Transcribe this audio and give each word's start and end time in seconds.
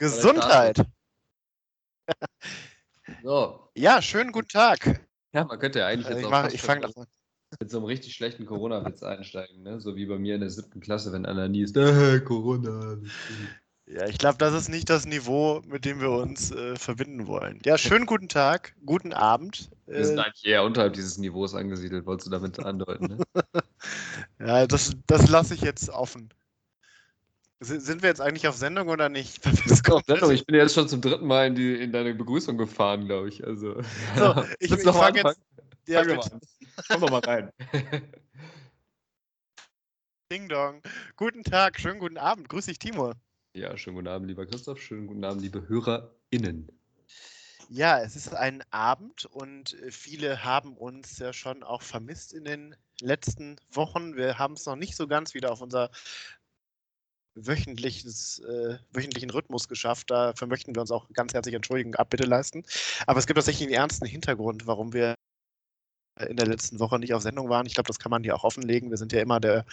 Ja. 0.00 0.06
Gesundheit. 0.06 0.76
So. 3.22 3.68
Ja, 3.74 4.00
schönen 4.00 4.30
guten 4.32 4.48
Tag. 4.48 5.04
Ja, 5.32 5.44
man 5.44 5.58
könnte 5.58 5.80
ja 5.80 5.88
eigentlich 5.88 6.06
Äh, 6.06 6.10
jetzt 6.10 6.18
Ich, 6.20 6.26
auch 6.26 6.30
mach- 6.30 6.50
ich 6.52 6.62
fange 6.62 6.86
mit, 7.58 7.70
so 7.70 7.78
einem 7.78 7.86
richtig 7.86 8.14
schlechten 8.14 8.46
Corona-Witz 8.46 9.02
einsteigen, 9.02 9.62
ne? 9.62 9.80
So 9.80 9.96
wie 9.96 10.06
bei 10.06 10.16
mir 10.18 10.36
in 10.36 10.40
der 10.40 10.50
siebten 10.50 10.80
Klasse, 10.80 11.12
wenn 11.12 11.26
Anna 11.26 11.48
nie 11.48 11.62
ist, 11.62 11.76
äh, 11.76 12.20
Corona. 12.20 12.98
Ja, 13.86 14.06
ich 14.06 14.18
glaube, 14.18 14.38
das 14.38 14.54
ist 14.54 14.68
nicht 14.68 14.88
das 14.88 15.06
Niveau, 15.06 15.60
mit 15.66 15.84
dem 15.84 16.00
wir 16.00 16.10
uns 16.10 16.52
äh, 16.52 16.76
verbinden 16.76 17.26
wollen. 17.26 17.60
Ja, 17.64 17.76
schönen 17.76 18.06
guten 18.06 18.28
Tag, 18.28 18.74
guten 18.86 19.12
Abend. 19.12 19.68
Wir 19.86 20.04
sind 20.06 20.18
Äh, 20.18 20.22
eigentlich 20.22 20.46
eher 20.46 20.62
unterhalb 20.62 20.92
dieses 20.92 21.18
Niveaus 21.18 21.54
angesiedelt, 21.54 22.06
wolltest 22.06 22.28
du 22.28 22.30
damit 22.30 22.60
andeuten, 22.60 23.06
ne? 23.06 23.18
ja, 24.38 24.66
das, 24.66 24.96
das 25.06 25.28
lasse 25.28 25.54
ich 25.54 25.62
jetzt 25.62 25.90
offen. 25.90 26.32
Si- 27.62 27.78
Sind 27.80 28.02
wir 28.02 28.08
jetzt 28.08 28.20
eigentlich 28.22 28.48
auf 28.48 28.56
Sendung 28.56 28.88
oder 28.88 29.08
nicht? 29.10 29.42
Kommt 29.84 30.06
Sendung, 30.06 30.30
ich 30.30 30.46
bin 30.46 30.56
jetzt 30.56 30.74
schon 30.74 30.88
zum 30.88 31.00
dritten 31.02 31.26
Mal 31.26 31.48
in, 31.48 31.54
die, 31.54 31.74
in 31.74 31.92
deine 31.92 32.14
Begrüßung 32.14 32.56
gefahren, 32.56 33.04
glaube 33.06 33.28
ich. 33.28 33.44
Also, 33.46 33.82
So, 34.16 34.44
ich, 34.60 34.72
ich 34.72 34.82
fange 34.82 35.18
jetzt. 35.22 35.40
Ja, 35.86 36.02
Fang 36.04 36.16
bitte. 36.16 36.30
mal. 36.30 36.40
Komm 36.88 37.00
doch 37.02 37.10
mal 37.10 37.20
rein. 37.20 37.50
Ding 40.32 40.48
Dong. 40.48 40.80
Guten 41.16 41.42
Tag, 41.42 41.78
schönen 41.80 41.98
guten 41.98 42.16
Abend. 42.16 42.48
Grüß 42.48 42.66
dich, 42.66 42.78
Timo. 42.78 43.12
ja, 43.54 43.76
schönen 43.76 43.96
guten 43.96 44.08
Abend, 44.08 44.28
lieber 44.28 44.46
Christoph. 44.46 44.80
Schönen 44.80 45.06
guten 45.06 45.24
Abend, 45.24 45.42
liebe 45.42 45.68
HörerInnen. 45.68 46.70
Ja, 47.68 48.00
es 48.00 48.16
ist 48.16 48.34
ein 48.34 48.62
Abend 48.70 49.26
und 49.26 49.76
viele 49.90 50.44
haben 50.44 50.76
uns 50.76 51.18
ja 51.18 51.32
schon 51.32 51.62
auch 51.62 51.82
vermisst 51.82 52.32
in 52.32 52.44
den 52.44 52.74
letzten 53.00 53.56
Wochen. 53.70 54.16
Wir 54.16 54.38
haben 54.38 54.54
es 54.54 54.66
noch 54.66 54.76
nicht 54.76 54.96
so 54.96 55.06
ganz 55.06 55.34
wieder 55.34 55.50
auf 55.52 55.60
unser 55.60 55.90
wöchentliches, 57.46 58.40
äh, 58.40 58.78
wöchentlichen 58.92 59.30
Rhythmus 59.30 59.68
geschafft. 59.68 60.10
Dafür 60.10 60.48
möchten 60.48 60.74
wir 60.74 60.80
uns 60.80 60.90
auch 60.90 61.08
ganz 61.12 61.34
herzlich 61.34 61.54
entschuldigen, 61.54 61.94
Abbitte 61.96 62.24
leisten. 62.24 62.64
Aber 63.06 63.18
es 63.18 63.26
gibt 63.26 63.36
tatsächlich 63.36 63.68
einen 63.68 63.76
ernsten 63.76 64.06
Hintergrund, 64.06 64.66
warum 64.66 64.92
wir 64.92 65.14
in 66.28 66.36
der 66.36 66.46
letzten 66.46 66.78
Woche 66.80 66.98
nicht 66.98 67.14
auf 67.14 67.22
Sendung 67.22 67.48
waren. 67.48 67.66
Ich 67.66 67.74
glaube, 67.74 67.88
das 67.88 67.98
kann 67.98 68.10
man 68.10 68.22
hier 68.22 68.34
auch 68.34 68.44
offenlegen. 68.44 68.90
Wir 68.90 68.98
sind 68.98 69.12
ja 69.12 69.20
immer 69.20 69.40
der, 69.40 69.64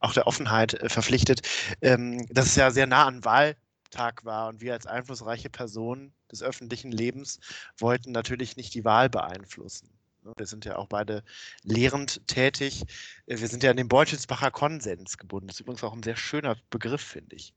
auch 0.00 0.12
der 0.12 0.26
Offenheit 0.26 0.74
äh, 0.74 0.88
verpflichtet. 0.88 1.42
Ähm, 1.80 2.26
dass 2.30 2.46
es 2.46 2.56
ja 2.56 2.70
sehr 2.70 2.86
nah 2.86 3.06
an 3.06 3.24
Wahltag 3.24 4.24
war 4.24 4.48
und 4.48 4.60
wir 4.60 4.72
als 4.72 4.86
einflussreiche 4.86 5.50
Personen 5.50 6.12
des 6.30 6.42
öffentlichen 6.42 6.92
Lebens 6.92 7.38
wollten 7.78 8.12
natürlich 8.12 8.56
nicht 8.56 8.74
die 8.74 8.84
Wahl 8.84 9.08
beeinflussen. 9.10 9.90
Ne, 10.22 10.32
Wir 10.36 10.46
sind 10.46 10.64
ja 10.64 10.76
auch 10.76 10.86
beide 10.86 11.24
lehrend 11.64 12.26
tätig. 12.28 12.82
Äh, 13.26 13.40
Wir 13.40 13.48
sind 13.48 13.62
ja 13.62 13.70
an 13.70 13.76
den 13.76 13.88
Beutelsbacher 13.88 14.50
Konsens 14.50 15.18
gebunden. 15.18 15.48
Das 15.48 15.56
ist 15.56 15.60
übrigens 15.60 15.84
auch 15.84 15.92
ein 15.94 16.02
sehr 16.02 16.16
schöner 16.16 16.56
Begriff, 16.70 17.02
finde 17.02 17.36
ich. 17.36 17.54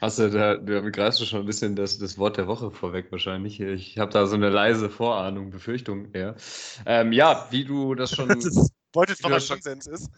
Du 0.00 0.30
da, 0.30 0.56
du 0.56 0.92
greifst 0.92 1.20
du 1.20 1.24
schon 1.24 1.40
ein 1.40 1.46
bisschen 1.46 1.74
das, 1.74 1.98
das 1.98 2.16
Wort 2.16 2.36
der 2.36 2.46
Woche 2.46 2.70
vorweg 2.70 3.10
wahrscheinlich. 3.10 3.60
Ich 3.60 3.98
habe 3.98 4.12
da 4.12 4.26
so 4.26 4.36
eine 4.36 4.48
leise 4.48 4.88
Vorahnung, 4.88 5.50
Befürchtung 5.50 6.12
eher. 6.12 6.36
Ähm, 6.86 7.12
ja, 7.12 7.48
wie 7.50 7.64
du 7.64 7.96
das 7.96 8.12
schon, 8.12 8.28
Beutelsbacher 8.92 9.40
Konsens 9.40 9.86
ist. 9.88 10.10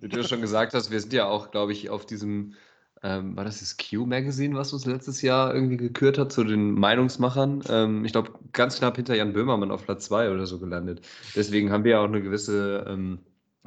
wie 0.00 0.08
du 0.08 0.18
das 0.18 0.28
schon 0.28 0.42
gesagt 0.42 0.74
hast, 0.74 0.90
wir 0.90 1.00
sind 1.00 1.14
ja 1.14 1.26
auch, 1.26 1.50
glaube 1.50 1.72
ich, 1.72 1.88
auf 1.88 2.04
diesem, 2.04 2.54
ähm, 3.02 3.36
war 3.36 3.44
das 3.44 3.60
das 3.60 3.76
Q-Magazine, 3.78 4.54
was 4.56 4.72
uns 4.72 4.84
letztes 4.84 5.22
Jahr 5.22 5.54
irgendwie 5.54 5.78
gekürt 5.78 6.18
hat 6.18 6.32
zu 6.32 6.44
den 6.44 6.72
Meinungsmachern? 6.74 7.62
Ähm, 7.68 8.04
ich 8.04 8.12
glaube, 8.12 8.32
ganz 8.52 8.78
knapp 8.78 8.96
hinter 8.96 9.14
Jan 9.14 9.32
Böhmermann 9.32 9.70
auf 9.70 9.84
Platz 9.84 10.06
2 10.06 10.30
oder 10.30 10.46
so 10.46 10.58
gelandet. 10.58 11.00
Deswegen 11.34 11.72
haben 11.72 11.84
wir 11.84 11.92
ja 11.92 12.00
auch 12.00 12.08
eine 12.08 12.22
gewisse 12.22 12.84
ähm, 12.88 13.20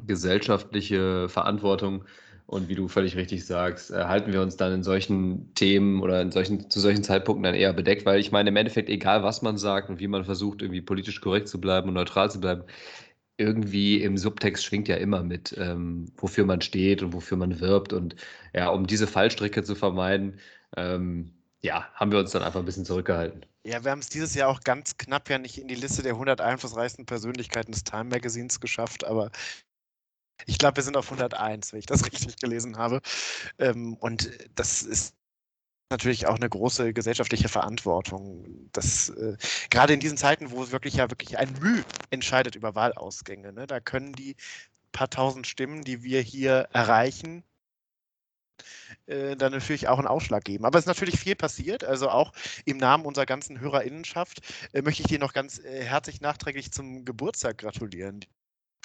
gesellschaftliche 0.06 1.30
Verantwortung. 1.30 2.06
Und 2.46 2.68
wie 2.68 2.76
du 2.76 2.88
völlig 2.88 3.16
richtig 3.16 3.46
sagst, 3.46 3.90
äh, 3.90 4.04
halten 4.06 4.34
wir 4.34 4.42
uns 4.42 4.58
dann 4.58 4.74
in 4.74 4.84
solchen 4.84 5.54
Themen 5.56 6.02
oder 6.02 6.22
in 6.22 6.32
solchen, 6.32 6.70
zu 6.70 6.80
solchen 6.80 7.04
Zeitpunkten 7.04 7.44
dann 7.44 7.56
eher 7.56 7.74
bedeckt, 7.74 8.06
weil 8.06 8.20
ich 8.20 8.32
meine, 8.32 8.50
im 8.50 8.56
Endeffekt, 8.56 8.90
egal 8.90 9.24
was 9.24 9.42
man 9.42 9.58
sagt 9.58 9.90
und 9.90 10.00
wie 10.00 10.08
man 10.08 10.26
versucht, 10.26 10.62
irgendwie 10.62 10.82
politisch 10.82 11.22
korrekt 11.22 11.48
zu 11.48 11.60
bleiben 11.60 11.88
und 11.88 11.96
neutral 11.96 12.30
zu 12.30 12.40
bleiben, 12.40 12.64
irgendwie 13.38 14.02
im 14.04 14.18
Subtext 14.18 14.64
schwingt 14.64 14.88
ja 14.88 14.96
immer 14.96 15.24
mit, 15.24 15.56
ähm, 15.58 16.12
wofür 16.18 16.46
man 16.46 16.62
steht 16.62 17.02
und 17.02 17.14
wofür 17.14 17.38
man 17.38 17.60
wirbt. 17.60 17.94
Und 17.94 18.16
ja, 18.54 18.70
um 18.70 18.86
diese 18.86 19.08
Fallstricke 19.08 19.64
zu 19.64 19.76
vermeiden, 19.76 20.40
ähm, 20.78 21.34
ja, 21.62 21.88
haben 21.94 22.12
wir 22.12 22.20
uns 22.20 22.32
dann 22.32 22.44
einfach 22.44 22.60
ein 22.60 22.66
bisschen 22.66 22.86
zurückgehalten. 22.86 23.46
Ja, 23.66 23.84
wir 23.84 23.92
haben 23.92 24.00
es 24.00 24.10
dieses 24.10 24.36
Jahr 24.36 24.50
auch 24.50 24.60
ganz 24.62 24.98
knapp 24.98 25.30
ja 25.30 25.38
nicht 25.38 25.58
in 25.58 25.68
die 25.68 25.76
Liste 25.76 26.04
der 26.04 26.14
100 26.14 26.42
einflussreichsten 26.42 27.06
Persönlichkeiten 27.06 27.72
des 27.72 27.84
Time 27.86 28.06
Magazins 28.06 28.60
geschafft, 28.60 29.06
aber 29.06 29.32
ich 30.46 30.58
glaube, 30.58 30.76
wir 30.78 30.84
sind 30.84 30.98
auf 30.98 31.06
101, 31.06 31.72
wenn 31.72 31.80
ich 31.80 31.86
das 31.86 32.06
richtig 32.12 32.36
gelesen 32.38 32.78
habe. 32.78 33.02
Ähm, 33.58 33.96
und 33.96 34.30
das 34.56 34.84
ist 34.84 35.16
natürlich 35.94 36.28
auch 36.28 36.36
eine 36.36 36.50
große 36.50 36.94
gesellschaftliche 36.94 37.50
Verantwortung. 37.50 38.70
Das, 38.74 39.10
äh, 39.10 39.38
gerade 39.70 39.94
in 39.94 40.00
diesen 40.00 40.18
Zeiten, 40.18 40.52
wo 40.52 40.72
wirklich 40.72 40.96
ja 40.96 41.10
wirklich 41.10 41.38
ein 41.38 41.54
Mühe 41.62 41.84
entscheidet 42.10 42.56
über 42.56 42.76
Wahlausgänge, 42.76 43.54
ne, 43.54 43.68
da 43.68 43.80
können 43.80 44.14
die 44.14 44.36
paar 44.92 45.10
tausend 45.10 45.48
Stimmen, 45.48 45.84
die 45.84 46.04
wir 46.04 46.22
hier 46.22 46.68
erreichen, 46.72 47.44
äh, 49.08 49.36
dann 49.36 49.52
natürlich 49.52 49.88
auch 49.88 49.98
einen 49.98 50.08
Ausschlag 50.08 50.44
geben. 50.46 50.66
Aber 50.66 50.78
es 50.78 50.84
ist 50.84 50.88
natürlich 50.88 51.20
viel 51.20 51.36
passiert. 51.36 51.84
Also 51.84 52.10
auch 52.10 52.32
im 52.66 52.78
Namen 52.78 53.06
unserer 53.06 53.26
ganzen 53.26 53.60
Hörerinnenschaft 53.60 54.42
äh, 54.72 54.82
möchte 54.82 55.02
ich 55.02 55.08
dir 55.08 55.20
noch 55.20 55.34
ganz 55.34 55.60
äh, 55.60 55.84
herzlich 55.84 56.22
nachträglich 56.22 56.72
zum 56.72 57.04
Geburtstag 57.04 57.58
gratulieren. 57.58 58.22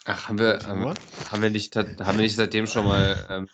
Ach, 0.04 0.28
haben 0.28 0.38
wir, 0.38 0.60
haben, 0.64 0.94
haben 1.30 1.42
wir, 1.42 1.50
nicht, 1.50 1.76
haben 1.76 1.98
wir 1.98 2.14
nicht 2.14 2.36
seitdem 2.36 2.66
schon 2.66 2.86
mal. 2.86 3.26
Ähm, 3.28 3.48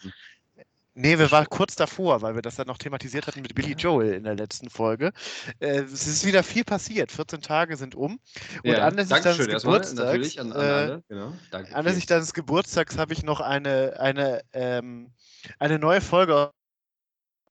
Nee, 0.94 1.19
wir 1.19 1.31
waren 1.32 1.47
kurz 1.49 1.75
davor, 1.75 2.22
weil 2.22 2.37
wir 2.37 2.43
das 2.43 2.55
dann 2.55 2.69
noch 2.69 2.78
thematisiert 2.78 3.27
hatten 3.27 3.43
mit 3.43 3.55
Billy 3.55 3.72
Joel 3.72 4.15
in 4.15 4.22
der 4.22 4.37
letzten 4.37 4.71
Folge. 4.71 5.12
Äh, 5.59 5.81
es 5.81 6.06
ist 6.06 6.25
wieder 6.25 6.44
viel 6.44 6.62
passiert. 6.62 7.10
14 7.10 7.43
Tage 7.43 7.77
sind 7.77 7.97
um. 7.97 8.21
Und 8.62 8.71
ja, 8.71 8.87
anlässlich 8.87 9.21
deines 9.21 9.47
erstmal, 9.47 9.81
Geburtstags, 9.81 10.38
an, 10.38 10.53
an 10.53 10.91
äh. 10.91 11.03
Genau, 11.09 11.32
danke. 11.50 11.75
Anlässlich 11.75 12.06
deines 12.06 12.32
Geburtstags 12.32 12.97
habe 12.97 13.12
ich 13.12 13.25
noch 13.25 13.41
eine, 13.41 13.99
eine, 13.99 14.43
ähm, 14.53 15.12
eine 15.59 15.81
neue 15.81 16.00
Folge 16.00 16.53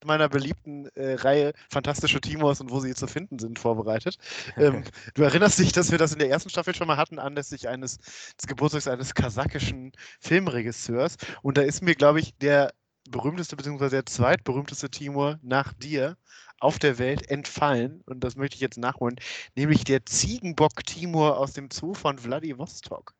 meiner 0.06 0.30
beliebten 0.30 0.88
äh, 0.96 1.16
Reihe 1.16 1.54
Fantastische 1.70 2.22
Timos 2.22 2.62
und 2.62 2.72
wo 2.72 2.80
sie 2.80 2.94
zu 2.94 3.08
finden 3.08 3.40
sind 3.40 3.60
vorbereitet. 3.60 4.18
Ähm, 4.58 4.84
du 5.16 5.24
erinnerst 5.24 5.60
dich, 5.60 5.72
dass 5.72 5.92
wir 5.92 5.98
das 5.98 6.14
in 6.14 6.20
der 6.20 6.30
ersten 6.30 6.50
Staffel 6.50 6.76
schon 6.76 6.88
mal 6.88 6.98
hatten, 6.98 7.20
anlässlich 7.20 7.68
eines 7.68 7.98
des 7.98 8.48
Geburtstags 8.48 8.88
eines 8.88 9.14
kasachischen 9.14 9.92
Filmregisseurs. 10.20 11.18
Und 11.42 11.58
da 11.58 11.62
ist 11.62 11.82
mir, 11.82 11.96
glaube 11.96 12.20
ich, 12.20 12.36
der 12.38 12.74
berühmteste 13.10 13.56
bzw. 13.56 13.90
der 13.90 14.06
zweitberühmteste 14.06 14.90
Timur 14.90 15.40
nach 15.42 15.74
dir 15.74 16.18
auf 16.60 16.80
der 16.80 16.98
Welt 16.98 17.30
entfallen. 17.30 18.02
Und 18.06 18.24
das 18.24 18.36
möchte 18.36 18.56
ich 18.56 18.62
jetzt 18.62 18.78
nachholen, 18.78 19.18
nämlich 19.56 19.84
der 19.84 20.06
Ziegenbock 20.06 20.86
Timur 20.86 21.38
aus 21.38 21.54
dem 21.54 21.70
Zoo 21.72 21.94
von 21.94 22.18
Vladivostok. 22.18 23.14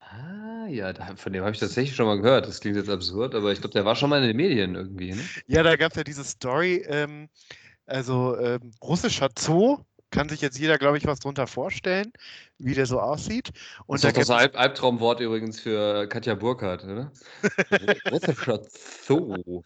Ah, 0.00 0.66
ja, 0.66 0.92
von 1.16 1.32
dem 1.32 1.44
habe 1.44 1.52
ich 1.52 1.60
tatsächlich 1.60 1.94
schon 1.94 2.06
mal 2.06 2.20
gehört. 2.20 2.46
Das 2.46 2.60
klingt 2.60 2.76
jetzt 2.76 2.88
absurd, 2.88 3.34
aber 3.34 3.52
ich 3.52 3.60
glaube, 3.60 3.74
der 3.74 3.84
war 3.84 3.94
schon 3.94 4.10
mal 4.10 4.20
in 4.20 4.28
den 4.28 4.36
Medien 4.36 4.74
irgendwie, 4.74 5.12
ne? 5.12 5.22
Ja, 5.46 5.62
da 5.62 5.76
gab 5.76 5.92
es 5.92 5.96
ja 5.96 6.04
diese 6.04 6.24
Story, 6.24 6.84
ähm, 6.88 7.28
also 7.86 8.36
ähm, 8.38 8.72
russischer 8.82 9.28
Zoo, 9.38 9.78
kann 10.10 10.28
sich 10.28 10.40
jetzt 10.40 10.58
jeder, 10.58 10.78
glaube 10.78 10.98
ich, 10.98 11.06
was 11.06 11.20
drunter 11.20 11.46
vorstellen, 11.46 12.12
wie 12.58 12.74
der 12.74 12.86
so 12.86 13.00
aussieht. 13.00 13.50
Und 13.86 14.02
das 14.04 14.12
da 14.12 14.20
ist 14.20 14.30
ein 14.30 14.38
Alb 14.38 14.58
Albtraumwort 14.58 15.20
übrigens 15.20 15.60
für 15.60 16.06
Katja 16.08 16.34
Burkhardt, 16.34 16.84
oder? 16.84 17.12
Russischer 18.10 18.60
Zoo. 19.04 19.62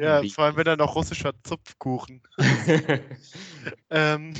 ja, 0.00 0.22
vor 0.34 0.44
allem 0.44 0.56
wenn 0.56 0.64
da 0.64 0.76
noch 0.76 0.94
russischer 0.94 1.32
Zupfkuchen. 1.42 2.22
Ähm, 3.90 4.34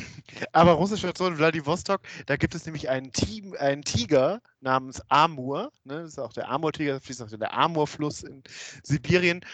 aber 0.52 0.72
russischer 0.72 1.12
Zoo 1.16 1.26
in 1.26 1.36
Vladivostok, 1.36 2.00
da 2.26 2.36
gibt 2.36 2.54
es 2.54 2.64
nämlich 2.66 2.88
einen, 2.88 3.12
Team, 3.12 3.54
einen 3.58 3.82
Tiger 3.82 4.40
namens 4.60 5.02
Amur. 5.08 5.72
Ne? 5.84 6.02
Das 6.02 6.10
ist 6.10 6.18
auch 6.18 6.32
der 6.32 6.48
Amur-Tiger, 6.48 6.94
da 6.94 7.00
fließt 7.00 7.22
auch 7.22 7.28
der 7.28 7.54
Amur-Fluss 7.54 8.22
in 8.22 8.42
Sibirien. 8.82 9.44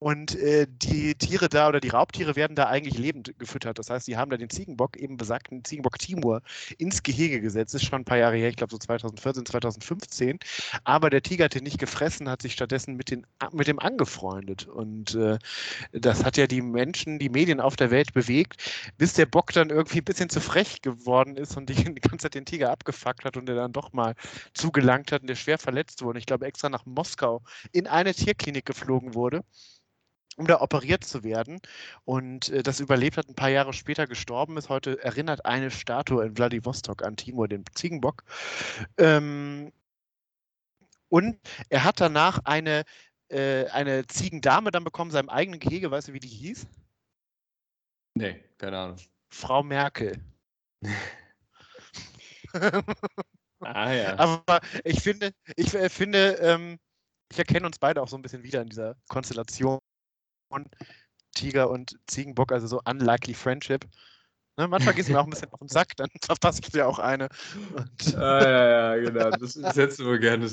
Und 0.00 0.36
äh, 0.36 0.68
die 0.70 1.16
Tiere 1.16 1.48
da 1.48 1.68
oder 1.68 1.80
die 1.80 1.88
Raubtiere 1.88 2.36
werden 2.36 2.54
da 2.54 2.66
eigentlich 2.66 2.96
lebend 2.96 3.36
gefüttert. 3.38 3.80
Das 3.80 3.90
heißt, 3.90 4.06
die 4.06 4.16
haben 4.16 4.30
da 4.30 4.36
den 4.36 4.48
Ziegenbock, 4.48 4.96
eben 4.96 5.16
besagten 5.16 5.64
Ziegenbock 5.64 5.98
Timur, 5.98 6.40
ins 6.78 7.02
Gehege 7.02 7.40
gesetzt. 7.40 7.74
Das 7.74 7.82
ist 7.82 7.88
schon 7.88 8.02
ein 8.02 8.04
paar 8.04 8.18
Jahre 8.18 8.36
her, 8.36 8.48
ich 8.48 8.56
glaube 8.56 8.70
so 8.70 8.78
2014, 8.78 9.44
2015. 9.46 10.38
Aber 10.84 11.10
der 11.10 11.22
Tiger 11.22 11.46
hat 11.46 11.54
den 11.54 11.64
nicht 11.64 11.80
gefressen, 11.80 12.28
hat 12.28 12.42
sich 12.42 12.52
stattdessen 12.52 12.94
mit, 12.94 13.10
den, 13.10 13.26
mit 13.52 13.66
dem 13.66 13.80
angefreundet. 13.80 14.68
Und 14.68 15.16
äh, 15.16 15.38
das 15.90 16.24
hat 16.24 16.36
ja 16.36 16.46
die 16.46 16.62
Menschen, 16.62 17.18
die 17.18 17.28
Medien 17.28 17.60
auf 17.60 17.74
der 17.74 17.90
Welt 17.90 18.12
bewegt, 18.14 18.62
bis 18.98 19.14
der 19.14 19.26
Bock 19.26 19.52
dann 19.52 19.70
irgendwie 19.70 19.98
ein 19.98 20.04
bisschen 20.04 20.30
zu 20.30 20.40
frech 20.40 20.80
geworden 20.80 21.36
ist 21.36 21.56
und 21.56 21.68
die, 21.70 21.74
die 21.94 22.00
ganze 22.00 22.18
Zeit 22.18 22.34
den 22.34 22.46
Tiger 22.46 22.70
abgefuckt 22.70 23.24
hat 23.24 23.36
und 23.36 23.46
der 23.46 23.56
dann 23.56 23.72
doch 23.72 23.92
mal 23.92 24.14
zugelangt 24.54 25.10
hat 25.10 25.22
und 25.22 25.28
der 25.28 25.34
schwer 25.34 25.58
verletzt 25.58 26.02
wurde. 26.02 26.20
Ich 26.20 26.26
glaube, 26.26 26.46
extra 26.46 26.68
nach 26.68 26.86
Moskau 26.86 27.42
in 27.72 27.88
eine 27.88 28.14
Tierklinik 28.14 28.64
geflogen 28.64 29.14
wurde 29.14 29.42
um 30.38 30.46
da 30.46 30.60
operiert 30.60 31.04
zu 31.04 31.24
werden. 31.24 31.60
Und 32.04 32.48
äh, 32.50 32.62
das 32.62 32.80
überlebt 32.80 33.16
hat, 33.16 33.28
ein 33.28 33.34
paar 33.34 33.50
Jahre 33.50 33.72
später 33.72 34.06
gestorben 34.06 34.56
ist. 34.56 34.68
Heute 34.68 35.02
erinnert 35.02 35.44
eine 35.44 35.70
Statue 35.70 36.24
in 36.24 36.36
Vladivostok 36.36 37.02
an 37.02 37.16
Timur, 37.16 37.48
den 37.48 37.64
Ziegenbock. 37.74 38.24
Ähm, 38.96 39.72
und 41.08 41.38
er 41.68 41.84
hat 41.84 42.00
danach 42.00 42.40
eine 42.44 42.84
äh, 43.30 43.66
eine 43.66 44.06
Ziegendame 44.06 44.70
dann 44.70 44.84
bekommen, 44.84 45.10
seinem 45.10 45.28
eigenen 45.28 45.60
Gehege. 45.60 45.90
Weißt 45.90 46.08
du, 46.08 46.12
wie 46.12 46.20
die 46.20 46.28
hieß? 46.28 46.66
Nee, 48.14 48.42
keine 48.56 48.78
Ahnung. 48.78 48.96
Frau 49.30 49.62
Merkel. 49.62 50.18
Ah 53.60 53.92
ja. 53.92 54.16
Aber 54.20 54.60
ich 54.84 55.00
finde, 55.00 55.32
ich 55.56 55.74
äh, 55.74 55.88
finde, 55.88 56.38
ähm, 56.40 56.78
ich 57.28 57.40
erkenne 57.40 57.66
uns 57.66 57.80
beide 57.80 58.00
auch 58.00 58.06
so 58.06 58.16
ein 58.16 58.22
bisschen 58.22 58.44
wieder 58.44 58.62
in 58.62 58.68
dieser 58.68 58.94
Konstellation 59.08 59.80
Tiger 61.34 61.70
und 61.70 61.98
Ziegenbock, 62.06 62.52
also 62.52 62.66
so 62.66 62.80
unlikely 62.84 63.34
friendship. 63.34 63.86
Ne, 64.58 64.66
manchmal 64.66 64.92
gehst 64.92 65.08
du 65.08 65.12
mir 65.12 65.20
auch 65.20 65.24
ein 65.24 65.30
bisschen 65.30 65.52
auf 65.52 65.60
den 65.60 65.68
Sack, 65.68 65.96
dann 65.96 66.08
verpasse 66.20 66.60
ich 66.64 66.72
dir 66.72 66.88
auch 66.88 66.98
eine. 66.98 67.28
Und 67.76 68.16
Ah, 68.16 68.42
ja, 68.42 68.96
ja, 68.96 69.04
genau. 69.04 69.30
Das, 69.30 69.54
hättest 69.76 70.00
du 70.00 70.06
wohl 70.06 70.18
gerne. 70.18 70.46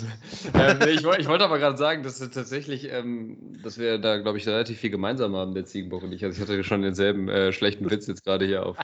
Ähm, 0.53 0.79
ich, 0.87 0.99
ich 0.99 1.27
wollte 1.27 1.43
aber 1.43 1.57
gerade 1.57 1.75
sagen, 1.75 2.03
dass 2.03 2.21
wir 2.21 2.29
tatsächlich, 2.29 2.87
ähm, 2.91 3.57
dass 3.63 3.79
wir 3.79 3.97
da, 3.97 4.17
glaube 4.17 4.37
ich, 4.37 4.47
relativ 4.47 4.79
viel 4.79 4.91
gemeinsam 4.91 5.35
haben, 5.35 5.55
der 5.55 5.65
Ziegenbock 5.65 6.03
und 6.03 6.11
ich. 6.11 6.23
Also 6.23 6.35
ich 6.35 6.47
hatte 6.47 6.63
schon 6.63 6.83
denselben 6.83 7.29
äh, 7.29 7.51
schlechten 7.51 7.89
Witz 7.89 8.05
jetzt 8.05 8.23
gerade 8.23 8.45
hier 8.45 8.63
auf, 8.67 8.77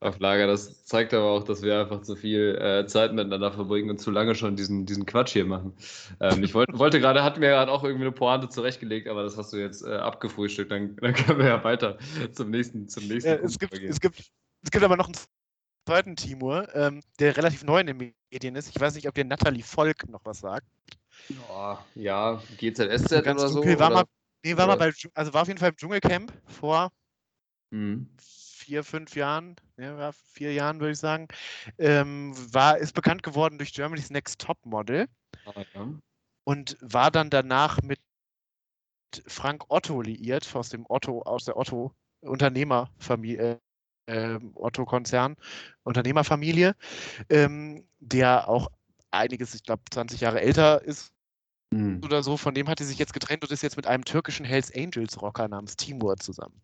auf 0.00 0.18
Lager. 0.18 0.48
Das 0.48 0.84
zeigt 0.84 1.14
aber 1.14 1.30
auch, 1.30 1.44
dass 1.44 1.62
wir 1.62 1.78
einfach 1.78 2.02
zu 2.02 2.16
viel 2.16 2.58
äh, 2.60 2.86
Zeit 2.88 3.12
miteinander 3.12 3.52
verbringen 3.52 3.90
und 3.90 4.00
zu 4.00 4.10
lange 4.10 4.34
schon 4.34 4.56
diesen, 4.56 4.84
diesen 4.84 5.06
Quatsch 5.06 5.34
hier 5.34 5.46
machen. 5.46 5.74
Ähm, 6.18 6.42
ich 6.42 6.54
wollt, 6.54 6.76
wollte 6.76 6.98
gerade, 6.98 7.22
hatte 7.22 7.38
mir 7.38 7.50
gerade 7.50 7.70
auch 7.70 7.84
irgendwie 7.84 8.06
eine 8.06 8.12
Pointe 8.12 8.48
zurechtgelegt, 8.48 9.06
aber 9.06 9.22
das 9.22 9.36
hast 9.36 9.52
du 9.52 9.58
jetzt 9.58 9.86
äh, 9.86 9.94
abgefrühstückt. 9.94 10.72
Dann, 10.72 10.96
dann 10.96 11.14
können 11.14 11.38
wir 11.38 11.46
ja 11.46 11.62
weiter 11.62 11.98
zum 12.32 12.50
nächsten, 12.50 12.88
zum 12.88 13.06
nächsten 13.06 13.30
es, 13.44 13.60
gibt, 13.60 13.72
übergehen. 13.72 13.92
es, 13.92 14.00
gibt, 14.00 14.32
es 14.66 14.70
gibt 14.72 14.84
aber 14.84 14.96
noch 14.96 15.06
einen 15.06 15.16
zweiten 15.86 16.16
Timur, 16.16 16.74
ähm, 16.74 17.00
der 17.20 17.36
relativ 17.36 17.62
neu 17.62 17.78
in 17.78 17.86
den 17.86 18.12
Medien 18.32 18.56
ist. 18.56 18.68
Ich 18.68 18.80
weiß 18.80 18.96
nicht, 18.96 19.06
ob 19.06 19.14
dir 19.14 19.24
Natalie 19.24 19.62
Volk 19.62 20.08
noch 20.08 20.24
was 20.24 20.40
sagt. 20.40 20.66
Oh, 21.48 21.76
ja, 21.94 22.42
GZSZ 22.56 23.12
oder 23.12 23.48
so. 23.48 23.54
dunkel, 23.60 23.78
war 23.78 23.86
oder? 23.86 23.94
mal, 23.98 24.04
nee, 24.44 24.56
war 24.56 24.66
mal 24.66 24.72
oder- 24.74 24.86
bei, 24.86 24.88
Dschung- 24.90 25.12
also 25.14 25.32
war 25.32 25.42
auf 25.42 25.48
jeden 25.48 25.60
Fall 25.60 25.68
im 25.70 25.76
Dschungelcamp 25.76 26.32
vor 26.48 26.90
Mhm. 27.70 28.10
vier, 28.18 28.82
fünf 28.82 29.14
Jahren, 29.14 29.54
ja, 29.76 30.10
vier 30.10 30.52
Jahren 30.52 30.80
würde 30.80 30.92
ich 30.92 30.98
sagen, 30.98 31.28
ähm, 31.78 32.34
war, 32.52 32.76
ist 32.78 32.92
bekannt 32.92 33.22
geworden 33.22 33.58
durch 33.58 33.72
Germany's 33.72 34.10
Next 34.10 34.40
Top 34.40 34.58
Model 34.66 35.06
Ah, 35.44 35.62
ja. 35.74 35.94
und 36.44 36.76
war 36.80 37.12
dann 37.12 37.30
danach 37.30 37.80
mit 37.82 38.00
Frank 39.28 39.64
Otto 39.68 40.02
liiert, 40.02 40.52
aus 40.56 40.70
dem 40.70 40.84
Otto, 40.88 41.22
aus 41.22 41.44
der 41.44 41.56
Otto 41.56 41.92
Unternehmerfamilie, 42.22 43.60
Otto-Konzern, 44.54 45.36
Unternehmerfamilie, 45.82 46.74
ähm, 47.28 47.84
der 47.98 48.48
auch 48.48 48.68
einiges, 49.10 49.54
ich 49.54 49.62
glaube, 49.62 49.82
20 49.90 50.20
Jahre 50.20 50.40
älter 50.40 50.82
ist 50.82 51.12
Mhm. 51.72 52.00
oder 52.04 52.22
so. 52.22 52.36
Von 52.36 52.54
dem 52.54 52.68
hat 52.68 52.78
sie 52.78 52.84
sich 52.84 52.98
jetzt 52.98 53.12
getrennt 53.12 53.42
und 53.42 53.50
ist 53.50 53.62
jetzt 53.62 53.76
mit 53.76 53.86
einem 53.86 54.04
türkischen 54.04 54.44
Hells 54.44 54.72
Angels 54.74 55.20
Rocker 55.20 55.48
namens 55.48 55.76
Timur 55.76 56.16
zusammen. 56.16 56.60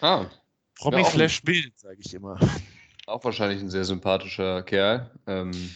Ah, 0.00 0.26
Romy 0.84 1.04
Flash 1.04 1.42
Bild, 1.42 1.78
sage 1.78 1.98
ich 2.00 2.12
immer. 2.12 2.38
auch 3.06 3.24
wahrscheinlich 3.24 3.60
ein 3.60 3.70
sehr 3.70 3.84
sympathischer 3.84 4.62
Kerl. 4.62 5.10
Ähm, 5.26 5.74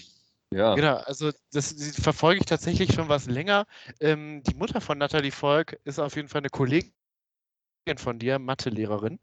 ja. 0.52 0.74
Genau, 0.74 0.96
also 0.96 1.30
das 1.52 1.74
verfolge 2.00 2.40
ich 2.40 2.46
tatsächlich 2.46 2.92
schon 2.92 3.08
was 3.08 3.26
länger. 3.26 3.66
Ähm, 4.00 4.42
die 4.42 4.54
Mutter 4.54 4.80
von 4.80 4.98
Natalie 4.98 5.30
Volk 5.30 5.78
ist 5.84 5.98
auf 5.98 6.16
jeden 6.16 6.28
Fall 6.28 6.40
eine 6.40 6.50
Kollegin 6.50 6.92
von 7.96 8.18
dir, 8.18 8.38
Mathelehrerin. 8.38 9.20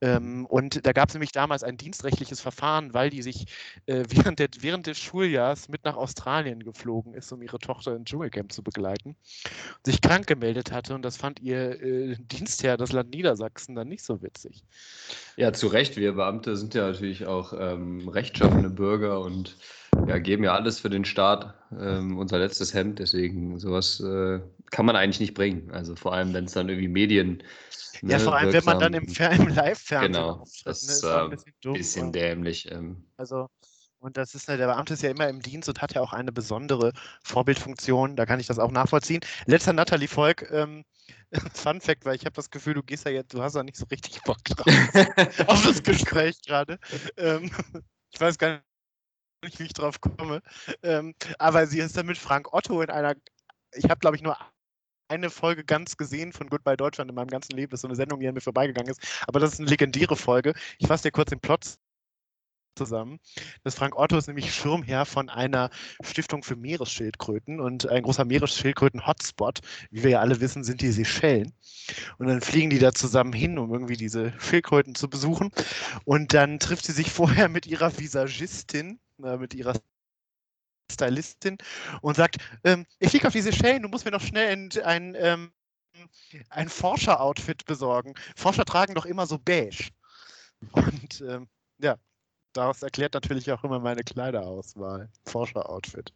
Ähm, 0.00 0.46
und 0.46 0.86
da 0.86 0.92
gab 0.92 1.08
es 1.08 1.14
nämlich 1.14 1.32
damals 1.32 1.62
ein 1.62 1.76
dienstrechtliches 1.76 2.40
Verfahren, 2.40 2.92
weil 2.94 3.10
die 3.10 3.22
sich 3.22 3.46
äh, 3.86 4.04
während, 4.08 4.38
der, 4.38 4.48
während 4.60 4.86
des 4.86 4.98
Schuljahrs 4.98 5.68
mit 5.68 5.84
nach 5.84 5.96
Australien 5.96 6.62
geflogen 6.62 7.14
ist, 7.14 7.32
um 7.32 7.42
ihre 7.42 7.58
Tochter 7.58 7.94
im 7.94 8.04
Dschungelcamp 8.04 8.52
zu 8.52 8.62
begleiten, 8.62 9.16
sich 9.84 10.00
krank 10.00 10.26
gemeldet 10.26 10.72
hatte 10.72 10.94
und 10.94 11.02
das 11.02 11.16
fand 11.16 11.40
ihr 11.40 11.80
äh, 11.82 12.16
Dienstherr, 12.32 12.76
das 12.76 12.92
Land 12.92 13.10
Niedersachsen, 13.10 13.74
dann 13.74 13.88
nicht 13.88 14.04
so 14.04 14.22
witzig. 14.22 14.62
ja, 15.36 15.52
zu 15.52 15.68
Recht. 15.68 15.96
Wir 15.96 16.12
Beamte 16.12 16.56
sind 16.56 16.74
ja 16.74 16.86
natürlich 16.86 17.26
auch 17.26 17.52
ähm, 17.58 18.08
rechtschaffene 18.08 18.70
Bürger 18.70 19.20
und 19.20 19.56
ja, 20.06 20.18
geben 20.18 20.44
ja 20.44 20.54
alles 20.54 20.80
für 20.80 20.90
den 20.90 21.04
Staat, 21.04 21.54
ähm, 21.78 22.18
unser 22.18 22.38
letztes 22.38 22.74
Hemd. 22.74 22.98
Deswegen, 22.98 23.58
sowas 23.58 24.00
äh, 24.00 24.40
kann 24.70 24.86
man 24.86 24.96
eigentlich 24.96 25.20
nicht 25.20 25.34
bringen. 25.34 25.70
Also 25.70 25.96
vor 25.96 26.12
allem, 26.12 26.34
wenn 26.34 26.44
es 26.44 26.52
dann 26.52 26.68
irgendwie 26.68 26.88
Medien. 26.88 27.42
Ja, 28.02 28.18
ne, 28.18 28.20
vor 28.20 28.36
allem, 28.36 28.52
wenn 28.52 28.64
man 28.64 28.78
dann 28.78 28.94
im, 28.94 29.04
im 29.04 29.48
Live-Fernsehen 29.48 30.12
Genau, 30.12 30.30
auftritt, 30.40 30.66
das 30.66 30.82
ne, 30.82 30.92
ist, 30.92 31.04
auch 31.04 31.18
ein 31.18 31.24
ähm, 31.24 31.30
bisschen 31.30 31.52
dumm. 31.60 31.72
bisschen 31.74 32.12
dämlich. 32.12 32.70
Ähm, 32.70 33.04
Also, 33.16 33.48
und 33.98 34.16
das 34.16 34.34
ist, 34.34 34.48
ne, 34.48 34.56
der 34.56 34.66
Beamte 34.66 34.94
ist 34.94 35.02
ja 35.02 35.10
immer 35.10 35.28
im 35.28 35.40
Dienst 35.40 35.68
und 35.68 35.80
hat 35.82 35.94
ja 35.94 36.00
auch 36.00 36.12
eine 36.12 36.32
besondere 36.32 36.92
Vorbildfunktion. 37.24 38.16
Da 38.16 38.26
kann 38.26 38.40
ich 38.40 38.46
das 38.46 38.58
auch 38.58 38.70
nachvollziehen. 38.70 39.20
Letzter 39.46 39.72
Natalie 39.72 40.08
Volk, 40.08 40.48
ähm, 40.50 40.84
Fun 41.54 41.80
Fact, 41.80 42.04
weil 42.04 42.16
ich 42.16 42.24
habe 42.26 42.34
das 42.34 42.50
Gefühl, 42.50 42.74
du 42.74 42.82
gehst 42.82 43.04
ja 43.04 43.10
jetzt, 43.10 43.32
du 43.34 43.42
hast 43.42 43.54
ja 43.56 43.62
nicht 43.62 43.76
so 43.76 43.86
richtig 43.90 44.22
Bock 44.22 44.42
drauf 44.44 44.66
auf 45.46 45.62
das 45.64 45.82
Gespräch 45.82 46.40
gerade. 46.42 46.78
Ähm, 47.16 47.50
ich 48.12 48.20
weiß 48.20 48.38
gar 48.38 48.60
nicht, 49.44 49.58
wie 49.58 49.64
ich 49.64 49.72
drauf 49.74 50.00
komme. 50.00 50.42
Ähm, 50.82 51.14
aber 51.38 51.66
sie 51.66 51.80
ist 51.80 51.96
dann 51.96 52.06
mit 52.06 52.18
Frank 52.18 52.52
Otto 52.52 52.80
in 52.82 52.90
einer, 52.90 53.14
ich 53.72 53.84
habe 53.84 53.98
glaube 54.00 54.16
ich 54.16 54.22
nur 54.22 54.36
eine 55.08 55.30
Folge 55.30 55.64
ganz 55.64 55.96
gesehen 55.96 56.32
von 56.32 56.48
Goodbye 56.48 56.76
Deutschland 56.76 57.10
in 57.10 57.14
meinem 57.14 57.28
ganzen 57.28 57.56
Leben. 57.56 57.70
Das 57.70 57.78
ist 57.78 57.82
so 57.82 57.88
eine 57.88 57.96
Sendung, 57.96 58.20
die 58.20 58.28
an 58.28 58.34
mir 58.34 58.40
vorbeigegangen 58.40 58.90
ist. 58.90 59.00
Aber 59.26 59.40
das 59.40 59.54
ist 59.54 59.60
eine 59.60 59.68
legendäre 59.68 60.16
Folge. 60.16 60.54
Ich 60.78 60.86
fasse 60.86 61.04
dir 61.04 61.12
kurz 61.12 61.30
den 61.30 61.40
Plot 61.40 61.76
zusammen. 62.76 63.18
Das 63.64 63.74
Frank 63.74 63.96
Otto 63.96 64.18
ist 64.18 64.26
nämlich 64.26 64.54
Schirmherr 64.54 65.06
von 65.06 65.28
einer 65.28 65.70
Stiftung 66.02 66.42
für 66.42 66.56
Meeresschildkröten 66.56 67.58
und 67.58 67.88
ein 67.88 68.02
großer 68.02 68.24
Meeresschildkröten-Hotspot, 68.24 69.60
wie 69.90 70.02
wir 70.02 70.10
ja 70.10 70.20
alle 70.20 70.40
wissen, 70.40 70.62
sind 70.62 70.82
die 70.82 70.92
Seychellen. 70.92 71.52
Und 72.18 72.28
dann 72.28 72.42
fliegen 72.42 72.70
die 72.70 72.78
da 72.78 72.92
zusammen 72.92 73.32
hin, 73.32 73.58
um 73.58 73.72
irgendwie 73.72 73.96
diese 73.96 74.32
Schildkröten 74.38 74.94
zu 74.94 75.08
besuchen. 75.08 75.50
Und 76.04 76.34
dann 76.34 76.58
trifft 76.58 76.84
sie 76.84 76.92
sich 76.92 77.10
vorher 77.10 77.48
mit 77.48 77.66
ihrer 77.66 77.98
Visagistin, 77.98 79.00
äh, 79.24 79.38
mit 79.38 79.54
ihrer 79.54 79.74
Stylistin 80.90 81.58
und 82.00 82.16
sagt, 82.16 82.36
ähm, 82.64 82.86
ich 82.98 83.10
fliege 83.10 83.26
auf 83.26 83.32
die 83.32 83.40
Seychellen, 83.40 83.82
du 83.82 83.88
musst 83.88 84.04
mir 84.04 84.10
noch 84.10 84.20
schnell 84.20 84.52
ein, 84.52 84.70
ein, 84.84 85.14
ähm, 85.18 85.52
ein 86.50 86.68
Forscher-Outfit 86.68 87.64
besorgen. 87.64 88.14
Forscher 88.36 88.64
tragen 88.64 88.94
doch 88.94 89.06
immer 89.06 89.26
so 89.26 89.38
beige. 89.38 89.90
Und 90.72 91.20
ähm, 91.20 91.48
ja, 91.78 91.96
daraus 92.52 92.82
erklärt 92.82 93.14
natürlich 93.14 93.50
auch 93.52 93.62
immer 93.64 93.78
meine 93.78 94.02
Kleiderauswahl. 94.02 95.08
Forscher-Outfit. 95.26 96.12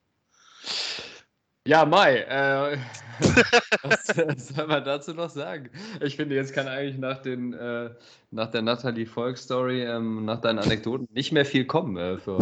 Ja, 1.71 1.85
Mai, 1.85 2.17
äh, 2.17 2.79
was 3.85 4.49
soll 4.49 4.67
man 4.67 4.83
dazu 4.83 5.15
noch 5.15 5.31
sagen? 5.31 5.71
Ich 6.01 6.17
finde, 6.17 6.35
jetzt 6.35 6.53
kann 6.53 6.67
eigentlich 6.67 6.99
nach, 6.99 7.23
den, 7.23 7.53
äh, 7.53 7.91
nach 8.33 8.51
der 8.51 8.63
Natalie 8.63 9.07
Volk-Story, 9.07 9.85
ähm, 9.85 10.25
nach 10.25 10.41
deinen 10.41 10.59
Anekdoten 10.59 11.07
nicht 11.13 11.31
mehr 11.31 11.45
viel 11.45 11.65
kommen 11.67 11.97
äh, 11.97 12.19
für. 12.19 12.41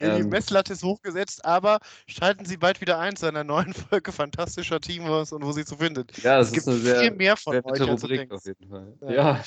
Ja, 0.00 0.16
die 0.16 0.22
Ähm. 0.22 0.30
Messlatte 0.30 0.72
ist 0.72 0.82
hochgesetzt, 0.82 1.44
aber 1.44 1.78
schalten 2.08 2.44
Sie 2.44 2.56
bald 2.56 2.80
wieder 2.80 2.98
ein 2.98 3.14
zu 3.14 3.26
einer 3.26 3.44
neuen 3.44 3.72
Folge 3.72 4.10
fantastischer 4.10 4.80
Teamworks 4.80 5.30
und 5.30 5.44
wo 5.44 5.52
Sie 5.52 5.64
zu 5.64 5.76
findet. 5.76 6.20
Ja, 6.20 6.40
es 6.40 6.48
ist 6.48 6.54
gibt 6.54 6.66
eine 6.66 6.78
sehr, 6.78 7.00
viel 7.02 7.12
mehr 7.12 7.36
von 7.36 7.52
sehr 7.52 7.64
euch, 7.64 7.80
Rubrik 7.82 8.32
auf 8.32 8.44
jeden 8.44 8.68
Fall. 8.68 8.92
Ja. 9.02 9.10
Ja, 9.12 9.44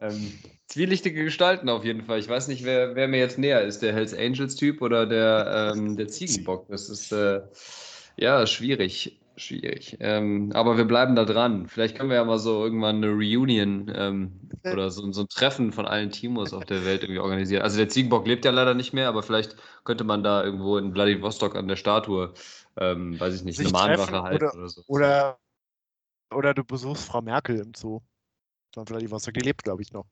ähm, 0.00 0.32
zwielichtige 0.66 1.24
Gestalten 1.24 1.68
auf 1.68 1.84
jeden 1.84 2.04
Fall. 2.04 2.20
Ich 2.20 2.28
weiß 2.28 2.48
nicht, 2.48 2.64
wer, 2.64 2.94
wer 2.94 3.06
mir 3.06 3.18
jetzt 3.18 3.36
näher 3.36 3.60
ist, 3.60 3.82
der 3.82 3.92
Hells 3.92 4.14
Angels-Typ 4.14 4.80
oder 4.80 5.04
der, 5.04 5.74
ähm, 5.76 5.98
der 5.98 6.08
Ziegenbock. 6.08 6.68
Das 6.68 6.88
ist 6.88 7.12
äh, 7.12 7.42
ja 8.16 8.46
schwierig. 8.46 9.20
Schwierig. 9.38 9.98
Ähm, 10.00 10.50
aber 10.54 10.78
wir 10.78 10.86
bleiben 10.86 11.14
da 11.14 11.26
dran. 11.26 11.68
Vielleicht 11.68 11.94
können 11.96 12.08
wir 12.08 12.16
ja 12.16 12.24
mal 12.24 12.38
so 12.38 12.64
irgendwann 12.64 12.96
eine 12.96 13.08
Reunion 13.08 13.92
ähm, 13.94 14.48
oder 14.64 14.90
so, 14.90 15.12
so 15.12 15.22
ein 15.22 15.28
Treffen 15.28 15.72
von 15.72 15.86
allen 15.86 16.10
Timos 16.10 16.54
auf 16.54 16.64
der 16.64 16.86
Welt 16.86 17.02
irgendwie 17.02 17.20
organisieren. 17.20 17.60
Also 17.60 17.76
der 17.76 17.90
Ziegenbock 17.90 18.26
lebt 18.26 18.46
ja 18.46 18.50
leider 18.50 18.72
nicht 18.72 18.94
mehr, 18.94 19.08
aber 19.08 19.22
vielleicht 19.22 19.56
könnte 19.84 20.04
man 20.04 20.22
da 20.22 20.42
irgendwo 20.42 20.78
in 20.78 20.94
Vladivostok 20.94 21.54
an 21.54 21.68
der 21.68 21.76
Statue, 21.76 22.32
ähm, 22.78 23.20
weiß 23.20 23.34
ich 23.34 23.42
nicht, 23.44 23.58
Sich 23.58 23.66
eine 23.66 23.72
Mahnwache 23.72 24.22
halten 24.22 24.44
oder- 24.46 24.54
oder 24.54 24.68
so. 24.70 24.82
Oder, 24.86 25.38
oder 26.34 26.54
du 26.54 26.64
besuchst 26.64 27.06
Frau 27.06 27.20
Merkel 27.20 27.58
im 27.58 27.74
Zoo. 27.74 28.00
Von 28.74 28.86
Vladivostok, 28.86 29.34
die 29.34 29.40
lebt, 29.40 29.64
glaube 29.64 29.82
ich, 29.82 29.92
noch. 29.92 30.06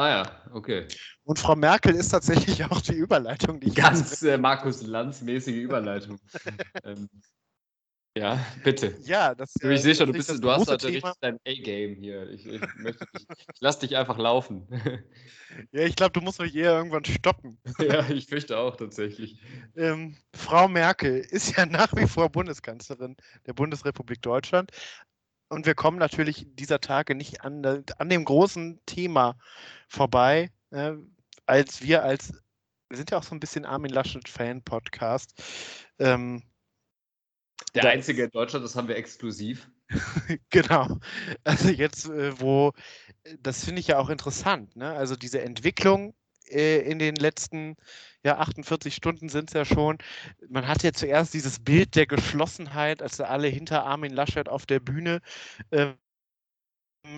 Ah 0.00 0.08
ja, 0.08 0.22
okay. 0.54 0.88
Und 1.24 1.38
Frau 1.38 1.54
Merkel 1.54 1.94
ist 1.94 2.08
tatsächlich 2.08 2.64
auch 2.70 2.80
die 2.80 2.94
Überleitung, 2.94 3.60
die 3.60 3.68
ich 3.68 3.74
Ganz 3.74 4.22
äh, 4.22 4.38
Markus 4.38 4.80
Lanz-mäßige 4.80 5.56
Überleitung. 5.56 6.18
ähm, 6.84 7.06
ja, 8.16 8.42
bitte. 8.64 8.96
Ja, 9.02 9.34
das 9.34 9.52
Du, 9.52 9.68
ich 9.68 9.82
sehe 9.82 9.94
schon, 9.94 10.06
du, 10.06 10.14
bist, 10.14 10.30
du 10.42 10.50
hast 10.50 10.70
heute 10.70 10.86
Thema. 10.86 11.08
richtig 11.08 11.20
dein 11.20 11.36
A-Game 11.46 11.96
hier. 11.96 12.30
Ich, 12.30 12.46
ich, 12.46 12.62
möchte 12.76 13.04
dich, 13.14 13.26
ich 13.28 13.60
lass 13.60 13.78
dich 13.78 13.94
einfach 13.94 14.16
laufen. 14.16 14.66
Ja, 15.72 15.82
ich 15.82 15.96
glaube, 15.96 16.12
du 16.12 16.20
musst 16.20 16.38
mich 16.40 16.54
eher 16.54 16.76
irgendwann 16.76 17.04
stoppen. 17.04 17.58
ja, 17.80 18.08
ich 18.08 18.26
fürchte 18.26 18.56
auch 18.56 18.76
tatsächlich. 18.76 19.42
Ähm, 19.76 20.16
Frau 20.32 20.68
Merkel 20.68 21.26
ist 21.28 21.56
ja 21.56 21.66
nach 21.66 21.92
wie 21.96 22.06
vor 22.06 22.30
Bundeskanzlerin 22.30 23.16
der 23.46 23.52
Bundesrepublik 23.52 24.22
Deutschland. 24.22 24.70
Und 25.50 25.66
wir 25.66 25.74
kommen 25.74 25.98
natürlich 25.98 26.46
dieser 26.54 26.80
Tage 26.80 27.16
nicht 27.16 27.42
an, 27.42 27.84
an 27.98 28.08
dem 28.08 28.24
großen 28.24 28.80
Thema 28.86 29.36
vorbei, 29.88 30.52
äh, 30.70 30.92
als 31.44 31.82
wir 31.82 32.04
als, 32.04 32.32
wir 32.88 32.96
sind 32.96 33.10
ja 33.10 33.18
auch 33.18 33.24
so 33.24 33.34
ein 33.34 33.40
bisschen 33.40 33.64
Armin 33.64 33.90
Laschet-Fan-Podcast. 33.90 35.42
Ähm, 35.98 36.44
Der 37.74 37.90
einzige 37.90 38.24
in 38.24 38.30
Deutschland, 38.30 38.64
das 38.64 38.76
haben 38.76 38.86
wir 38.86 38.96
exklusiv. 38.96 39.68
genau. 40.50 41.00
Also 41.42 41.68
jetzt, 41.68 42.08
äh, 42.08 42.40
wo, 42.40 42.72
das 43.40 43.64
finde 43.64 43.80
ich 43.80 43.88
ja 43.88 43.98
auch 43.98 44.08
interessant, 44.08 44.76
ne? 44.76 44.92
Also 44.92 45.16
diese 45.16 45.40
Entwicklung 45.42 46.14
äh, 46.46 46.78
in 46.88 47.00
den 47.00 47.16
letzten 47.16 47.74
ja, 48.24 48.38
48 48.38 48.94
Stunden 48.94 49.28
sind 49.28 49.50
es 49.50 49.54
ja 49.54 49.64
schon. 49.64 49.98
Man 50.48 50.68
hat 50.68 50.82
ja 50.82 50.92
zuerst 50.92 51.34
dieses 51.34 51.58
Bild 51.60 51.96
der 51.96 52.06
Geschlossenheit, 52.06 53.02
als 53.02 53.20
alle 53.20 53.48
hinter 53.48 53.84
Armin 53.84 54.12
Laschet 54.12 54.48
auf 54.48 54.66
der 54.66 54.80
Bühne 54.80 55.20
äh, 55.70 55.94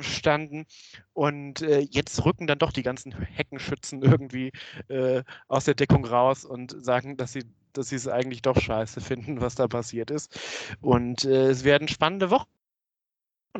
standen. 0.00 0.66
Und 1.12 1.62
äh, 1.62 1.80
jetzt 1.80 2.24
rücken 2.24 2.46
dann 2.46 2.58
doch 2.58 2.72
die 2.72 2.82
ganzen 2.82 3.12
Heckenschützen 3.12 4.02
irgendwie 4.02 4.52
äh, 4.88 5.22
aus 5.48 5.64
der 5.64 5.74
Deckung 5.74 6.04
raus 6.04 6.44
und 6.44 6.74
sagen, 6.84 7.16
dass 7.16 7.32
sie 7.32 7.44
dass 7.74 7.88
sie 7.88 7.96
es 7.96 8.06
eigentlich 8.08 8.42
doch 8.42 8.60
scheiße 8.60 9.00
finden, 9.00 9.40
was 9.40 9.54
da 9.54 9.66
passiert 9.68 10.10
ist. 10.10 10.38
Und 10.80 11.24
äh, 11.24 11.48
es 11.48 11.64
werden 11.64 11.88
spannende 11.88 12.30
Wochen 12.30 12.46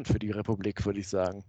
für 0.05 0.19
die 0.19 0.31
Republik, 0.31 0.85
würde 0.85 1.01
ich 1.01 1.09
sagen. 1.09 1.45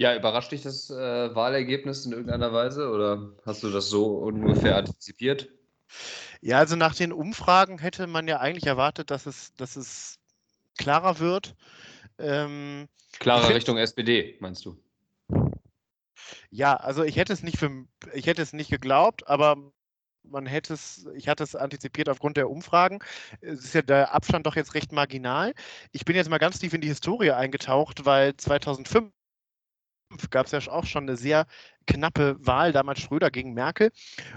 Ja, 0.00 0.16
überrascht 0.16 0.50
dich 0.50 0.62
das 0.62 0.88
äh, 0.88 1.34
Wahlergebnis 1.34 2.06
in 2.06 2.12
irgendeiner 2.12 2.54
Weise 2.54 2.88
oder 2.88 3.34
hast 3.44 3.62
du 3.62 3.68
das 3.68 3.90
so 3.90 4.16
ungefähr 4.16 4.76
antizipiert? 4.76 5.50
Ja, 6.40 6.56
also 6.56 6.74
nach 6.74 6.94
den 6.94 7.12
Umfragen 7.12 7.78
hätte 7.78 8.06
man 8.06 8.26
ja 8.26 8.40
eigentlich 8.40 8.66
erwartet, 8.66 9.10
dass 9.10 9.26
es, 9.26 9.54
dass 9.56 9.76
es 9.76 10.18
klarer 10.78 11.18
wird. 11.18 11.54
Ähm, 12.18 12.88
klarer 13.18 13.54
Richtung 13.54 13.76
SPD, 13.76 14.38
meinst 14.40 14.64
du? 14.64 14.82
Ja, 16.48 16.76
also 16.76 17.04
ich 17.04 17.16
hätte 17.16 17.34
es 17.34 17.42
nicht 17.42 17.58
für 17.58 17.84
ich 18.14 18.26
hätte 18.26 18.40
es 18.40 18.54
nicht 18.54 18.70
geglaubt, 18.70 19.28
aber 19.28 19.58
man 20.22 20.46
hätte 20.46 20.72
es, 20.72 21.06
ich 21.14 21.28
hatte 21.28 21.44
es 21.44 21.54
antizipiert 21.54 22.08
aufgrund 22.08 22.38
der 22.38 22.48
Umfragen. 22.48 23.00
Es 23.42 23.64
ist 23.66 23.74
ja 23.74 23.82
der 23.82 24.14
Abstand 24.14 24.46
doch 24.46 24.56
jetzt 24.56 24.72
recht 24.72 24.92
marginal. 24.92 25.52
Ich 25.92 26.06
bin 26.06 26.16
jetzt 26.16 26.30
mal 26.30 26.38
ganz 26.38 26.58
tief 26.58 26.72
in 26.72 26.80
die 26.80 26.88
Historie 26.88 27.32
eingetaucht, 27.32 28.06
weil 28.06 28.34
2005 28.34 29.12
gab 30.30 30.46
es 30.46 30.52
ja 30.52 30.60
auch 30.72 30.84
schon 30.84 31.04
eine 31.04 31.16
sehr 31.16 31.46
knappe 31.86 32.36
Wahl, 32.40 32.72
damals 32.72 33.00
Schröder 33.00 33.30
gegen 33.30 33.54
Merkel. 33.54 33.90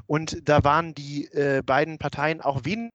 Und 0.05 0.47
da 0.47 0.63
waren 0.63 0.93
die 0.93 1.25
äh, 1.33 1.61
beiden 1.65 1.97
Parteien 1.97 2.41
auch 2.41 2.65
weniger 2.65 2.91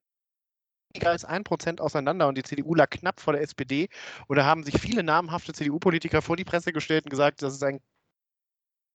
als 1.05 1.25
ein 1.25 1.45
Prozent 1.45 1.81
auseinander 1.81 2.29
und 2.29 2.37
die 2.37 2.43
CDU 2.43 2.75
lag 2.75 2.91
knapp 2.91 3.21
vor 3.21 3.33
der 3.35 3.43
SPD. 3.43 3.89
Und 4.27 4.37
da 4.37 4.45
haben 4.45 4.65
sich 4.65 4.79
viele 4.79 5.03
namhafte 5.03 5.53
CDU-Politiker 5.53 6.23
vor 6.23 6.37
die 6.37 6.45
Presse 6.45 6.73
gestellt 6.73 7.05
und 7.05 7.11
gesagt, 7.11 7.43
das 7.43 7.55
ist 7.55 7.63
ein 7.63 7.81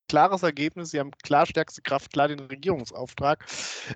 klares 0.09 0.43
Ergebnis. 0.43 0.91
Sie 0.91 0.99
haben 0.99 1.11
klar 1.23 1.45
stärkste 1.45 1.81
Kraft, 1.81 2.11
klar 2.13 2.27
den 2.27 2.39
Regierungsauftrag. 2.39 3.45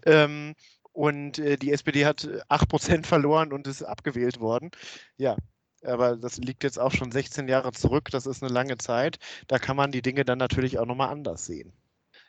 Ähm, 0.05 0.53
und 0.93 1.37
äh, 1.39 1.57
die 1.57 1.71
SPD 1.71 2.05
hat 2.05 2.27
8% 2.49 3.05
verloren 3.05 3.53
und 3.53 3.67
ist 3.67 3.83
abgewählt 3.83 4.39
worden. 4.39 4.71
Ja, 5.17 5.35
aber 5.83 6.15
das 6.15 6.37
liegt 6.37 6.63
jetzt 6.63 6.79
auch 6.79 6.91
schon 6.91 7.11
16 7.11 7.47
Jahre 7.47 7.71
zurück. 7.71 8.09
Das 8.11 8.25
ist 8.25 8.43
eine 8.43 8.51
lange 8.51 8.77
Zeit. 8.77 9.19
Da 9.47 9.59
kann 9.59 9.75
man 9.75 9.91
die 9.91 10.01
Dinge 10.01 10.25
dann 10.25 10.37
natürlich 10.37 10.79
auch 10.79 10.85
nochmal 10.85 11.09
anders 11.09 11.45
sehen. 11.45 11.73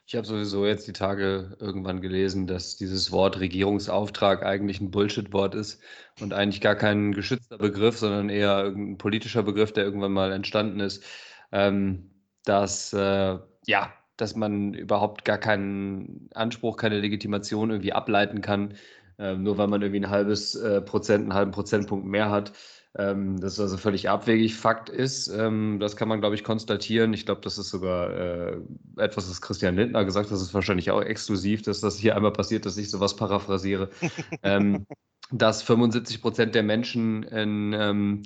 Ich 0.06 0.16
habe 0.16 0.26
sowieso 0.26 0.64
jetzt 0.64 0.88
die 0.88 0.94
Tage 0.94 1.54
irgendwann 1.60 2.00
gelesen, 2.00 2.46
dass 2.46 2.76
dieses 2.76 3.12
Wort 3.12 3.40
Regierungsauftrag 3.40 4.42
eigentlich 4.42 4.80
ein 4.80 4.90
Bullshit-Wort 4.90 5.54
ist 5.54 5.82
und 6.18 6.32
eigentlich 6.32 6.62
gar 6.62 6.76
kein 6.76 7.12
geschützter 7.12 7.58
Begriff, 7.58 7.98
sondern 7.98 8.30
eher 8.30 8.64
ein 8.64 8.96
politischer 8.96 9.42
Begriff, 9.42 9.72
der 9.72 9.84
irgendwann 9.84 10.12
mal 10.12 10.32
entstanden 10.32 10.80
ist. 10.80 11.04
Ähm, 11.52 12.10
dass, 12.44 12.94
äh, 12.94 13.38
ja, 13.66 13.92
dass 14.16 14.34
man 14.34 14.72
überhaupt 14.72 15.26
gar 15.26 15.36
keinen 15.36 16.30
Anspruch, 16.32 16.78
keine 16.78 17.00
Legitimation 17.00 17.70
irgendwie 17.70 17.92
ableiten 17.92 18.40
kann, 18.40 18.74
äh, 19.18 19.34
nur 19.34 19.58
weil 19.58 19.68
man 19.68 19.82
irgendwie 19.82 20.00
ein 20.00 20.10
halbes 20.10 20.54
äh, 20.54 20.80
Prozent, 20.80 21.24
einen 21.24 21.34
halben 21.34 21.50
Prozentpunkt 21.50 22.06
mehr 22.06 22.30
hat. 22.30 22.52
Ähm, 22.96 23.38
das 23.40 23.54
ist 23.54 23.60
also 23.60 23.76
völlig 23.76 24.08
abwegig. 24.08 24.54
Fakt 24.54 24.88
ist, 24.88 25.28
ähm, 25.28 25.78
das 25.78 25.96
kann 25.96 26.08
man, 26.08 26.20
glaube 26.20 26.34
ich, 26.34 26.44
konstatieren. 26.44 27.12
Ich 27.12 27.26
glaube, 27.26 27.40
das 27.42 27.58
ist 27.58 27.70
sogar 27.70 28.10
äh, 28.10 28.56
etwas, 28.96 29.28
was 29.28 29.42
Christian 29.42 29.76
Lindner 29.76 30.04
gesagt 30.04 30.26
hat. 30.26 30.32
Das 30.32 30.42
ist 30.42 30.54
wahrscheinlich 30.54 30.90
auch 30.90 31.02
exklusiv, 31.02 31.62
dass 31.62 31.80
das 31.80 31.98
hier 31.98 32.16
einmal 32.16 32.32
passiert, 32.32 32.66
dass 32.66 32.76
ich 32.76 32.90
sowas 32.90 33.16
paraphrasiere. 33.16 33.90
ähm, 34.42 34.86
dass 35.30 35.62
75 35.62 36.22
Prozent 36.22 36.54
der 36.54 36.62
Menschen 36.62 37.22
in 37.24 37.74
ähm, 37.74 38.22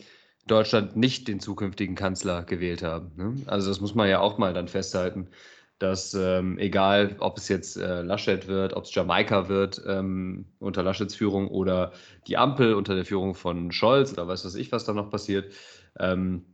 Deutschland 0.46 0.96
nicht 0.96 1.28
den 1.28 1.40
zukünftigen 1.40 1.94
Kanzler 1.94 2.44
gewählt 2.44 2.82
haben. 2.82 3.12
Ne? 3.16 3.36
Also 3.46 3.68
das 3.68 3.80
muss 3.80 3.94
man 3.94 4.08
ja 4.08 4.20
auch 4.20 4.38
mal 4.38 4.54
dann 4.54 4.68
festhalten 4.68 5.28
dass 5.82 6.14
ähm, 6.14 6.58
egal, 6.58 7.16
ob 7.18 7.38
es 7.38 7.48
jetzt 7.48 7.76
äh, 7.76 8.02
Laschet 8.02 8.46
wird, 8.46 8.74
ob 8.74 8.84
es 8.84 8.94
Jamaika 8.94 9.48
wird 9.48 9.82
ähm, 9.86 10.46
unter 10.60 10.84
Laschets 10.84 11.16
Führung 11.16 11.48
oder 11.48 11.92
die 12.28 12.36
Ampel 12.36 12.74
unter 12.74 12.94
der 12.94 13.04
Führung 13.04 13.34
von 13.34 13.72
Scholz 13.72 14.12
oder 14.12 14.28
weiß 14.28 14.44
was 14.44 14.54
ich, 14.54 14.70
was 14.70 14.84
da 14.84 14.92
noch 14.92 15.10
passiert, 15.10 15.52
ähm, 15.98 16.44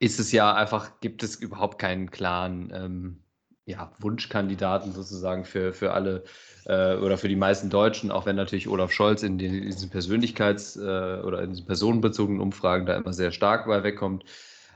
ist 0.00 0.18
es 0.18 0.32
ja 0.32 0.52
einfach, 0.52 0.98
gibt 1.00 1.22
es 1.22 1.36
überhaupt 1.36 1.78
keinen 1.78 2.10
klaren 2.10 2.72
ähm, 2.74 3.22
ja, 3.66 3.92
Wunschkandidaten 4.00 4.92
sozusagen 4.92 5.44
für, 5.44 5.72
für 5.72 5.92
alle 5.92 6.24
äh, 6.64 6.96
oder 6.96 7.18
für 7.18 7.28
die 7.28 7.36
meisten 7.36 7.70
Deutschen, 7.70 8.10
auch 8.10 8.26
wenn 8.26 8.36
natürlich 8.36 8.66
Olaf 8.66 8.90
Scholz 8.90 9.22
in, 9.22 9.38
den, 9.38 9.54
in 9.54 9.66
diesen 9.66 9.90
Persönlichkeits- 9.90 10.76
äh, 10.76 11.22
oder 11.22 11.42
in 11.42 11.50
diesen 11.50 11.66
personenbezogenen 11.66 12.40
Umfragen 12.40 12.86
da 12.86 12.96
immer 12.96 13.12
sehr 13.12 13.30
stark 13.30 13.66
bei 13.66 13.84
wegkommt. 13.84 14.24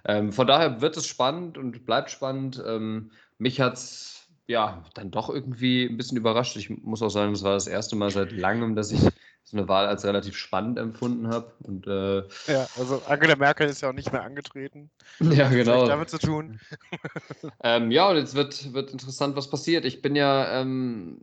Ähm, 0.04 0.32
von 0.32 0.46
daher 0.46 0.80
wird 0.80 0.96
es 0.96 1.06
spannend 1.06 1.58
und 1.58 1.84
bleibt 1.84 2.10
spannend. 2.10 2.62
Ähm, 2.64 3.10
mich 3.40 3.60
hat 3.60 3.74
es 3.74 4.28
ja 4.46 4.82
dann 4.94 5.10
doch 5.10 5.30
irgendwie 5.30 5.86
ein 5.86 5.96
bisschen 5.96 6.16
überrascht. 6.16 6.56
Ich 6.56 6.70
muss 6.70 7.02
auch 7.02 7.08
sagen, 7.08 7.32
das 7.32 7.42
war 7.42 7.54
das 7.54 7.66
erste 7.66 7.96
Mal 7.96 8.10
seit 8.10 8.32
langem, 8.32 8.76
dass 8.76 8.92
ich 8.92 9.00
so 9.44 9.56
eine 9.56 9.66
Wahl 9.68 9.86
als 9.86 10.04
relativ 10.04 10.36
spannend 10.36 10.78
empfunden 10.78 11.28
habe. 11.28 11.52
Und, 11.62 11.86
äh, 11.86 12.18
ja, 12.52 12.68
also 12.78 13.02
Angela 13.06 13.36
Merkel 13.36 13.68
ist 13.68 13.80
ja 13.80 13.88
auch 13.88 13.94
nicht 13.94 14.12
mehr 14.12 14.22
angetreten. 14.22 14.90
Ja, 15.20 15.48
genau. 15.48 15.86
damit 15.86 16.10
zu 16.10 16.18
tun. 16.18 16.60
ähm, 17.64 17.90
ja, 17.90 18.10
und 18.10 18.16
jetzt 18.16 18.34
wird, 18.34 18.72
wird 18.74 18.92
interessant, 18.92 19.36
was 19.36 19.48
passiert. 19.48 19.84
Ich 19.84 20.02
bin 20.02 20.14
ja 20.14 20.60
ähm, 20.60 21.20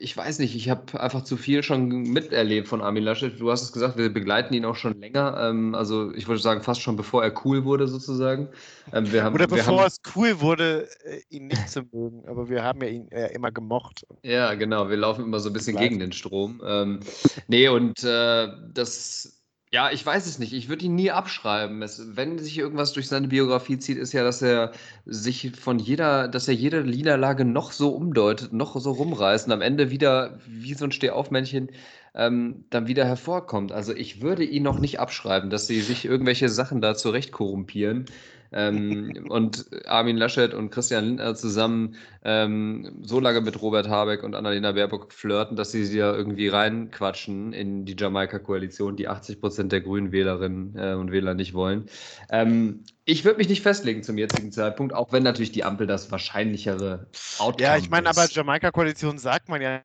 ich 0.00 0.16
weiß 0.16 0.38
nicht, 0.38 0.56
ich 0.56 0.70
habe 0.70 0.98
einfach 0.98 1.24
zu 1.24 1.36
viel 1.36 1.62
schon 1.62 1.88
miterlebt 1.88 2.68
von 2.68 2.80
Armin 2.80 3.04
Laschet. 3.04 3.38
Du 3.38 3.50
hast 3.50 3.62
es 3.62 3.70
gesagt, 3.70 3.98
wir 3.98 4.10
begleiten 4.10 4.54
ihn 4.54 4.64
auch 4.64 4.74
schon 4.74 4.98
länger. 4.98 5.36
Ähm, 5.38 5.74
also 5.74 6.12
ich 6.14 6.26
würde 6.26 6.40
sagen, 6.40 6.62
fast 6.62 6.80
schon 6.80 6.96
bevor 6.96 7.22
er 7.22 7.34
cool 7.44 7.64
wurde, 7.64 7.86
sozusagen. 7.86 8.48
Ähm, 8.94 9.06
haben, 9.12 9.34
Oder 9.34 9.46
bevor 9.46 9.80
haben, 9.80 9.86
es 9.86 10.00
cool 10.16 10.40
wurde, 10.40 10.88
äh, 11.04 11.20
ihn 11.28 11.48
nicht 11.48 11.68
zu 11.68 11.82
mögen. 11.92 12.26
Aber 12.26 12.48
wir 12.48 12.64
haben 12.64 12.82
ja 12.82 12.88
ihn 12.88 13.08
äh, 13.12 13.34
immer 13.34 13.52
gemocht. 13.52 14.06
Ja, 14.22 14.54
genau. 14.54 14.88
Wir 14.88 14.96
laufen 14.96 15.24
immer 15.24 15.38
so 15.38 15.50
ein 15.50 15.52
bisschen 15.52 15.76
gegen 15.76 15.98
den 15.98 16.12
Strom. 16.12 16.62
Ähm, 16.66 17.00
nee, 17.48 17.68
und 17.68 18.02
äh, 18.02 18.48
das 18.72 19.39
ja, 19.72 19.90
ich 19.92 20.04
weiß 20.04 20.26
es 20.26 20.40
nicht. 20.40 20.52
Ich 20.52 20.68
würde 20.68 20.84
ihn 20.84 20.96
nie 20.96 21.12
abschreiben. 21.12 21.80
Es, 21.82 22.16
wenn 22.16 22.38
sich 22.38 22.58
irgendwas 22.58 22.92
durch 22.92 23.06
seine 23.06 23.28
Biografie 23.28 23.78
zieht, 23.78 23.98
ist 23.98 24.12
ja, 24.12 24.24
dass 24.24 24.42
er 24.42 24.72
sich 25.06 25.52
von 25.54 25.78
jeder, 25.78 26.26
dass 26.26 26.48
er 26.48 26.54
jede 26.54 26.82
Niederlage 26.82 27.44
noch 27.44 27.70
so 27.70 27.90
umdeutet, 27.90 28.52
noch 28.52 28.78
so 28.80 28.90
rumreißt 28.90 29.46
und 29.46 29.52
am 29.52 29.60
Ende 29.60 29.90
wieder 29.90 30.40
wie 30.46 30.74
so 30.74 30.86
ein 30.86 30.92
Stehaufmännchen 30.92 31.70
ähm, 32.16 32.64
dann 32.70 32.88
wieder 32.88 33.04
hervorkommt. 33.04 33.70
Also 33.70 33.94
ich 33.94 34.20
würde 34.20 34.42
ihn 34.42 34.64
noch 34.64 34.80
nicht 34.80 34.98
abschreiben, 34.98 35.50
dass 35.50 35.68
sie 35.68 35.80
sich 35.82 36.04
irgendwelche 36.04 36.48
Sachen 36.48 36.80
da 36.80 36.96
zurecht 36.96 37.30
korrumpieren 37.30 38.06
ähm, 38.52 39.26
und 39.28 39.66
Armin 39.86 40.16
Laschet 40.16 40.54
und 40.54 40.70
Christian 40.70 41.04
Lindner 41.04 41.34
zusammen 41.34 41.96
ähm, 42.24 43.00
so 43.02 43.20
lange 43.20 43.40
mit 43.40 43.60
Robert 43.62 43.88
Habeck 43.88 44.22
und 44.22 44.34
Annalena 44.34 44.72
Baerbock 44.72 45.12
flirten, 45.12 45.56
dass 45.56 45.72
sie 45.72 45.84
sie 45.84 45.98
ja 45.98 46.14
irgendwie 46.14 46.48
reinquatschen 46.48 47.52
in 47.52 47.84
die 47.84 47.96
Jamaika-Koalition, 47.98 48.96
die 48.96 49.08
80 49.08 49.40
Prozent 49.40 49.72
der 49.72 49.80
grünen 49.80 50.12
Wählerinnen 50.12 50.76
äh, 50.76 50.94
und 50.94 51.12
Wähler 51.12 51.34
nicht 51.34 51.54
wollen. 51.54 51.86
Ähm, 52.30 52.84
ich 53.04 53.24
würde 53.24 53.38
mich 53.38 53.48
nicht 53.48 53.62
festlegen 53.62 54.02
zum 54.02 54.18
jetzigen 54.18 54.52
Zeitpunkt, 54.52 54.94
auch 54.94 55.12
wenn 55.12 55.22
natürlich 55.22 55.52
die 55.52 55.64
Ampel 55.64 55.86
das 55.86 56.10
wahrscheinlichere 56.10 57.06
Outcome 57.38 57.62
Ja, 57.62 57.76
ich 57.76 57.90
meine, 57.90 58.08
aber 58.08 58.26
Jamaika-Koalition 58.28 59.18
sagt 59.18 59.48
man 59.48 59.62
ja 59.62 59.82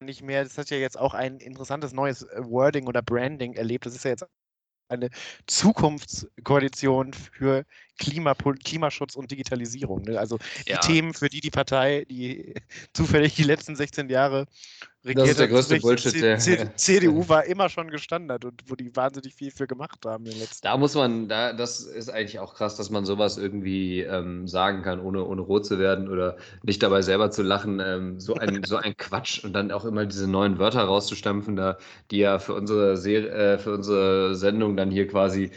nicht 0.00 0.22
mehr. 0.22 0.44
Das 0.44 0.58
hat 0.58 0.70
ja 0.70 0.76
jetzt 0.76 0.98
auch 0.98 1.14
ein 1.14 1.38
interessantes 1.38 1.92
neues 1.92 2.26
Wording 2.36 2.86
oder 2.86 3.02
Branding 3.02 3.54
erlebt. 3.54 3.86
Das 3.86 3.94
ist 3.94 4.04
ja 4.04 4.10
jetzt 4.10 4.26
eine 4.88 5.10
Zukunftskoalition 5.46 7.12
für 7.14 7.64
Klima, 7.98 8.34
Klimaschutz 8.34 9.16
und 9.16 9.30
Digitalisierung. 9.30 10.02
Ne? 10.02 10.18
Also 10.18 10.38
die 10.66 10.72
ja. 10.72 10.78
Themen, 10.78 11.14
für 11.14 11.28
die 11.28 11.40
die 11.40 11.50
Partei, 11.50 12.04
die 12.08 12.54
zufällig 12.92 13.34
die 13.34 13.44
letzten 13.44 13.76
16 13.76 14.08
Jahre 14.08 14.46
regiert 15.06 15.24
das 15.24 15.30
ist 15.30 15.40
der 15.40 15.48
größte 15.48 15.80
Bullshit. 15.80 16.22
Der 16.22 16.76
CDU 16.76 17.28
war 17.28 17.44
immer 17.44 17.68
schon 17.68 17.88
gestandert 17.88 18.44
und 18.44 18.62
wo 18.66 18.74
die 18.74 18.94
wahnsinnig 18.94 19.34
viel 19.34 19.50
für 19.50 19.66
gemacht 19.66 20.04
haben. 20.04 20.26
In 20.26 20.38
letzten 20.38 20.66
da 20.66 20.76
muss 20.76 20.94
man, 20.94 21.28
da, 21.28 21.52
das 21.52 21.80
ist 21.80 22.08
eigentlich 22.08 22.38
auch 22.38 22.54
krass, 22.54 22.76
dass 22.76 22.90
man 22.90 23.04
sowas 23.04 23.38
irgendwie 23.38 24.00
ähm, 24.00 24.46
sagen 24.48 24.82
kann, 24.82 25.00
ohne, 25.00 25.24
ohne 25.24 25.42
rot 25.42 25.64
zu 25.64 25.78
werden 25.78 26.08
oder 26.08 26.36
nicht 26.62 26.82
dabei 26.82 27.02
selber 27.02 27.30
zu 27.30 27.42
lachen. 27.42 27.80
Ähm, 27.80 28.20
so, 28.20 28.34
ein, 28.34 28.62
so 28.66 28.76
ein 28.76 28.96
Quatsch 28.96 29.44
und 29.44 29.52
dann 29.52 29.70
auch 29.70 29.84
immer 29.84 30.06
diese 30.06 30.28
neuen 30.28 30.58
Wörter 30.58 30.82
rauszustampfen, 30.82 31.56
da, 31.56 31.78
die 32.10 32.18
ja 32.18 32.38
für 32.38 32.54
unsere, 32.54 32.96
Serie, 32.96 33.30
äh, 33.30 33.58
für 33.58 33.72
unsere 33.72 34.34
Sendung 34.34 34.76
dann 34.76 34.90
hier 34.90 35.06
quasi 35.06 35.50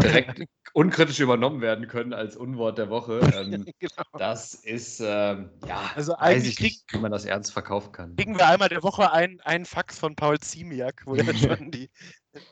direkt 0.00 0.44
unkritisch 0.74 1.20
übernommen 1.20 1.60
werden 1.60 1.86
können 1.86 2.12
als 2.12 2.36
Unwort 2.36 2.78
der 2.78 2.90
Woche. 2.90 3.20
Ähm, 3.34 3.64
genau. 3.78 4.02
Das 4.18 4.54
ist, 4.54 5.00
ähm, 5.00 5.50
ja, 5.66 5.90
also 5.94 6.14
eigentlich 6.16 6.56
krieg, 6.56 6.64
nicht, 6.64 6.92
wie 6.92 6.98
man 6.98 7.10
das 7.10 7.24
ernst 7.24 7.52
verkaufen 7.52 7.90
kann. 7.90 8.16
Kriegen 8.16 8.36
wir 8.36 8.46
einmal 8.46 8.68
der 8.68 8.82
Woche 8.82 9.10
einen, 9.12 9.40
einen 9.40 9.64
Fax 9.64 9.98
von 9.98 10.14
Paul 10.14 10.38
Ziemiak, 10.38 11.02
wo 11.04 11.14
er 11.14 11.24
schon 11.34 11.70
die, 11.70 11.90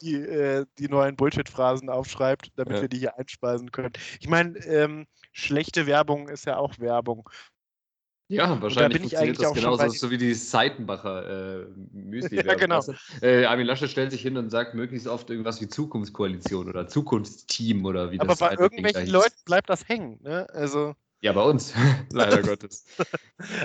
die, 0.00 0.14
äh, 0.14 0.64
die 0.78 0.88
neuen 0.88 1.14
Bullshit-Phrasen 1.14 1.88
aufschreibt, 1.88 2.50
damit 2.56 2.76
ja. 2.76 2.82
wir 2.82 2.88
die 2.88 2.98
hier 2.98 3.18
einspeisen 3.18 3.70
können. 3.70 3.92
Ich 4.20 4.28
meine, 4.28 4.58
ähm, 4.66 5.06
schlechte 5.32 5.86
Werbung 5.86 6.28
ist 6.28 6.46
ja 6.46 6.56
auch 6.56 6.78
Werbung. 6.78 7.28
Ja, 8.32 8.62
wahrscheinlich 8.62 8.98
bin 8.98 9.06
ich 9.06 9.16
funktioniert 9.16 9.40
das 9.40 9.52
genauso, 9.52 9.88
so 9.88 10.10
wie 10.10 10.16
die 10.16 10.32
Seitenbacher 10.32 11.60
äh, 11.60 11.66
müsli 11.92 12.36
Ja, 12.46 12.54
genau. 12.54 12.82
Äh, 13.20 13.44
Armin 13.44 13.66
Laschet 13.66 13.90
stellt 13.90 14.10
sich 14.10 14.22
hin 14.22 14.38
und 14.38 14.48
sagt 14.48 14.74
möglichst 14.74 15.06
oft 15.06 15.28
irgendwas 15.28 15.60
wie 15.60 15.68
Zukunftskoalition 15.68 16.68
oder 16.68 16.88
Zukunftsteam 16.88 17.84
oder 17.84 18.10
wie 18.10 18.18
Aber 18.18 18.28
das 18.28 18.40
Aber 18.40 18.56
bei 18.56 18.62
irgendwelchen 18.62 19.08
Leuten 19.08 19.36
bleibt 19.44 19.68
das 19.68 19.86
hängen, 19.86 20.18
ne? 20.22 20.46
Also. 20.52 20.94
Ja, 21.20 21.32
bei 21.32 21.42
uns, 21.42 21.74
leider 22.12 22.42
Gottes. 22.42 22.86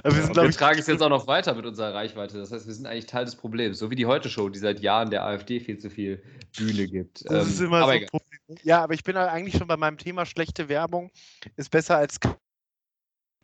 Aber 0.03 0.15
wir, 0.15 0.23
sind, 0.23 0.35
wir 0.35 0.51
tragen 0.51 0.79
es 0.79 0.87
jetzt 0.87 1.01
auch 1.01 1.09
noch 1.09 1.27
weiter 1.27 1.55
mit 1.55 1.65
unserer 1.65 1.93
Reichweite. 1.93 2.37
Das 2.37 2.51
heißt, 2.51 2.67
wir 2.67 2.73
sind 2.73 2.85
eigentlich 2.85 3.07
Teil 3.07 3.25
des 3.25 3.35
Problems. 3.35 3.79
So 3.79 3.89
wie 3.89 3.95
die 3.95 4.05
Heute-Show, 4.05 4.49
die 4.49 4.59
seit 4.59 4.81
Jahren 4.81 5.09
der 5.09 5.25
AfD 5.25 5.59
viel 5.59 5.77
zu 5.79 5.89
viel 5.89 6.21
Bühne 6.55 6.87
gibt. 6.87 7.23
Das 7.25 7.45
ähm, 7.45 7.53
ist 7.53 7.61
immer 7.61 7.83
so 7.83 7.89
ein 7.89 8.05
Problem. 8.05 8.59
Ja, 8.63 8.83
aber 8.83 8.93
ich 8.93 9.03
bin 9.03 9.15
eigentlich 9.17 9.57
schon 9.57 9.67
bei 9.67 9.77
meinem 9.77 9.97
Thema 9.97 10.25
schlechte 10.25 10.69
Werbung. 10.69 11.09
Ist 11.55 11.71
besser 11.71 11.97
als 11.97 12.19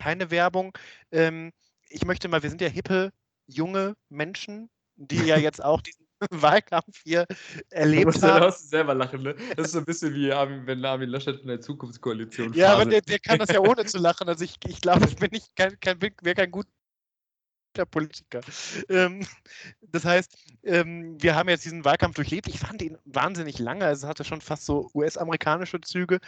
keine 0.04 0.30
Werbung. 0.30 0.76
Ähm, 1.12 1.50
ich 1.88 2.04
möchte 2.04 2.28
mal, 2.28 2.42
wir 2.42 2.50
sind 2.50 2.60
ja 2.60 2.68
hippe, 2.68 3.10
junge 3.46 3.94
Menschen, 4.10 4.68
die 4.96 5.24
ja 5.24 5.36
jetzt 5.48 5.64
auch 5.64 5.80
diesen 5.80 6.06
Wahlkampf 6.30 7.00
hier 7.02 7.26
erlebt 7.70 8.22
haben. 8.22 8.40
Da 8.40 8.46
musst 8.46 8.64
du 8.64 8.68
selber 8.68 8.94
lachen, 8.94 9.22
ne? 9.22 9.34
Das 9.56 9.66
ist 9.66 9.72
so 9.72 9.78
ein 9.78 9.84
bisschen 9.86 10.14
wie 10.14 10.30
Armin, 10.30 10.66
wenn 10.66 10.84
Armin 10.84 11.08
Laschet 11.08 11.40
in 11.40 11.48
der 11.48 11.60
Zukunftskoalition 11.60 12.52
Ja, 12.52 12.74
aber 12.74 12.84
der, 12.84 13.00
der, 13.00 13.18
kann 13.18 13.38
das 13.38 13.48
ja 13.50 13.60
ohne 13.60 13.84
zu 13.86 13.98
lachen. 13.98 14.28
Also 14.28 14.44
ich, 14.44 14.56
ich 14.66 14.80
glaube, 14.80 15.06
ich 15.06 15.16
bin 15.16 15.30
nicht 15.32 15.56
kein, 15.56 15.78
kein, 15.80 15.98
wäre 16.00 16.34
kein 16.34 16.50
gut 16.50 16.66
der 17.76 17.84
Politiker. 17.84 18.40
Ähm, 18.88 19.26
das 19.82 20.04
heißt, 20.04 20.36
ähm, 20.64 21.20
wir 21.22 21.34
haben 21.34 21.48
jetzt 21.48 21.64
diesen 21.64 21.84
Wahlkampf 21.84 22.16
durchlebt. 22.16 22.48
Ich 22.48 22.58
fand 22.58 22.82
ihn 22.82 22.98
wahnsinnig 23.04 23.58
lange. 23.58 23.84
Also 23.84 24.06
es 24.06 24.08
hatte 24.08 24.24
schon 24.24 24.40
fast 24.40 24.64
so 24.64 24.90
US-amerikanische 24.94 25.80
Züge. 25.80 26.20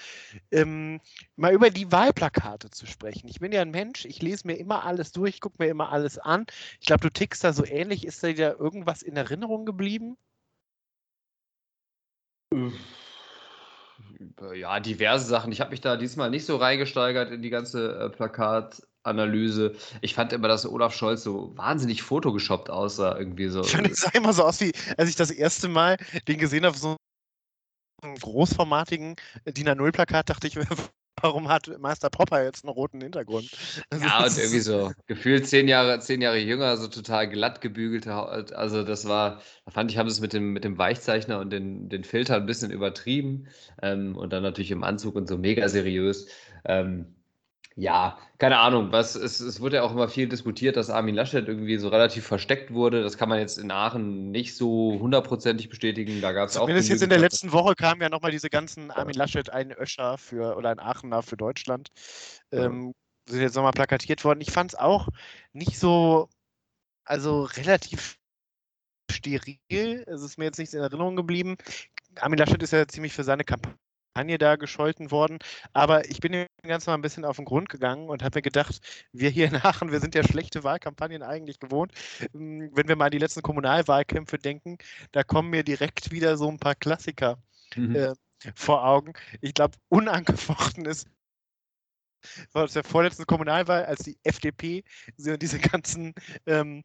Ähm, 0.50 1.00
mal 1.36 1.52
über 1.52 1.70
die 1.70 1.90
Wahlplakate 1.90 2.70
zu 2.70 2.86
sprechen. 2.86 3.28
Ich 3.28 3.40
bin 3.40 3.52
ja 3.52 3.62
ein 3.62 3.70
Mensch, 3.70 4.04
ich 4.04 4.22
lese 4.22 4.46
mir 4.46 4.54
immer 4.54 4.84
alles 4.84 5.12
durch, 5.12 5.40
gucke 5.40 5.56
mir 5.58 5.68
immer 5.68 5.92
alles 5.92 6.18
an. 6.18 6.46
Ich 6.80 6.86
glaube, 6.86 7.02
du 7.02 7.10
tickst 7.10 7.44
da 7.44 7.52
so 7.52 7.64
ähnlich. 7.64 8.06
Ist 8.06 8.22
da 8.22 8.32
dir 8.32 8.56
irgendwas 8.58 9.02
in 9.02 9.16
Erinnerung 9.16 9.66
geblieben? 9.66 10.16
Ja, 14.54 14.80
diverse 14.80 15.26
Sachen. 15.26 15.52
Ich 15.52 15.60
habe 15.60 15.70
mich 15.70 15.80
da 15.80 15.96
diesmal 15.96 16.30
nicht 16.30 16.46
so 16.46 16.56
reingesteigert 16.56 17.30
in 17.30 17.42
die 17.42 17.50
ganze 17.50 17.98
äh, 17.98 18.10
Plakat. 18.10 18.82
Analyse. 19.06 19.74
Ich 20.00 20.14
fand 20.14 20.32
immer, 20.32 20.48
dass 20.48 20.66
Olaf 20.66 20.94
Scholz 20.94 21.22
so 21.22 21.56
wahnsinnig 21.56 22.02
fotogeshoppt 22.02 22.70
aussah, 22.70 23.18
irgendwie 23.18 23.48
so. 23.48 23.62
Ich 23.62 23.70
fand, 23.70 23.90
es 23.90 24.00
sah 24.00 24.10
immer 24.10 24.32
so 24.32 24.44
aus 24.44 24.60
wie, 24.60 24.72
als 24.96 25.08
ich 25.08 25.16
das 25.16 25.30
erste 25.30 25.68
Mal 25.68 25.96
den 26.28 26.38
gesehen 26.38 26.64
habe, 26.64 26.76
so 26.76 26.96
einem 28.02 28.16
großformatigen 28.16 29.16
DIN 29.46 29.68
A0-Plakat, 29.68 30.28
dachte 30.28 30.46
ich, 30.46 30.56
warum 31.22 31.48
hat 31.48 31.70
Master 31.78 32.10
Popper 32.10 32.44
jetzt 32.44 32.64
einen 32.64 32.72
roten 32.72 33.00
Hintergrund? 33.00 33.50
Also 33.90 34.04
ja, 34.04 34.24
und 34.24 34.36
irgendwie 34.36 34.60
so 34.60 34.92
gefühlt 35.06 35.46
zehn 35.48 35.66
Jahre, 35.68 35.98
zehn 36.00 36.20
Jahre 36.20 36.38
jünger, 36.38 36.76
so 36.76 36.88
total 36.88 37.28
glatt 37.28 37.60
gebügelte 37.60 38.14
Haut. 38.14 38.52
Also 38.52 38.82
das 38.82 39.08
war, 39.08 39.40
da 39.64 39.72
fand 39.72 39.90
ich, 39.90 39.98
haben 39.98 40.08
sie 40.08 40.14
es 40.14 40.20
mit 40.20 40.32
dem, 40.32 40.52
mit 40.52 40.64
dem 40.64 40.78
Weichzeichner 40.78 41.38
und 41.38 41.50
den, 41.50 41.88
den 41.88 42.04
Filter 42.04 42.36
ein 42.36 42.46
bisschen 42.46 42.70
übertrieben. 42.70 43.48
Ähm, 43.82 44.16
und 44.16 44.32
dann 44.32 44.42
natürlich 44.42 44.70
im 44.70 44.84
Anzug 44.84 45.16
und 45.16 45.26
so 45.26 45.38
mega 45.38 45.68
seriös. 45.68 46.28
Ähm, 46.64 47.15
ja, 47.78 48.16
keine 48.38 48.58
Ahnung. 48.58 48.90
Was, 48.90 49.16
es, 49.16 49.38
es 49.38 49.60
wird 49.60 49.74
ja 49.74 49.82
auch 49.82 49.92
immer 49.92 50.08
viel 50.08 50.26
diskutiert, 50.26 50.78
dass 50.78 50.88
Armin 50.88 51.14
Laschet 51.14 51.46
irgendwie 51.46 51.76
so 51.76 51.88
relativ 51.88 52.26
versteckt 52.26 52.72
wurde. 52.72 53.02
Das 53.02 53.18
kann 53.18 53.28
man 53.28 53.38
jetzt 53.38 53.58
in 53.58 53.70
Aachen 53.70 54.30
nicht 54.30 54.56
so 54.56 54.98
hundertprozentig 54.98 55.68
bestätigen. 55.68 56.22
Da 56.22 56.32
gab 56.32 56.48
es 56.48 56.56
auch. 56.56 56.62
Zumindest 56.62 56.88
jetzt 56.88 57.02
in 57.02 57.10
der 57.10 57.18
letzten 57.18 57.52
Woche 57.52 57.74
kamen 57.74 58.00
ja 58.00 58.08
nochmal 58.08 58.30
diese 58.30 58.48
ganzen 58.48 58.90
Armin 58.90 59.14
Laschet, 59.14 59.50
ein 59.50 59.72
Öscher 59.72 60.16
für 60.16 60.56
oder 60.56 60.70
ein 60.70 60.80
Aachener 60.80 61.22
für 61.22 61.36
Deutschland. 61.36 61.90
Ähm, 62.50 62.94
sind 63.28 63.42
jetzt 63.42 63.56
nochmal 63.56 63.72
plakatiert 63.72 64.24
worden. 64.24 64.40
Ich 64.40 64.52
fand 64.52 64.72
es 64.72 64.78
auch 64.78 65.08
nicht 65.52 65.78
so, 65.78 66.30
also 67.04 67.42
relativ 67.42 68.16
steril. 69.10 70.02
Es 70.06 70.22
ist 70.22 70.38
mir 70.38 70.46
jetzt 70.46 70.58
nichts 70.58 70.72
in 70.72 70.80
Erinnerung 70.80 71.14
geblieben. 71.14 71.56
Armin 72.20 72.38
Laschet 72.38 72.62
ist 72.62 72.72
ja 72.72 72.88
ziemlich 72.88 73.12
für 73.12 73.24
seine 73.24 73.44
Kampagne 73.44 73.76
Kampagne 74.16 74.38
da 74.38 74.56
gescholten 74.56 75.10
worden. 75.10 75.38
Aber 75.74 76.08
ich 76.08 76.20
bin 76.20 76.45
dem 76.62 76.68
Ganzen 76.68 76.90
mal 76.90 76.94
ein 76.94 77.02
bisschen 77.02 77.24
auf 77.24 77.36
den 77.36 77.44
Grund 77.44 77.68
gegangen 77.68 78.08
und 78.08 78.22
habe 78.22 78.38
mir 78.38 78.42
gedacht, 78.42 78.80
wir 79.12 79.30
hier 79.30 79.46
in 79.46 79.56
Aachen, 79.56 79.92
wir 79.92 80.00
sind 80.00 80.14
ja 80.14 80.22
schlechte 80.22 80.64
Wahlkampagnen 80.64 81.22
eigentlich 81.22 81.60
gewohnt. 81.60 81.92
Hm, 82.32 82.70
wenn 82.74 82.88
wir 82.88 82.96
mal 82.96 83.06
an 83.06 83.10
die 83.10 83.18
letzten 83.18 83.42
Kommunalwahlkämpfe 83.42 84.38
denken, 84.38 84.78
da 85.12 85.22
kommen 85.22 85.50
mir 85.50 85.62
direkt 85.62 86.10
wieder 86.10 86.36
so 86.36 86.48
ein 86.48 86.58
paar 86.58 86.74
Klassiker 86.74 87.38
mhm. 87.74 87.94
äh, 87.94 88.14
vor 88.54 88.84
Augen. 88.84 89.12
Ich 89.40 89.54
glaube, 89.54 89.76
unangefochten 89.88 90.84
ist 90.86 91.08
war 92.52 92.62
das 92.62 92.72
der 92.72 92.82
vorletzte 92.82 93.24
Kommunalwahl, 93.24 93.84
als 93.84 94.02
die 94.02 94.18
FDP 94.24 94.82
diese 95.16 95.58
ganzen 95.60 96.12
ähm, 96.46 96.82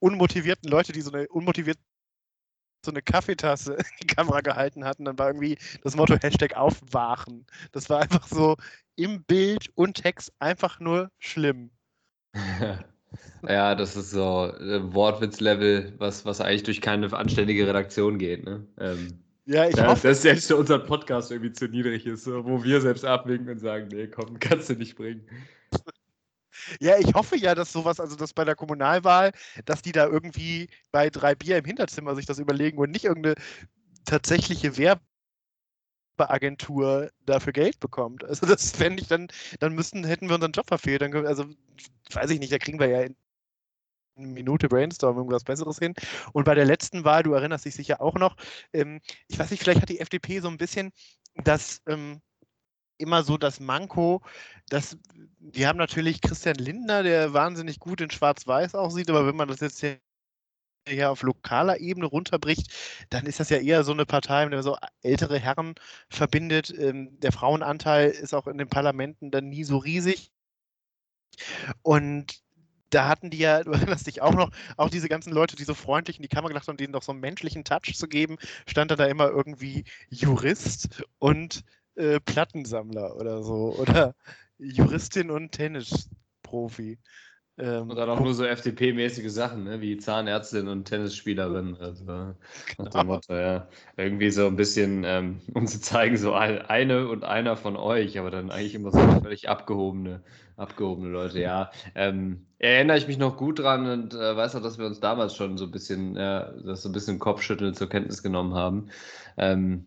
unmotivierten 0.00 0.68
Leute, 0.68 0.92
die 0.92 1.00
so 1.00 1.12
eine 1.12 1.28
unmotivierte 1.28 1.80
so 2.84 2.90
eine 2.90 3.02
Kaffeetasse 3.02 3.74
in 3.78 3.84
die 4.02 4.06
Kamera 4.06 4.40
gehalten 4.40 4.84
hat 4.84 4.98
und 4.98 5.06
dann 5.06 5.18
war 5.18 5.28
irgendwie 5.28 5.58
das 5.82 5.96
Motto 5.96 6.16
Hashtag 6.20 6.56
aufwachen. 6.56 7.46
Das 7.72 7.90
war 7.90 8.00
einfach 8.00 8.26
so 8.26 8.56
im 8.96 9.24
Bild 9.24 9.68
und 9.74 9.94
Text 9.94 10.32
einfach 10.38 10.80
nur 10.80 11.10
schlimm. 11.18 11.70
ja, 13.48 13.74
das 13.74 13.96
ist 13.96 14.10
so 14.10 14.52
äh, 14.58 14.94
Wortwitz-Level, 14.94 15.94
was, 15.98 16.24
was 16.24 16.40
eigentlich 16.40 16.64
durch 16.64 16.80
keine 16.80 17.12
anständige 17.12 17.66
Redaktion 17.66 18.18
geht. 18.18 18.44
Ne? 18.44 18.66
Ähm, 18.78 19.24
ja, 19.46 19.68
ich 19.68 19.76
ja, 19.76 19.88
hoffe. 19.88 20.08
Dass 20.08 20.22
selbst 20.22 20.46
für 20.46 20.56
unseren 20.56 20.86
Podcast 20.86 21.30
irgendwie 21.30 21.52
zu 21.52 21.66
niedrig 21.66 22.06
ist, 22.06 22.26
wo 22.26 22.64
wir 22.64 22.80
selbst 22.80 23.04
abwinken 23.04 23.50
und 23.50 23.58
sagen, 23.58 23.88
nee, 23.92 24.06
komm, 24.06 24.38
kannst 24.40 24.70
du 24.70 24.74
nicht 24.74 24.96
bringen. 24.96 25.26
Ja, 26.80 26.98
ich 26.98 27.14
hoffe 27.14 27.36
ja, 27.36 27.54
dass 27.54 27.72
sowas, 27.72 28.00
also 28.00 28.16
dass 28.16 28.32
bei 28.32 28.44
der 28.44 28.56
Kommunalwahl, 28.56 29.32
dass 29.64 29.82
die 29.82 29.92
da 29.92 30.06
irgendwie 30.06 30.68
bei 30.92 31.10
drei 31.10 31.34
Bier 31.34 31.58
im 31.58 31.64
Hinterzimmer 31.64 32.14
sich 32.14 32.26
das 32.26 32.38
überlegen 32.38 32.78
und 32.78 32.90
nicht 32.90 33.04
irgendeine 33.04 33.34
tatsächliche 34.04 34.76
Werbeagentur 36.16 37.10
dafür 37.26 37.52
Geld 37.52 37.80
bekommt. 37.80 38.24
Also 38.24 38.46
das 38.46 38.70
fände 38.72 39.02
ich 39.02 39.08
dann, 39.08 39.28
dann 39.60 39.74
müssten, 39.74 40.04
hätten 40.04 40.28
wir 40.28 40.34
unseren 40.36 40.52
Job 40.52 40.66
verfehlt. 40.68 41.02
Dann, 41.02 41.14
also 41.26 41.44
weiß 42.12 42.30
ich 42.30 42.40
nicht, 42.40 42.52
da 42.52 42.58
kriegen 42.58 42.78
wir 42.80 42.88
ja 42.88 43.02
in 43.02 43.16
eine 44.16 44.28
Minute 44.28 44.68
Brainstorm 44.68 45.16
irgendwas 45.16 45.44
Besseres 45.44 45.78
hin. 45.78 45.94
Und 46.32 46.44
bei 46.44 46.54
der 46.54 46.64
letzten 46.64 47.04
Wahl, 47.04 47.22
du 47.22 47.32
erinnerst 47.32 47.64
dich 47.64 47.74
sicher 47.74 48.00
auch 48.00 48.14
noch, 48.14 48.36
ähm, 48.72 49.00
ich 49.28 49.38
weiß 49.38 49.50
nicht, 49.50 49.62
vielleicht 49.62 49.82
hat 49.82 49.88
die 49.88 50.00
FDP 50.00 50.40
so 50.40 50.48
ein 50.48 50.58
bisschen 50.58 50.92
das 51.34 51.82
ähm, 51.86 52.20
immer 52.98 53.24
so 53.24 53.36
das 53.36 53.60
Manko, 53.60 54.22
dass 54.68 54.96
die 55.38 55.66
haben 55.66 55.78
natürlich 55.78 56.20
Christian 56.20 56.56
Lindner, 56.56 57.02
der 57.02 57.32
wahnsinnig 57.32 57.78
gut 57.78 58.00
in 58.00 58.10
Schwarz-Weiß 58.10 58.74
aussieht, 58.74 59.10
aber 59.10 59.26
wenn 59.26 59.36
man 59.36 59.48
das 59.48 59.60
jetzt 59.60 59.80
hier 59.80 59.98
hier 60.88 61.10
auf 61.10 61.22
lokaler 61.22 61.80
Ebene 61.80 62.06
runterbricht, 62.06 62.70
dann 63.10 63.26
ist 63.26 63.40
das 63.40 63.50
ja 63.50 63.58
eher 63.58 63.84
so 63.84 63.92
eine 63.92 64.06
Partei, 64.06 64.46
die 64.48 64.62
so 64.62 64.76
ältere 65.02 65.38
Herren 65.38 65.74
verbindet. 66.08 66.74
Ähm, 66.78 67.18
der 67.20 67.32
Frauenanteil 67.32 68.10
ist 68.10 68.34
auch 68.34 68.46
in 68.46 68.58
den 68.58 68.68
Parlamenten 68.68 69.30
dann 69.30 69.48
nie 69.48 69.64
so 69.64 69.78
riesig. 69.78 70.30
Und 71.82 72.42
da 72.90 73.08
hatten 73.08 73.30
die 73.30 73.38
ja, 73.38 73.62
du 73.64 73.72
erinnerst 73.72 74.06
dich 74.06 74.22
auch 74.22 74.34
noch, 74.34 74.50
auch 74.76 74.90
diese 74.90 75.08
ganzen 75.08 75.32
Leute, 75.32 75.56
die 75.56 75.64
so 75.64 75.74
freundlich 75.74 76.16
in 76.16 76.22
die 76.22 76.28
Kamera 76.28 76.48
gelacht 76.48 76.68
haben, 76.68 76.76
denen 76.76 76.92
doch 76.92 77.02
so 77.02 77.12
einen 77.12 77.20
menschlichen 77.20 77.64
Touch 77.64 77.94
zu 77.94 78.08
geben, 78.08 78.36
stand 78.68 78.90
da, 78.90 78.96
da 78.96 79.06
immer 79.06 79.28
irgendwie 79.28 79.84
Jurist 80.10 81.02
und 81.18 81.64
äh, 81.96 82.20
Plattensammler 82.20 83.16
oder 83.16 83.42
so. 83.42 83.74
Oder 83.78 84.14
Juristin 84.58 85.30
und 85.30 85.52
Tennisprofi. 85.52 86.98
Ähm, 87.56 87.88
und 87.88 87.96
dann 87.96 88.10
auch 88.10 88.18
nur 88.18 88.34
so 88.34 88.44
FDP-mäßige 88.44 89.30
Sachen, 89.30 89.62
ne? 89.62 89.80
wie 89.80 89.96
Zahnärztin 89.96 90.66
und 90.66 90.86
Tennisspielerin. 90.86 91.76
Also, 91.76 92.04
genau. 92.76 93.04
Motto, 93.04 93.32
ja. 93.32 93.68
Irgendwie 93.96 94.30
so 94.30 94.48
ein 94.48 94.56
bisschen, 94.56 95.04
ähm, 95.04 95.40
um 95.54 95.66
zu 95.66 95.80
zeigen, 95.80 96.16
so 96.16 96.32
eine 96.34 97.08
und 97.08 97.24
einer 97.24 97.56
von 97.56 97.76
euch, 97.76 98.18
aber 98.18 98.32
dann 98.32 98.50
eigentlich 98.50 98.74
immer 98.74 98.90
so 98.90 98.98
völlig 99.22 99.48
abgehobene, 99.48 100.24
abgehobene 100.56 101.08
Leute. 101.10 101.40
Ja, 101.40 101.70
ähm, 101.94 102.46
erinnere 102.58 102.98
ich 102.98 103.06
mich 103.06 103.18
noch 103.18 103.36
gut 103.36 103.60
dran 103.60 103.86
und 103.86 104.14
äh, 104.14 104.36
weiß 104.36 104.56
auch, 104.56 104.62
dass 104.62 104.78
wir 104.78 104.86
uns 104.86 104.98
damals 104.98 105.36
schon 105.36 105.56
so 105.56 105.66
ein 105.66 105.70
bisschen, 105.70 106.16
äh, 106.16 106.50
das 106.64 106.82
so 106.82 106.88
ein 106.88 106.92
bisschen 106.92 107.20
Kopfschütteln 107.20 107.74
zur 107.74 107.88
Kenntnis 107.88 108.24
genommen 108.24 108.54
haben. 108.54 108.88
Ähm, 109.36 109.86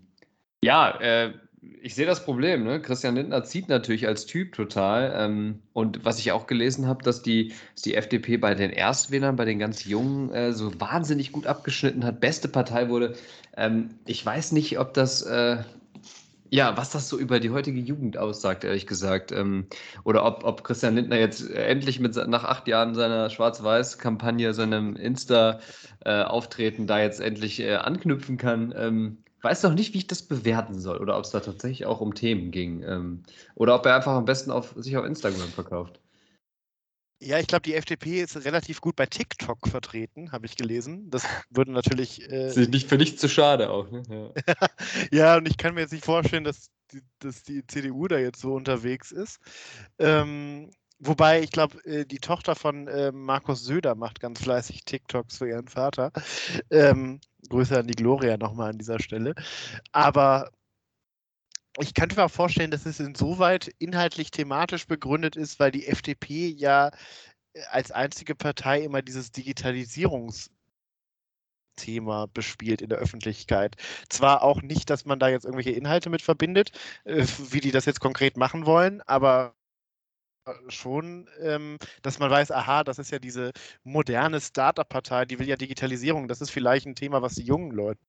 ja, 0.62 0.98
äh, 1.02 1.34
ich 1.82 1.96
sehe 1.96 2.06
das 2.06 2.24
Problem. 2.24 2.64
Ne? 2.64 2.82
Christian 2.82 3.16
Lindner 3.16 3.44
zieht 3.44 3.70
natürlich 3.70 4.08
als 4.08 4.26
Typ 4.26 4.54
total. 4.54 5.14
Ähm, 5.16 5.60
und 5.74 6.04
was 6.06 6.20
ich 6.20 6.32
auch 6.32 6.48
gelesen 6.48 6.88
habe, 6.88 7.04
dass 7.04 7.22
die, 7.22 7.54
dass 7.74 7.84
die 7.84 7.96
FDP 7.96 8.38
bei 8.38 8.56
den 8.56 8.72
Erstwählern, 8.72 9.36
bei 9.36 9.46
den 9.46 9.60
ganz 9.60 9.86
Jungen, 9.86 10.32
äh, 10.32 10.54
so 10.54 10.80
wahnsinnig 10.80 11.32
gut 11.32 11.48
abgeschnitten 11.48 12.04
hat, 12.04 12.20
beste 12.20 12.48
Partei 12.48 12.90
wurde. 12.90 13.16
Ähm, 13.56 13.92
ich 14.06 14.26
weiß 14.26 14.52
nicht, 14.52 14.80
ob 14.80 14.94
das, 14.94 15.22
äh, 15.22 15.58
ja, 16.50 16.78
was 16.78 16.92
das 16.92 17.10
so 17.10 17.18
über 17.18 17.40
die 17.40 17.50
heutige 17.52 17.80
Jugend 17.80 18.18
aussagt, 18.18 18.64
ehrlich 18.64 18.88
gesagt. 18.88 19.32
Ähm, 19.32 19.68
oder 20.04 20.26
ob, 20.26 20.44
ob 20.44 20.64
Christian 20.64 20.96
Lindner 20.96 21.20
jetzt 21.20 21.50
endlich 21.52 22.00
mit 22.00 22.16
nach 22.16 22.44
acht 22.44 22.68
Jahren 22.68 22.96
seiner 22.96 23.30
Schwarz-Weiß-Kampagne, 23.30 24.54
seinem 24.54 24.96
Insta-Auftreten 24.96 26.84
äh, 26.84 26.86
da 26.86 27.00
jetzt 27.02 27.20
endlich 27.20 27.60
äh, 27.60 27.76
anknüpfen 27.76 28.38
kann. 28.38 28.74
Ähm, 28.78 29.18
weiß 29.42 29.64
noch 29.64 29.74
nicht, 29.74 29.94
wie 29.94 30.00
ich 30.00 30.08
das 30.08 30.22
bewerten 30.24 30.80
soll 30.80 30.98
oder 30.98 31.18
ob 31.18 31.24
es 31.24 31.32
da 31.32 31.40
tatsächlich 31.40 31.86
auch 31.86 32.02
um 32.02 32.14
Themen 32.14 32.52
ging. 32.52 32.84
Ähm, 32.84 33.24
oder 33.56 33.76
ob 33.76 33.86
er 33.86 33.96
einfach 33.96 34.14
am 34.14 34.26
besten 34.26 34.52
auf, 34.52 34.74
sich 34.78 34.98
auf 34.98 35.06
Instagram 35.06 35.50
verkauft. 35.50 36.00
Ja, 37.20 37.40
ich 37.40 37.48
glaube, 37.48 37.64
die 37.64 37.74
FDP 37.74 38.22
ist 38.22 38.46
relativ 38.46 38.80
gut 38.80 38.96
bei 38.96 39.08
TikTok 39.08 39.68
vertreten, 39.68 40.32
habe 40.32 40.46
ich 40.46 40.56
gelesen. 40.56 41.10
Das 41.10 41.26
würde 41.50 41.72
natürlich. 41.72 42.30
Äh, 42.32 42.50
ist 42.50 42.70
nicht 42.70 42.88
für 42.88 42.98
nichts 42.98 43.20
zu 43.20 43.28
schade 43.28 43.72
auch. 43.72 43.90
Ne? 43.90 44.04
Ja. 44.08 44.68
ja, 45.12 45.38
und 45.38 45.48
ich 45.48 45.58
kann 45.58 45.74
mir 45.74 45.82
jetzt 45.82 45.94
nicht 45.94 46.06
vorstellen, 46.06 46.44
dass 46.44 46.70
die, 46.92 47.02
dass 47.20 47.42
die 47.42 47.66
CDU 47.66 48.08
da 48.08 48.20
jetzt 48.20 48.40
so 48.40 48.54
unterwegs 48.54 49.12
ist. 49.12 49.40
Ähm, 49.98 50.70
wobei, 51.00 51.42
ich 51.42 51.52
glaube, 51.52 51.84
äh, 51.86 52.06
die 52.06 52.20
Tochter 52.20 52.56
von 52.56 52.88
äh, 52.88 53.12
Markus 53.12 53.64
Söder 53.64 53.96
macht 53.96 54.20
ganz 54.20 54.42
fleißig 54.42 54.86
TikToks 54.86 55.38
für 55.38 55.48
ihren 55.48 55.68
Vater. 55.68 56.12
Ähm, 56.72 57.20
Grüße 57.50 57.78
an 57.78 57.88
die 57.88 57.96
Gloria 57.96 58.38
nochmal 58.38 58.72
an 58.72 58.78
dieser 58.78 59.00
Stelle. 59.00 59.36
Aber 59.92 60.52
ich 61.80 61.94
könnte 61.94 62.16
mir 62.16 62.26
auch 62.26 62.32
vorstellen, 62.32 62.72
dass 62.72 62.86
es 62.86 63.00
insoweit 63.00 63.70
inhaltlich 63.80 64.32
thematisch 64.32 64.88
begründet 64.88 65.36
ist, 65.36 65.60
weil 65.60 65.72
die 65.72 65.88
FDP 65.88 66.48
ja 66.50 66.90
äh, 67.54 67.62
als 67.72 67.92
einzige 67.92 68.36
Partei 68.36 68.82
immer 68.82 69.02
dieses 69.02 69.32
Digitalisierungsthema 69.32 70.50
bespielt 72.34 72.82
in 72.82 72.90
der 72.90 73.00
Öffentlichkeit. 73.00 73.76
Zwar 74.10 74.44
auch 74.44 74.62
nicht, 74.62 74.90
dass 74.90 75.06
man 75.06 75.20
da 75.20 75.30
jetzt 75.30 75.46
irgendwelche 75.46 75.72
Inhalte 75.72 76.10
mit 76.10 76.22
verbindet, 76.22 76.72
äh, 77.06 77.26
wie 77.52 77.62
die 77.62 77.72
das 77.72 77.86
jetzt 77.86 78.00
konkret 78.00 78.38
machen 78.38 78.66
wollen, 78.66 79.02
aber 79.04 79.57
schon, 80.70 81.30
ähm, 81.42 81.78
dass 82.02 82.20
man 82.20 82.30
weiß, 82.30 82.52
aha, 82.52 82.84
das 82.84 83.00
ist 83.00 83.12
ja 83.12 83.20
diese 83.20 83.52
moderne 83.84 84.42
Startup-Partei, 84.42 85.26
die 85.26 85.40
will 85.40 85.48
ja 85.48 85.56
Digitalisierung. 85.56 86.28
Das 86.28 86.42
ist 86.42 86.52
vielleicht 86.52 86.86
ein 86.86 86.96
Thema, 86.96 87.22
was 87.22 87.36
die 87.36 87.44
jungen 87.44 87.72
Leute 87.72 88.00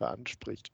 anspricht. 0.00 0.72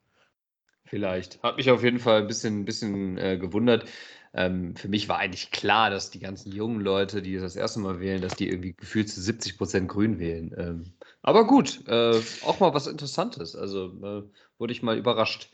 Vielleicht. 0.85 1.43
Hat 1.43 1.59
mich 1.59 1.71
auf 1.71 1.83
jeden 1.83 1.99
Fall 1.99 2.23
ein 2.23 2.27
bisschen, 2.27 2.61
ein 2.61 2.65
bisschen 2.65 3.19
äh, 3.19 3.37
gewundert. 3.37 3.89
Ähm, 4.35 4.75
für 4.77 4.89
mich 4.89 5.09
war 5.09 5.19
eigentlich 5.19 5.51
klar, 5.51 5.91
dass 5.91 6.11
die 6.11 6.19
ganzen 6.19 6.53
jungen 6.53 6.81
Leute, 6.81 7.23
die 7.23 7.37
das 7.37 7.57
erste 7.57 7.81
Mal 7.81 8.01
wählen, 8.01 8.23
dass 8.23 8.37
die 8.37 8.49
irgendwie 8.49 8.75
gefühlt 8.75 9.11
zu 9.11 9.21
70 9.21 9.59
Prozent 9.59 9.89
grün 9.89 10.19
wählen. 10.19 10.55
Ähm, 10.57 10.93
aber 11.23 11.47
gut, 11.47 11.87
äh, 11.89 12.21
auch 12.43 12.61
mal 12.61 12.73
was 12.73 12.87
Interessantes. 12.87 13.55
Also 13.55 13.87
äh, 14.03 14.23
wurde 14.59 14.73
ich 14.73 14.83
mal 14.83 14.97
überrascht. 14.97 15.51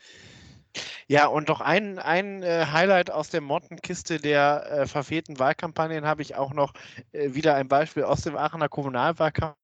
Ja, 1.09 1.27
und 1.27 1.49
noch 1.49 1.61
ein, 1.61 1.99
ein 1.99 2.43
äh, 2.43 2.67
Highlight 2.71 3.11
aus 3.11 3.29
der 3.29 3.41
Mottenkiste 3.41 4.19
der 4.19 4.67
äh, 4.71 4.87
verfehlten 4.87 5.39
Wahlkampagnen 5.39 6.07
habe 6.07 6.23
ich 6.23 6.35
auch 6.37 6.55
noch 6.55 6.73
äh, 7.13 7.35
wieder 7.35 7.55
ein 7.55 7.69
Beispiel 7.69 8.05
aus 8.05 8.23
dem 8.23 8.37
Aachener 8.37 8.69
Kommunalwahlkampf 8.69 9.57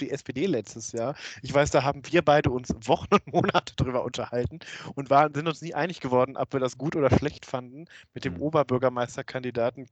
die 0.00 0.10
SPD 0.10 0.46
letztes 0.46 0.92
Jahr. 0.92 1.14
Ich 1.42 1.52
weiß, 1.52 1.70
da 1.70 1.82
haben 1.82 2.02
wir 2.10 2.22
beide 2.22 2.50
uns 2.50 2.70
Wochen 2.88 3.12
und 3.12 3.26
Monate 3.32 3.74
drüber 3.76 4.04
unterhalten 4.04 4.60
und 4.94 5.10
waren, 5.10 5.34
sind 5.34 5.46
uns 5.46 5.60
nie 5.60 5.74
einig 5.74 6.00
geworden, 6.00 6.36
ob 6.36 6.52
wir 6.54 6.60
das 6.60 6.78
gut 6.78 6.96
oder 6.96 7.10
schlecht 7.10 7.44
fanden 7.44 7.86
mit 8.14 8.24
dem 8.24 8.34
mhm. 8.34 8.42
Oberbürgermeisterkandidaten, 8.42 9.88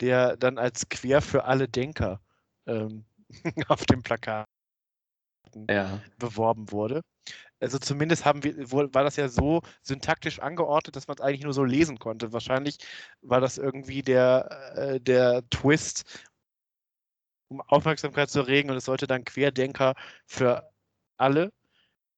der 0.00 0.36
dann 0.36 0.58
als 0.58 0.88
quer 0.88 1.22
für 1.22 1.44
alle 1.44 1.68
Denker 1.68 2.20
ähm, 2.66 3.04
auf 3.68 3.84
dem 3.86 4.02
Plakat 4.02 4.46
ja. 5.68 6.00
beworben 6.18 6.70
wurde. 6.72 7.02
Also 7.60 7.78
zumindest 7.78 8.24
haben 8.24 8.44
wir, 8.44 8.70
war 8.70 9.04
das 9.04 9.16
ja 9.16 9.28
so 9.28 9.62
syntaktisch 9.82 10.38
angeordnet, 10.38 10.94
dass 10.94 11.08
man 11.08 11.16
es 11.16 11.20
eigentlich 11.20 11.42
nur 11.42 11.52
so 11.52 11.64
lesen 11.64 11.98
konnte. 11.98 12.32
Wahrscheinlich 12.32 12.78
war 13.20 13.40
das 13.40 13.58
irgendwie 13.58 14.02
der, 14.02 14.72
äh, 14.76 15.00
der 15.00 15.42
Twist, 15.50 16.24
um 17.48 17.60
Aufmerksamkeit 17.62 18.30
zu 18.30 18.40
erregen 18.40 18.70
und 18.70 18.76
es 18.76 18.84
sollte 18.84 19.06
dann 19.06 19.24
Querdenker 19.24 19.94
für 20.26 20.70
alle. 21.16 21.52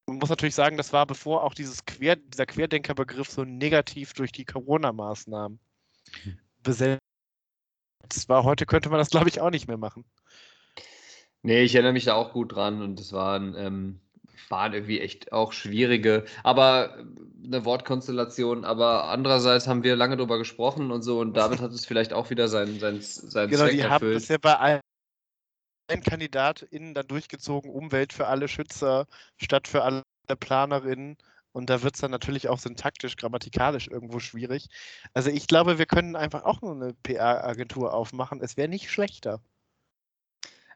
Man 0.07 0.19
muss 0.19 0.29
natürlich 0.29 0.55
sagen, 0.55 0.77
das 0.77 0.93
war 0.93 1.07
bevor 1.07 1.45
auch 1.45 1.55
dieses 1.55 1.85
Quer, 1.87 2.17
dieser 2.17 2.47
Querdenkerbegriff 2.47 3.31
so 3.31 3.45
negativ 3.45 4.13
durch 4.13 4.33
die 4.33 4.45
Corona-Maßnahmen 4.45 5.59
hm. 6.23 6.39
besetzt 6.63 7.01
war. 8.27 8.45
Heute 8.45 8.67
könnte 8.67 8.91
man 8.91 8.99
das, 8.99 9.11
glaube 9.11 9.29
ich, 9.29 9.41
auch 9.41 9.51
nicht 9.51 9.69
mehr 9.69 9.79
machen. 9.79 10.05
Nee, 11.43 11.63
ich 11.63 11.75
erinnere 11.75 11.95
mich 11.95 12.05
da 12.05 12.15
auch 12.15 12.33
gut 12.33 12.55
dran 12.55 12.83
und 12.83 13.01
es 13.01 13.13
waren, 13.13 13.55
ähm, 13.57 14.01
waren 14.49 14.73
irgendwie 14.73 15.01
echt 15.01 15.33
auch 15.33 15.53
schwierige, 15.53 16.25
aber 16.43 16.99
eine 17.45 17.65
Wortkonstellation. 17.65 18.65
Aber 18.65 19.05
andererseits 19.05 19.67
haben 19.67 19.83
wir 19.83 19.97
lange 19.97 20.17
darüber 20.17 20.39
gesprochen 20.39 20.91
und 20.91 21.03
so 21.03 21.21
und 21.21 21.37
damit 21.37 21.61
hat 21.61 21.73
es 21.73 21.87
vielleicht 21.87 22.13
auch 22.13 22.31
wieder 22.31 22.49
seinen, 22.49 22.79
seinen, 22.79 23.01
seinen 23.01 23.51
genau, 23.51 23.65
Zweck 23.65 23.73
die 23.73 23.81
erfüllt. 23.81 24.03
Haben 24.03 24.15
bisher 24.15 24.39
bei 24.39 24.57
allen 24.57 24.81
KandidatInnen 26.05 26.95
dann 26.95 27.09
durchgezogen, 27.09 27.71
Umwelt 27.71 28.13
für 28.13 28.27
alle 28.27 28.49
Schützer, 28.49 29.07
Stadt 29.37 29.67
für 29.69 29.83
alle 29.83 30.03
Planerinnen. 30.39 31.17
Und 31.53 31.69
da 31.69 31.83
wird 31.83 31.97
es 31.97 32.01
dann 32.01 32.13
natürlich 32.13 32.49
auch 32.49 32.59
syntaktisch, 32.59 33.17
grammatikalisch 33.17 33.89
irgendwo 33.89 34.21
schwierig. 34.21 34.69
Also 35.15 35.31
ich 35.31 35.49
glaube, 35.49 35.79
wir 35.79 35.87
können 35.87 36.15
einfach 36.15 36.45
auch 36.45 36.63
nur 36.63 36.73
eine 36.73 36.95
PR-Agentur 37.03 37.93
aufmachen. 37.93 38.41
Es 38.41 38.57
wäre 38.57 38.69
nicht 38.69 38.91
schlechter. 38.91 39.41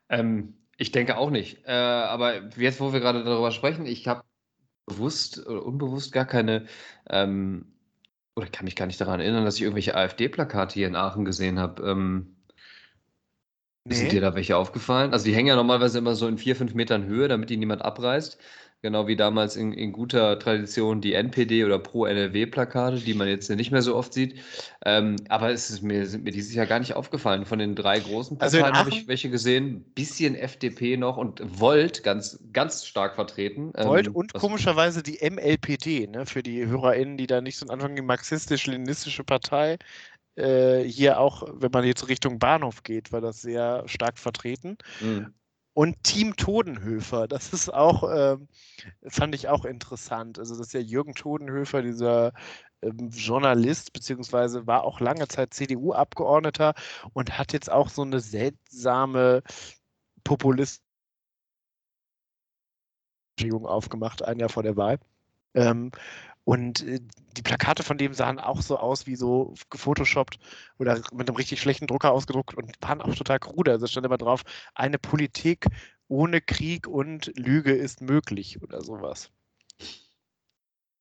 Ähm, 0.09 0.64
ich 0.77 0.93
denke 0.93 1.17
auch 1.17 1.31
nicht. 1.31 1.65
Äh, 1.67 1.73
aber 1.73 2.51
jetzt, 2.57 2.81
wo 2.81 2.93
wir 2.93 3.01
gerade 3.01 3.25
darüber 3.25 3.51
sprechen, 3.51 3.87
ich 3.87 4.07
habe 4.09 4.23
bewusst 4.87 5.47
oder 5.47 5.65
unbewusst 5.65 6.13
gar 6.13 6.27
keine, 6.27 6.67
ähm, 7.09 7.67
oder 8.37 8.47
kann 8.49 8.65
mich 8.65 8.77
gar 8.77 8.87
nicht 8.87 9.01
daran 9.01 9.21
erinnern, 9.21 9.45
dass 9.45 9.57
ich 9.57 9.63
irgendwelche 9.63 9.97
AfD-Plakate 9.97 10.75
hier 10.75 10.89
in 10.89 10.97
Aachen 10.97 11.25
gesehen 11.25 11.59
habe. 11.59 11.83
Ähm, 11.89 12.35
Nee. 13.87 13.97
Sind 13.97 14.13
dir 14.13 14.23
da 14.23 14.35
welche 14.35 14.57
aufgefallen? 14.57 15.13
Also 15.13 15.27
die 15.27 15.35
hängen 15.35 15.49
ja 15.49 15.57
normalerweise 15.57 15.99
immer 15.99 16.15
so 16.15 16.27
in 16.27 16.39
vier, 16.39 16.57
fünf 16.57 16.73
Metern 16.73 17.05
Höhe, 17.05 17.29
damit 17.29 17.51
die 17.51 17.59
niemand 17.59 17.83
abreißt. 17.83 18.39
Genau 18.85 19.07
wie 19.07 19.17
damals 19.17 19.57
in, 19.57 19.73
in 19.73 19.93
guter 19.93 20.39
Tradition 20.39 21.01
die 21.01 21.15
NPD 21.15 21.65
oder 21.65 21.79
Pro-NRW-Plakate, 21.79 22.99
die 22.99 23.15
man 23.15 23.29
jetzt 23.29 23.49
nicht 23.49 23.71
mehr 23.71 23.81
so 23.81 23.97
oft 23.97 24.13
sieht. 24.13 24.43
Ähm, 24.85 25.17
aber 25.31 25.53
es 25.53 25.71
ist 25.71 25.81
mir, 25.81 26.05
sind 26.05 26.25
mir 26.25 26.33
dieses 26.33 26.53
Jahr 26.53 26.67
gar 26.67 26.81
nicht 26.81 26.95
aufgefallen. 26.95 27.47
Von 27.47 27.59
den 27.59 27.75
drei 27.77 27.99
großen 27.99 28.39
also 28.39 28.59
Parteien 28.59 28.77
also 28.77 28.91
habe 28.91 29.01
ich 29.01 29.09
welche 29.09 29.31
gesehen, 29.31 29.83
bisschen 29.95 30.35
FDP 30.35 30.99
noch 30.99 31.17
und 31.17 31.41
Volt 31.59 32.03
ganz, 32.03 32.39
ganz 32.53 32.85
stark 32.85 33.15
vertreten. 33.15 33.73
Ähm, 33.75 33.87
Volt 33.87 34.09
ähm, 34.09 34.17
und 34.17 34.35
komischerweise 34.35 35.03
die 35.03 35.19
MLPD, 35.23 36.07
ne, 36.07 36.27
für 36.27 36.43
die 36.43 36.67
HörerInnen, 36.67 37.17
die 37.17 37.27
da 37.27 37.41
nicht 37.41 37.57
so 37.57 37.65
am 37.65 37.71
Anfang 37.71 37.97
die 37.97 38.03
marxistisch-leninistische 38.03 39.25
Partei 39.25 39.79
äh, 40.37 40.83
hier 40.83 41.21
auch, 41.21 41.43
wenn 41.55 41.71
man 41.71 41.85
jetzt 41.85 42.07
Richtung 42.09 42.39
Bahnhof 42.39 42.83
geht, 42.83 43.13
war 43.13 43.23
das 43.23 43.41
sehr 43.41 43.85
stark 43.87 44.19
vertreten. 44.19 44.77
Mhm. 45.01 45.33
Und 45.75 46.03
Team 46.05 46.37
Todenhöfer, 46.37 47.29
das 47.29 47.53
ist 47.53 47.73
auch, 47.73 48.05
äh, 48.05 48.37
fand 49.09 49.35
ich 49.35 49.49
auch 49.49 49.65
interessant. 49.65 50.39
Also, 50.39 50.57
das 50.57 50.69
ist 50.69 50.73
ja 50.75 50.81
Jürgen 50.81 51.15
Todenhöfer, 51.15 51.83
dieser 51.83 52.33
ähm, 52.83 53.11
Journalist, 53.11 53.93
beziehungsweise 53.93 54.67
war 54.67 54.85
auch 54.85 55.01
lange 55.01 55.29
Zeit 55.29 55.55
CDU-Abgeordneter 55.55 56.75
und 57.13 57.39
hat 57.39 57.53
jetzt 57.53 57.71
auch 57.71 57.89
so 57.89 58.03
eine 58.03 58.21
seltsame 58.21 59.43
Populist 60.25 60.83
aufgemacht, 63.65 64.23
ein 64.23 64.39
Jahr 64.39 64.49
vor 64.49 64.63
der 64.63 64.77
Wahl. 64.77 64.99
Ähm, 65.55 65.91
und 66.45 66.87
äh, 66.87 67.01
die 67.37 67.43
Plakate 67.43 67.83
von 67.83 67.99
dem 67.99 68.15
sahen 68.15 68.39
auch 68.39 68.63
so 68.63 68.79
aus 68.79 69.07
wie 69.07 69.17
so 69.17 69.55
gefotoshoppt 69.71 70.39
oder 70.79 71.01
mit 71.13 71.29
einem 71.29 71.37
richtig 71.37 71.61
schlechten 71.61 71.87
Drucker 71.87 72.13
ausgedruckt 72.13 72.55
und 72.55 72.77
waren 72.81 73.01
auch 73.01 73.15
total 73.15 73.39
krude. 73.41 73.73
Also 73.73 73.87
stand 73.87 74.07
immer 74.07 74.19
drauf, 74.19 74.43
eine 74.75 74.99
Politik 74.99 75.67
ohne 76.09 76.41
Krieg 76.41 76.87
und 76.87 77.33
Lüge 77.37 77.73
ist 77.73 78.01
möglich 78.03 78.63
oder 78.63 78.83
sowas. 78.83 79.31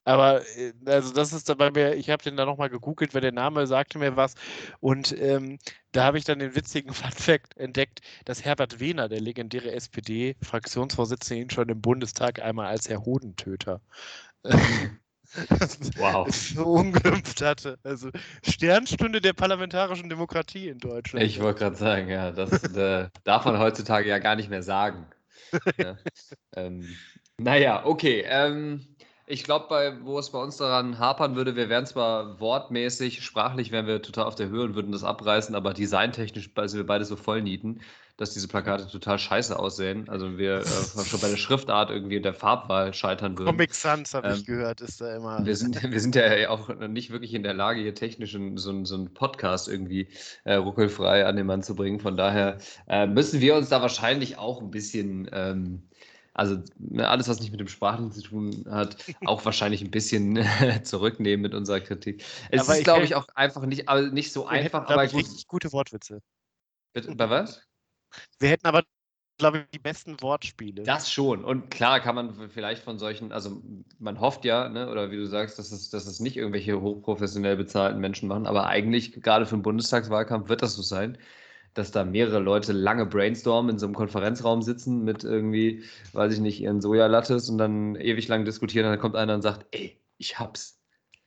Aber 0.05 0.41
äh, 0.57 0.73
also 0.85 1.13
das 1.13 1.33
ist 1.33 1.47
dabei 1.49 1.71
mir, 1.71 1.95
ich 1.95 2.09
habe 2.09 2.23
den 2.23 2.35
da 2.37 2.45
nochmal 2.45 2.69
gegoogelt, 2.69 3.13
weil 3.13 3.21
der 3.21 3.31
Name 3.31 3.67
sagte 3.67 3.99
mir 3.99 4.15
was. 4.15 4.35
Und 4.79 5.17
ähm, 5.19 5.59
da 5.91 6.05
habe 6.05 6.17
ich 6.17 6.25
dann 6.25 6.39
den 6.39 6.55
witzigen 6.55 6.93
Funfact 6.93 7.57
entdeckt, 7.57 8.01
dass 8.25 8.43
Herbert 8.43 8.79
Wehner, 8.79 9.09
der 9.09 9.21
legendäre 9.21 9.71
SPD-Fraktionsvorsitzende, 9.71 11.43
ihn 11.43 11.49
schon 11.49 11.69
im 11.69 11.81
Bundestag 11.81 12.41
einmal 12.41 12.67
als 12.67 12.89
Herr 12.89 13.05
Hodentöter 13.05 13.81
wow. 15.97 16.33
verunglimpft 16.33 17.41
hatte. 17.41 17.77
Also 17.83 18.09
Sternstunde 18.43 19.21
der 19.21 19.33
parlamentarischen 19.33 20.09
Demokratie 20.09 20.67
in 20.67 20.79
Deutschland. 20.79 21.25
Ich 21.25 21.41
wollte 21.41 21.59
gerade 21.59 21.75
sagen, 21.75 22.09
ja, 22.09 22.31
das 22.31 22.63
äh, 22.75 23.09
darf 23.23 23.45
man 23.45 23.59
heutzutage 23.59 24.09
ja 24.09 24.19
gar 24.19 24.35
nicht 24.35 24.49
mehr 24.49 24.63
sagen. 24.63 25.07
ja. 25.77 25.97
ähm, 26.55 26.87
naja, 27.37 27.85
okay. 27.85 28.23
Ähm, 28.27 28.85
ich 29.25 29.43
glaube, 29.43 29.99
wo 30.03 30.19
es 30.19 30.31
bei 30.31 30.39
uns 30.39 30.57
daran 30.57 30.99
hapern 30.99 31.35
würde, 31.35 31.55
wir 31.55 31.69
wären 31.69 31.85
zwar 31.85 32.39
wortmäßig, 32.39 33.23
sprachlich 33.23 33.71
wären 33.71 33.87
wir 33.87 34.01
total 34.01 34.25
auf 34.25 34.35
der 34.35 34.49
Höhe 34.49 34.63
und 34.63 34.75
würden 34.75 34.91
das 34.91 35.03
abreißen, 35.03 35.55
aber 35.55 35.73
designtechnisch 35.73 36.51
sind 36.53 36.77
wir 36.77 36.85
beide 36.85 37.05
so 37.05 37.15
voll 37.15 37.41
nieten, 37.41 37.79
dass 38.17 38.33
diese 38.33 38.47
Plakate 38.47 38.87
total 38.87 39.17
scheiße 39.17 39.57
aussehen. 39.57 40.07
Also 40.07 40.37
wir 40.37 40.59
äh, 40.59 41.05
schon 41.05 41.19
bei 41.19 41.29
der 41.29 41.37
Schriftart 41.37 41.89
irgendwie 41.89 42.21
der 42.21 42.33
Farbwahl 42.33 42.93
scheitern 42.93 43.37
würden. 43.37 43.47
Comic 43.47 43.73
Sans 43.73 44.13
habe 44.13 44.27
ähm, 44.27 44.35
ich 44.35 44.45
gehört, 44.45 44.81
ist 44.81 45.01
da 45.01 45.15
immer. 45.15 45.43
Wir 45.43 45.55
sind, 45.55 45.81
wir 45.91 45.99
sind 45.99 46.15
ja 46.15 46.49
auch 46.49 46.69
nicht 46.87 47.11
wirklich 47.11 47.33
in 47.33 47.41
der 47.41 47.55
Lage, 47.55 47.81
hier 47.81 47.95
technisch 47.95 48.33
so, 48.33 48.85
so 48.85 48.95
einen 48.95 49.13
Podcast 49.13 49.67
irgendwie 49.67 50.09
äh, 50.43 50.53
ruckelfrei 50.53 51.25
an 51.25 51.35
den 51.35 51.47
Mann 51.47 51.63
zu 51.63 51.75
bringen. 51.75 51.99
Von 51.99 52.15
daher 52.15 52.59
äh, 52.87 53.07
müssen 53.07 53.41
wir 53.41 53.55
uns 53.55 53.69
da 53.69 53.81
wahrscheinlich 53.81 54.37
auch 54.37 54.61
ein 54.61 54.69
bisschen 54.69 55.27
ähm, 55.31 55.83
also 56.35 56.57
ne, 56.77 57.07
alles, 57.07 57.27
was 57.27 57.39
nicht 57.39 57.51
mit 57.51 57.59
dem 57.59 57.67
Sprachlichen 57.67 58.11
zu 58.11 58.21
tun 58.21 58.65
hat, 58.69 58.97
auch 59.25 59.45
wahrscheinlich 59.45 59.81
ein 59.81 59.91
bisschen 59.91 60.43
zurücknehmen 60.83 61.41
mit 61.41 61.53
unserer 61.53 61.79
Kritik. 61.79 62.23
Es 62.49 62.61
aber 62.61 62.77
ist, 62.77 62.83
glaube 62.83 63.05
ich, 63.05 63.15
auch 63.15 63.27
einfach 63.35 63.65
nicht, 63.65 63.87
nicht 64.11 64.33
so 64.33 64.47
einfach. 64.47 64.87
aber 64.87 65.07
gut. 65.07 65.19
richtig 65.19 65.47
gute 65.47 65.71
Wortwitze. 65.71 66.21
Bitte, 66.93 67.15
bei 67.15 67.29
was? 67.29 67.61
Wir 68.39 68.49
hätten 68.49 68.67
aber, 68.67 68.83
glaube 69.37 69.59
ich, 69.59 69.63
die 69.73 69.79
besten 69.79 70.21
Wortspiele. 70.21 70.83
Das 70.83 71.11
schon. 71.11 71.43
Und 71.43 71.69
klar 71.71 71.99
kann 71.99 72.15
man 72.15 72.49
vielleicht 72.49 72.83
von 72.83 72.99
solchen, 72.99 73.31
also 73.31 73.61
man 73.99 74.19
hofft 74.19 74.45
ja, 74.45 74.69
ne, 74.69 74.89
oder 74.89 75.11
wie 75.11 75.17
du 75.17 75.25
sagst, 75.25 75.59
dass 75.59 75.71
es, 75.71 75.89
dass 75.89 76.07
es 76.07 76.19
nicht 76.19 76.37
irgendwelche 76.37 76.81
hochprofessionell 76.81 77.57
bezahlten 77.57 77.99
Menschen 77.99 78.27
machen, 78.27 78.45
aber 78.45 78.67
eigentlich, 78.67 79.13
gerade 79.13 79.45
für 79.45 79.55
den 79.55 79.63
Bundestagswahlkampf, 79.63 80.49
wird 80.49 80.61
das 80.61 80.75
so 80.75 80.81
sein 80.81 81.17
dass 81.73 81.91
da 81.91 82.03
mehrere 82.03 82.39
Leute 82.39 82.71
lange 82.71 83.05
brainstormen, 83.05 83.71
in 83.71 83.79
so 83.79 83.85
einem 83.85 83.95
Konferenzraum 83.95 84.61
sitzen 84.61 85.03
mit 85.03 85.23
irgendwie, 85.23 85.83
weiß 86.13 86.33
ich 86.33 86.39
nicht, 86.39 86.61
ihren 86.61 86.81
Sojalattes 86.81 87.49
und 87.49 87.57
dann 87.57 87.95
ewig 87.95 88.27
lang 88.27 88.45
diskutieren. 88.45 88.85
Und 88.85 88.91
dann 88.91 88.99
kommt 88.99 89.15
einer 89.15 89.33
und 89.33 89.41
sagt, 89.41 89.65
ey, 89.71 89.99
ich 90.17 90.39
hab's. 90.39 90.79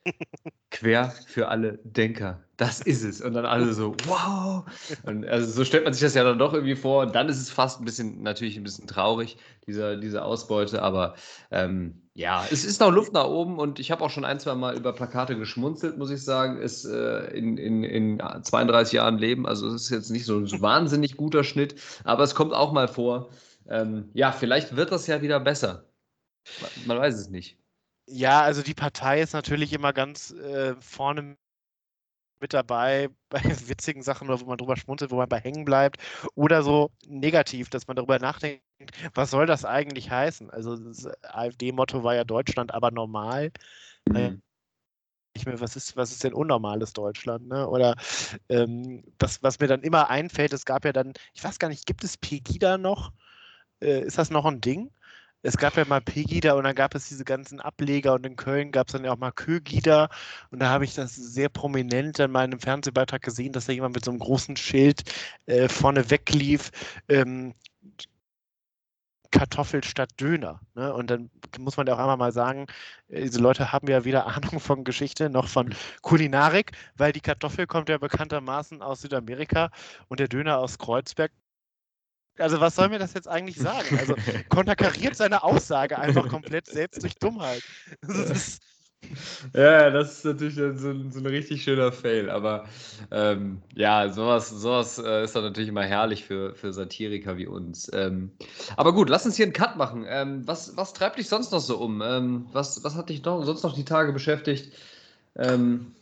Quer 0.71 1.11
für 1.11 1.49
alle 1.49 1.79
Denker. 1.83 2.43
Das 2.57 2.81
ist 2.81 3.03
es. 3.03 3.21
Und 3.21 3.33
dann 3.33 3.45
alle 3.45 3.71
so, 3.73 3.95
wow. 4.07 4.65
Und 5.03 5.25
also 5.27 5.51
so 5.51 5.63
stellt 5.63 5.83
man 5.83 5.93
sich 5.93 6.01
das 6.01 6.15
ja 6.15 6.23
dann 6.23 6.39
doch 6.39 6.53
irgendwie 6.53 6.75
vor. 6.75 7.03
Und 7.03 7.13
dann 7.13 7.29
ist 7.29 7.39
es 7.39 7.51
fast 7.51 7.79
ein 7.79 7.85
bisschen, 7.85 8.23
natürlich 8.23 8.57
ein 8.57 8.63
bisschen 8.63 8.87
traurig, 8.87 9.37
diese, 9.67 9.99
diese 9.99 10.23
Ausbeute. 10.23 10.81
Aber 10.81 11.13
ähm, 11.51 12.01
ja, 12.15 12.43
es 12.51 12.65
ist 12.65 12.81
noch 12.81 12.91
Luft 12.91 13.13
nach 13.13 13.27
oben 13.27 13.59
und 13.59 13.79
ich 13.79 13.91
habe 13.91 14.03
auch 14.03 14.09
schon 14.09 14.25
ein, 14.25 14.39
zwei 14.39 14.55
Mal 14.55 14.75
über 14.75 14.91
Plakate 14.91 15.37
geschmunzelt, 15.37 15.99
muss 15.99 16.09
ich 16.09 16.23
sagen. 16.23 16.59
Ist 16.59 16.85
äh, 16.85 17.27
in, 17.27 17.57
in, 17.57 17.83
in 17.83 18.19
32 18.19 18.93
Jahren 18.93 19.19
Leben. 19.19 19.45
Also 19.45 19.67
es 19.67 19.83
ist 19.83 19.89
jetzt 19.91 20.09
nicht 20.09 20.25
so 20.25 20.39
ein 20.39 20.49
wahnsinnig 20.61 21.15
guter 21.15 21.43
Schnitt, 21.43 21.75
aber 22.05 22.23
es 22.23 22.33
kommt 22.33 22.53
auch 22.53 22.71
mal 22.71 22.87
vor. 22.87 23.29
Ähm, 23.69 24.09
ja, 24.13 24.31
vielleicht 24.31 24.75
wird 24.75 24.91
das 24.91 25.05
ja 25.05 25.21
wieder 25.21 25.39
besser. 25.39 25.85
Man 26.87 26.97
weiß 26.97 27.13
es 27.19 27.29
nicht. 27.29 27.59
Ja, 28.07 28.41
also 28.41 28.63
die 28.63 28.73
Partei 28.73 29.21
ist 29.21 29.33
natürlich 29.33 29.73
immer 29.73 29.93
ganz 29.93 30.31
äh, 30.31 30.73
vorne 30.79 31.37
mit 32.39 32.53
dabei 32.53 33.09
bei 33.29 33.41
witzigen 33.43 34.03
Sachen 34.03 34.29
oder 34.29 34.39
wo 34.41 34.45
man 34.45 34.57
drüber 34.57 34.77
schmunzelt, 34.77 35.11
wo 35.11 35.17
man 35.17 35.29
bei 35.29 35.39
hängen 35.39 35.65
bleibt 35.65 35.97
oder 36.35 36.63
so 36.63 36.91
negativ, 37.05 37.69
dass 37.69 37.87
man 37.87 37.95
darüber 37.95 38.19
nachdenkt, 38.19 38.63
was 39.13 39.31
soll 39.31 39.45
das 39.45 39.65
eigentlich 39.65 40.11
heißen? 40.11 40.49
Also 40.49 40.77
das 40.77 41.07
AfD-Motto 41.23 42.03
war 42.03 42.15
ja 42.15 42.23
Deutschland 42.23 42.73
aber 42.73 42.91
normal. 42.91 43.51
Mhm. 44.09 44.41
Ich 45.33 45.45
mir, 45.45 45.59
was 45.59 45.75
ist, 45.75 45.95
was 45.95 46.11
ist 46.11 46.23
denn 46.23 46.33
unnormales 46.33 46.93
Deutschland? 46.93 47.47
Ne? 47.47 47.67
Oder 47.67 47.95
ähm, 48.49 49.03
das, 49.19 49.43
was 49.43 49.59
mir 49.59 49.67
dann 49.67 49.83
immer 49.83 50.09
einfällt, 50.09 50.51
es 50.51 50.65
gab 50.65 50.83
ja 50.83 50.93
dann, 50.93 51.13
ich 51.33 51.43
weiß 51.43 51.59
gar 51.59 51.67
nicht, 51.69 51.85
gibt 51.85 52.03
es 52.03 52.17
Pegida 52.17 52.77
noch? 52.77 53.11
Äh, 53.81 54.01
ist 54.01 54.17
das 54.17 54.31
noch 54.31 54.45
ein 54.45 54.61
Ding? 54.61 54.91
Es 55.43 55.57
gab 55.57 55.77
ja 55.77 55.85
mal 55.85 56.01
Pegida 56.01 56.53
und 56.53 56.63
dann 56.63 56.75
gab 56.75 56.95
es 56.95 57.07
diese 57.07 57.23
ganzen 57.23 57.59
Ableger 57.59 58.13
und 58.13 58.25
in 58.25 58.35
Köln 58.35 58.71
gab 58.71 58.87
es 58.87 58.93
dann 58.93 59.05
ja 59.05 59.11
auch 59.13 59.17
mal 59.17 59.31
Kögida 59.31 60.09
und 60.51 60.59
da 60.59 60.69
habe 60.69 60.85
ich 60.85 60.95
das 60.95 61.15
sehr 61.15 61.49
prominent 61.49 62.19
in 62.19 62.31
meinem 62.31 62.59
Fernsehbeitrag 62.59 63.21
gesehen, 63.21 63.53
dass 63.53 63.65
da 63.65 63.73
jemand 63.73 63.95
mit 63.95 64.05
so 64.05 64.11
einem 64.11 64.19
großen 64.19 64.57
Schild 64.57 65.03
äh, 65.45 65.69
vorne 65.69 66.09
weglief. 66.09 66.71
Ähm, 67.07 67.53
Kartoffel 69.31 69.83
statt 69.83 70.09
Döner. 70.19 70.61
Ne? 70.75 70.93
Und 70.93 71.09
dann 71.09 71.29
muss 71.59 71.77
man 71.77 71.87
ja 71.87 71.93
auch 71.95 71.99
einmal 71.99 72.17
mal 72.17 72.31
sagen, 72.31 72.67
äh, 73.09 73.21
diese 73.23 73.39
Leute 73.39 73.71
haben 73.71 73.87
ja 73.87 74.05
weder 74.05 74.25
Ahnung 74.27 74.59
von 74.59 74.83
Geschichte 74.83 75.29
noch 75.29 75.47
von 75.47 75.73
Kulinarik, 76.01 76.71
weil 76.95 77.11
die 77.13 77.21
Kartoffel 77.21 77.67
kommt 77.67 77.89
ja 77.89 77.97
bekanntermaßen 77.97 78.81
aus 78.81 79.01
Südamerika 79.01 79.69
und 80.07 80.19
der 80.19 80.27
Döner 80.27 80.59
aus 80.59 80.77
Kreuzberg 80.79 81.31
also 82.39 82.59
was 82.59 82.75
soll 82.75 82.89
mir 82.89 82.99
das 82.99 83.13
jetzt 83.13 83.27
eigentlich 83.27 83.57
sagen? 83.57 83.97
Also 83.97 84.15
konterkariert 84.49 85.15
seine 85.15 85.43
Aussage 85.43 85.97
einfach 85.97 86.27
komplett 86.27 86.67
selbst 86.67 87.03
durch 87.03 87.15
Dummheit. 87.15 87.63
Das 88.07 88.59
ja, 89.53 89.89
das 89.89 90.17
ist 90.17 90.25
natürlich 90.25 90.55
so, 90.55 90.73
so, 90.75 90.89
ein 90.89 91.25
richtig 91.25 91.63
schöner 91.63 91.91
Fail. 91.91 92.29
Aber 92.29 92.65
ähm, 93.11 93.61
ja, 93.75 94.09
sowas, 94.09 94.49
sowas 94.49 94.99
äh, 94.99 95.23
ist 95.23 95.35
dann 95.35 95.43
natürlich 95.43 95.69
immer 95.69 95.83
herrlich 95.83 96.25
für, 96.25 96.55
für 96.55 96.73
Satiriker 96.73 97.37
wie 97.37 97.47
uns. 97.47 97.89
Ähm, 97.93 98.31
aber 98.75 98.93
gut, 98.93 99.09
lass 99.09 99.25
uns 99.25 99.35
hier 99.35 99.45
einen 99.45 99.53
Cut 99.53 99.77
machen. 99.77 100.05
Ähm, 100.07 100.47
was, 100.47 100.75
was 100.77 100.93
treibt 100.93 101.17
dich 101.17 101.29
sonst 101.29 101.51
noch 101.51 101.59
so 101.59 101.77
um? 101.77 102.01
Ähm, 102.01 102.47
was, 102.51 102.83
was 102.83 102.95
hat 102.95 103.09
dich 103.09 103.23
noch, 103.23 103.43
sonst 103.43 103.63
noch 103.63 103.75
die 103.75 103.85
Tage 103.85 104.11
beschäftigt? 104.11 104.73
Ähm, 105.35 105.93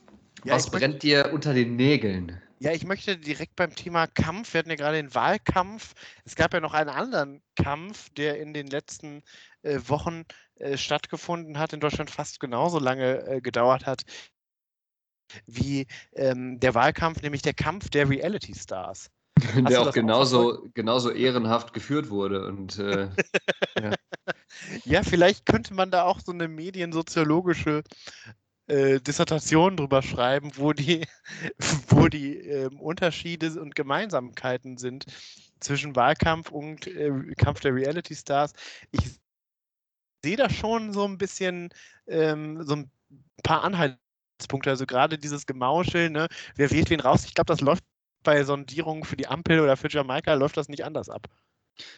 ja, 0.44 0.54
was 0.54 0.70
brennt 0.70 1.04
dir 1.04 1.32
unter 1.34 1.54
den 1.54 1.76
Nägeln? 1.76 2.42
Ja, 2.60 2.72
ich 2.72 2.86
möchte 2.86 3.18
direkt 3.18 3.56
beim 3.56 3.76
Thema 3.76 4.08
Kampf, 4.08 4.54
wir 4.54 4.60
hatten 4.60 4.70
ja 4.70 4.76
gerade 4.76 4.98
den 4.98 5.14
Wahlkampf. 5.14 5.94
Es 6.24 6.36
gab 6.36 6.54
ja 6.54 6.62
noch 6.62 6.74
einen 6.74 6.90
anderen 6.90 7.42
Kampf, 7.56 8.10
der 8.12 8.40
in 8.40 8.54
den 8.54 8.68
letzten 8.68 9.24
äh, 9.62 9.80
Wochen 9.88 10.24
äh, 10.56 10.78
stattgefunden 10.78 11.60
hat, 11.60 11.74
in 11.74 11.82
Deutschland 11.82 12.10
fast 12.10 12.40
genauso 12.40 12.80
lange 12.80 13.28
äh, 13.28 13.42
gedauert 13.42 13.86
hat 13.86 14.04
wie 15.46 15.88
ähm, 16.14 16.60
der 16.60 16.76
Wahlkampf, 16.76 17.22
nämlich 17.22 17.42
der 17.42 17.54
Kampf 17.54 17.90
der 17.90 18.10
Reality 18.10 18.54
Stars. 18.54 19.10
der 19.70 19.82
auch 19.82 19.92
genauso, 19.92 20.54
auch 20.54 20.60
genauso 20.74 21.12
ehrenhaft 21.12 21.74
geführt 21.74 22.10
wurde. 22.10 22.48
Und, 22.48 22.80
äh, 22.80 23.10
ja. 23.82 23.92
ja. 24.86 25.04
vielleicht 25.04 25.46
könnte 25.46 25.74
man 25.74 25.92
da 25.92 26.04
auch 26.04 26.20
so 26.20 26.32
eine 26.32 26.48
mediensoziologische 26.48 27.84
äh, 28.68 29.00
Dissertation 29.00 29.78
drüber 29.78 30.02
schreiben, 30.02 30.52
wo 30.56 30.74
die, 30.74 31.06
wo 31.90 32.08
die 32.08 32.38
äh, 32.40 32.70
Unterschiede 32.80 33.60
und 33.62 33.76
Gemeinsamkeiten 33.76 34.78
sind 34.78 35.06
zwischen 35.60 35.96
Wahlkampf 35.96 36.52
und 36.52 36.88
äh, 36.88 37.12
Kampf 37.38 37.60
der 37.62 37.76
Reality 37.76 38.16
Stars. 38.16 38.54
Ich 38.92 39.20
sehe 40.24 40.38
da 40.38 40.50
schon 40.50 40.94
so 40.94 41.06
ein 41.06 41.18
bisschen 41.18 41.70
ähm, 42.08 42.64
so 42.64 42.76
ein 42.76 42.92
paar 43.44 43.64
Anhaltspunkte. 43.64 44.70
Also 44.72 44.86
gerade 44.86 45.18
dieses 45.18 45.46
Gemauscheln, 45.46 46.14
ne? 46.14 46.28
wer 46.56 46.72
wählt 46.72 46.90
wen 46.90 47.00
raus. 47.00 47.26
Ich 47.26 47.36
glaube, 47.36 47.48
das 47.48 47.62
läuft 47.62 47.84
bei 48.24 48.44
Sondierungen 48.44 49.04
für 49.04 49.16
die 49.16 49.28
Ampel 49.28 49.60
oder 49.60 49.78
für 49.78 49.90
Jamaika 49.90 50.34
läuft 50.34 50.58
das 50.58 50.70
nicht 50.70 50.84
anders 50.84 51.10
ab. 51.10 51.28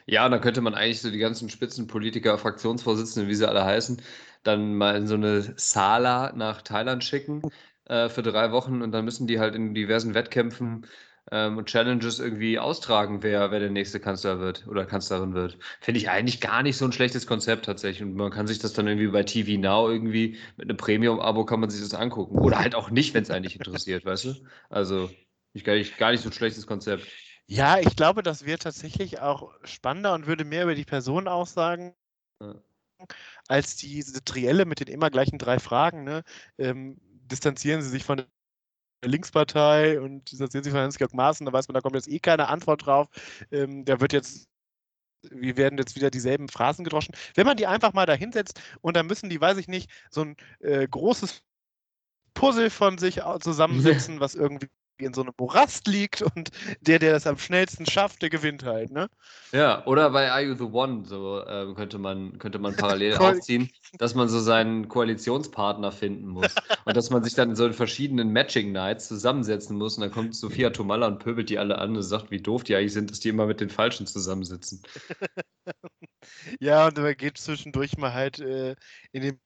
Ja, 0.06 0.28
dann 0.30 0.42
könnte 0.42 0.62
man 0.62 0.74
eigentlich 0.76 1.02
so 1.02 1.12
die 1.12 1.18
ganzen 1.20 1.50
Spitzenpolitiker, 1.50 2.38
Fraktionsvorsitzenden, 2.38 3.30
wie 3.30 3.36
sie 3.36 3.48
alle 3.48 3.63
heißen, 3.66 4.02
dann 4.44 4.76
mal 4.76 4.96
in 4.96 5.08
so 5.08 5.16
eine 5.16 5.54
Sala 5.58 6.34
nach 6.36 6.62
Thailand 6.62 7.04
schicken 7.04 7.42
äh, 7.86 8.10
für 8.10 8.24
drei 8.24 8.52
Wochen 8.52 8.82
und 8.82 8.92
dann 8.92 9.06
müssen 9.06 9.28
die 9.28 9.40
halt 9.40 9.56
in 9.56 9.74
diversen 9.74 10.13
Wettkämpfen 10.13 10.86
ähm, 11.32 11.58
und 11.58 11.68
Challenges 11.68 12.20
irgendwie 12.20 12.58
austragen, 12.60 13.22
wer, 13.24 13.52
wer 13.52 13.60
der 13.60 13.70
nächste 13.70 14.00
Kanzler 14.00 14.40
wird 14.40 14.66
oder 14.68 14.86
Kanzlerin 14.86 15.34
wird. 15.34 15.58
Finde 15.82 16.00
ich 16.00 16.10
eigentlich 16.10 16.40
gar 16.42 16.63
nicht 16.63 16.78
so 16.78 16.86
ein 16.86 16.92
schlechtes 16.94 17.28
Konzept 17.28 17.66
tatsächlich. 17.66 18.04
Und 18.04 18.16
man 18.16 18.32
kann 18.32 18.48
sich 18.48 18.60
das 18.60 18.74
dann 18.74 18.88
irgendwie 18.88 19.08
bei 19.08 19.24
TV 19.24 19.60
Now 19.60 19.90
irgendwie 19.92 20.38
mit 20.56 20.70
einem 20.70 20.78
Premium-Abo 20.78 21.46
kann 21.46 21.60
man 21.60 21.70
sich 21.70 21.82
das 21.82 21.94
angucken. 21.94 22.38
Oder 22.40 22.60
halt 22.60 22.76
auch 22.76 22.90
nicht, 22.90 23.13
wenn 23.13 23.24
es 23.24 23.30
eigentlich 23.32 23.56
interessiert, 23.56 24.06
weißt 24.06 24.26
du? 24.26 24.36
Also 24.70 25.10
ich, 25.54 25.63
gar, 25.63 25.76
nicht, 25.76 25.98
gar 25.98 26.12
nicht 26.12 26.22
so 26.22 26.30
ein 26.30 26.34
schlechtes 26.34 26.66
Konzept. 26.68 27.08
Ja, 27.50 27.80
ich 27.80 27.96
glaube, 27.96 28.24
das 28.24 28.46
wird 28.46 28.64
tatsächlich 28.64 29.20
auch 29.20 29.54
spannender 29.64 30.14
und 30.14 30.28
würde 30.28 30.44
mehr 30.44 30.64
über 30.64 30.76
die 30.76 30.86
Person 30.86 31.28
aussagen. 31.28 31.94
Ja 32.42 32.56
als 33.48 33.76
diese 33.76 34.24
Trielle 34.24 34.66
mit 34.66 34.80
den 34.80 34.88
immer 34.88 35.10
gleichen 35.10 35.38
drei 35.38 35.60
Fragen. 35.60 36.04
Ne? 36.04 36.24
Ähm, 36.58 36.98
distanzieren 37.02 37.82
Sie 37.82 37.90
sich 37.90 38.04
von 38.04 38.18
der 38.18 38.28
Linkspartei 39.06 40.02
und 40.02 40.32
distanzieren 40.32 40.64
sich 40.64 40.72
von 40.72 40.82
Hans-Georg 40.82 41.14
Maaßen, 41.14 41.46
da 41.46 41.54
weiß 41.54 41.68
man, 41.68 41.76
da 41.76 41.82
kommt 41.82 41.96
jetzt 41.96 42.10
eh 42.10 42.20
keine 42.20 42.48
Antwort 42.48 42.86
drauf. 42.86 43.08
Ähm, 43.52 43.86
der 43.86 44.00
wird 44.00 44.14
jetzt 44.14 44.48
wir 45.30 45.58
werden 45.58 45.78
jetzt 45.78 45.96
wieder 45.96 46.12
dieselben 46.12 46.48
Phrasen 46.48 46.84
gedroschen. 46.86 47.14
Wenn 47.36 47.46
man 47.46 47.58
die 47.58 47.68
einfach 47.68 47.92
mal 47.92 48.06
da 48.06 48.14
hinsetzt 48.14 48.62
und 48.82 48.96
dann 48.96 49.08
müssen 49.08 49.30
die, 49.30 49.42
weiß 49.42 49.58
ich 49.58 49.68
nicht, 49.68 49.90
so 50.10 50.22
ein 50.22 50.36
äh, 50.60 50.88
großes 50.88 51.44
Puzzle 52.34 52.70
von 52.70 52.98
sich 52.98 53.20
zusammensetzen, 53.42 54.20
was 54.20 54.36
irgendwie 54.36 54.68
in 54.98 55.14
so 55.14 55.22
einem 55.22 55.34
Morast 55.38 55.88
liegt 55.88 56.22
und 56.22 56.50
der, 56.82 57.00
der 57.00 57.12
das 57.12 57.28
am 57.28 57.38
schnellsten 57.38 57.86
schafft, 57.86 58.22
der 58.22 58.30
gewinnt 58.30 58.64
halt, 58.64 58.92
ne? 58.92 59.10
Ja, 59.52 59.86
oder 59.86 60.10
bei 60.10 60.32
Are 60.32 60.42
You 60.42 60.56
the 60.56 60.64
One, 60.64 61.06
so 61.06 61.46
ähm, 61.48 61.76
könnte, 61.76 61.98
man, 61.98 62.38
könnte 62.40 62.60
man 62.60 62.76
parallel 62.76 63.16
aufziehen, 63.18 63.70
dass 63.98 64.16
man 64.16 64.28
so 64.30 64.40
seinen 64.40 64.88
Koalitionspartner 64.88 65.92
finden 65.92 66.28
muss 66.28 66.54
und 66.86 66.98
dass 66.98 67.10
man 67.10 67.24
sich 67.24 67.36
dann 67.36 67.52
in 67.52 67.56
so 67.56 67.72
verschiedenen 67.72 68.32
Matching 68.32 68.72
Nights 68.72 69.08
zusammensetzen 69.08 69.78
muss 69.78 69.98
und 69.98 70.02
dann 70.02 70.12
kommt 70.12 70.36
Sophia 70.36 70.70
Tomalla 70.72 71.08
und 71.08 71.20
pöbelt 71.20 71.50
die 71.50 71.60
alle 71.60 71.78
an 71.78 71.96
und 71.96 72.04
sagt, 72.04 72.32
wie 72.32 72.42
doof 72.42 72.64
die 72.64 72.76
eigentlich 72.76 72.94
sind, 72.94 73.12
dass 73.12 73.20
die 73.20 73.30
immer 73.30 73.46
mit 73.46 73.62
den 73.62 73.70
Falschen 73.70 74.08
zusammensitzen. 74.08 74.82
ja, 76.60 76.88
und 76.88 76.98
man 76.98 77.16
geht 77.16 77.38
zwischendurch 77.38 77.98
mal 77.98 78.14
halt 78.14 78.40
äh, 78.40 78.76
in 79.12 79.22
den 79.22 79.40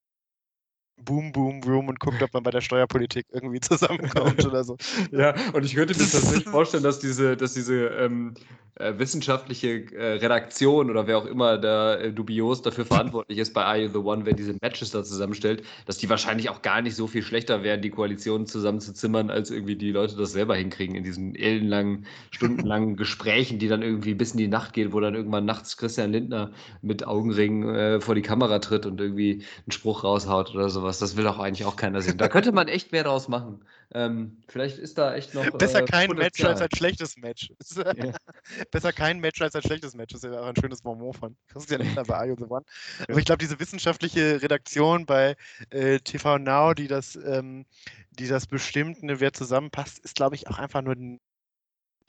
Boom 0.98 1.32
Boom 1.32 1.64
Room 1.64 1.88
und 1.88 2.00
guckt, 2.00 2.22
ob 2.22 2.34
man 2.34 2.44
bei 2.44 2.52
der 2.52 2.62
Steuerpolitik 2.62 3.26
irgendwie 3.32 3.60
zusammenkommt 3.62 4.46
oder 4.46 4.64
so. 4.64 4.78
Ja, 5.12 5.34
und 5.54 5.66
ich 5.66 5.76
könnte 5.76 5.94
mir 5.94 6.10
tatsächlich 6.10 6.46
vorstellen, 6.46 6.84
dass 6.84 7.00
diese, 7.00 7.36
dass 7.36 7.54
diese 7.54 7.88
ähm, 7.88 8.34
äh, 8.76 8.98
wissenschaftliche 8.98 9.94
äh, 9.94 10.14
Redaktion 10.14 10.90
oder 10.90 11.06
wer 11.08 11.18
auch 11.18 11.26
immer 11.26 11.58
da 11.58 11.96
äh, 11.96 12.12
dubios 12.12 12.62
dafür 12.62 12.86
verantwortlich 12.86 13.38
ist 13.38 13.54
bei 13.54 13.64
Are 13.64 13.78
You 13.78 13.90
the 13.90 13.98
One, 13.98 14.26
wer 14.26 14.34
diese 14.34 14.56
Matches 14.62 14.92
da 14.92 15.04
zusammenstellt, 15.04 15.64
dass 15.86 15.98
die 15.98 16.10
wahrscheinlich 16.10 16.50
auch 16.50 16.62
gar 16.62 16.82
nicht 16.82 16.96
so 16.96 17.08
viel 17.08 17.22
schlechter 17.22 17.64
wären, 17.64 17.82
die 17.82 17.90
Koalition 17.90 18.46
zusammenzuzimmern, 18.46 19.30
als 19.30 19.52
irgendwie 19.52 19.76
die 19.76 19.92
Leute 19.92 20.16
das 20.16 20.32
selber 20.32 20.56
hinkriegen 20.56 20.96
in 20.96 21.04
diesen 21.04 21.36
ellenlangen, 21.36 22.06
stundenlangen 22.32 22.96
Gesprächen, 22.96 23.60
die 23.60 23.68
dann 23.68 23.82
irgendwie 23.82 24.14
bis 24.14 24.32
in 24.32 24.38
die 24.38 24.48
Nacht 24.48 24.74
gehen, 24.74 24.94
wo 24.94 25.00
dann 25.00 25.16
irgendwann 25.16 25.46
nachts 25.46 25.78
Christian 25.78 26.12
Lindner 26.12 26.52
mit 26.82 27.06
Augenringen 27.06 27.76
äh, 27.76 28.02
vor 28.02 28.16
die 28.16 28.22
Kamera 28.22 28.60
tritt 28.60 28.86
und 28.86 29.00
irgendwie 29.00 29.44
einen 29.66 29.72
Spruch 29.72 30.04
raushaut 30.04 30.56
oder 30.56 30.70
sowas. 30.70 30.91
Das 31.00 31.16
will 31.16 31.28
auch 31.28 31.40
eigentlich 31.40 31.66
auch 31.66 31.76
keiner 31.76 32.02
sehen. 32.02 32.18
Da 32.18 32.28
könnte 32.28 32.52
man 32.52 32.68
echt 32.68 32.92
mehr 32.92 33.04
draus 33.04 33.28
machen. 33.28 33.64
Ähm, 33.94 34.42
vielleicht 34.48 34.78
ist 34.78 34.98
da 34.98 35.16
echt 35.16 35.34
noch. 35.34 35.50
Besser 35.52 35.82
äh, 35.82 35.86
kein 35.86 36.10
Match 36.12 36.44
als 36.44 36.62
ein 36.62 36.70
schlechtes 36.74 37.18
Match. 37.18 37.52
Ja. 37.76 37.94
Besser 38.72 38.94
kein 38.94 39.20
Match 39.20 39.42
als 39.42 39.56
ein 39.56 39.62
schlechtes 39.62 39.96
Match. 39.96 40.14
Das 40.14 40.24
ist 40.24 40.32
ja 40.32 40.40
auch 40.40 40.48
ein 40.48 40.56
schönes 40.56 40.84
Moment 40.84 41.16
von 41.18 41.36
Christian 41.50 41.82
Lindner 41.82 42.04
bei 42.04 42.16
Are 42.16 42.36
the 42.38 42.46
One. 42.46 42.64
Aber 43.08 43.20
ich 43.20 43.26
glaube, 43.26 43.40
diese 43.40 43.60
wissenschaftliche 43.60 44.42
Redaktion 44.42 45.06
bei 45.06 45.36
äh, 45.70 46.00
TV 46.00 46.38
Now, 46.38 46.74
die 46.74 46.88
das, 46.88 47.16
ähm, 47.16 47.66
die 48.12 48.28
das 48.28 48.48
bestimmt, 48.48 49.04
ne, 49.04 49.20
wer 49.20 49.34
zusammenpasst, 49.34 50.00
ist, 50.00 50.16
glaube 50.16 50.36
ich, 50.36 50.48
auch 50.48 50.58
einfach 50.58 50.82
nur 50.82 50.96
ein 50.96 51.20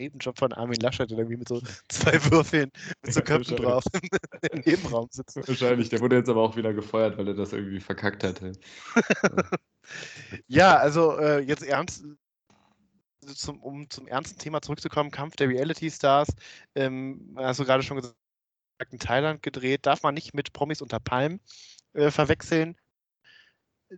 Nebenjob 0.03 0.39
von 0.39 0.53
Armin 0.53 0.81
Laschet, 0.81 1.09
der 1.09 1.19
irgendwie 1.19 1.37
mit 1.37 1.49
so 1.49 1.61
zwei 1.89 2.13
Würfeln 2.31 2.71
mit 3.05 3.15
so 3.15 3.21
Köpfen 3.21 3.57
drauf 3.57 3.85
im 4.51 4.61
Nebenraum 4.61 5.09
sitzt. 5.11 5.37
Wahrscheinlich, 5.47 5.89
der 5.89 6.01
wurde 6.01 6.17
jetzt 6.17 6.29
aber 6.29 6.43
auch 6.43 6.57
wieder 6.57 6.73
gefeuert, 6.73 7.17
weil 7.19 7.29
er 7.29 7.35
das 7.35 7.53
irgendwie 7.53 7.81
verkackt 7.81 8.25
hatte. 8.25 8.53
ja, 10.49 10.77
also 10.77 11.17
äh, 11.19 11.41
jetzt 11.41 11.63
ernst, 11.63 12.05
zum, 13.35 13.63
um 13.63 13.89
zum 13.89 14.09
ernsten 14.09 14.39
Thema 14.39 14.61
zurückzukommen, 14.61 15.11
Kampf 15.11 15.37
der 15.37 15.49
Reality 15.49 15.91
Stars, 15.91 16.29
ähm, 16.75 17.37
hast 17.37 17.61
du 17.61 17.65
gerade 17.65 17.85
schon 17.85 17.99
gesagt, 17.99 18.17
in 18.91 18.99
Thailand 18.99 19.43
gedreht, 19.43 19.87
darf 19.87 20.03
man 20.03 20.15
nicht 20.15 20.35
mit 20.35 20.53
Promis 20.53 20.83
unter 20.83 20.99
Palmen 20.99 21.41
äh, 21.93 22.11
verwechseln. 22.11 22.77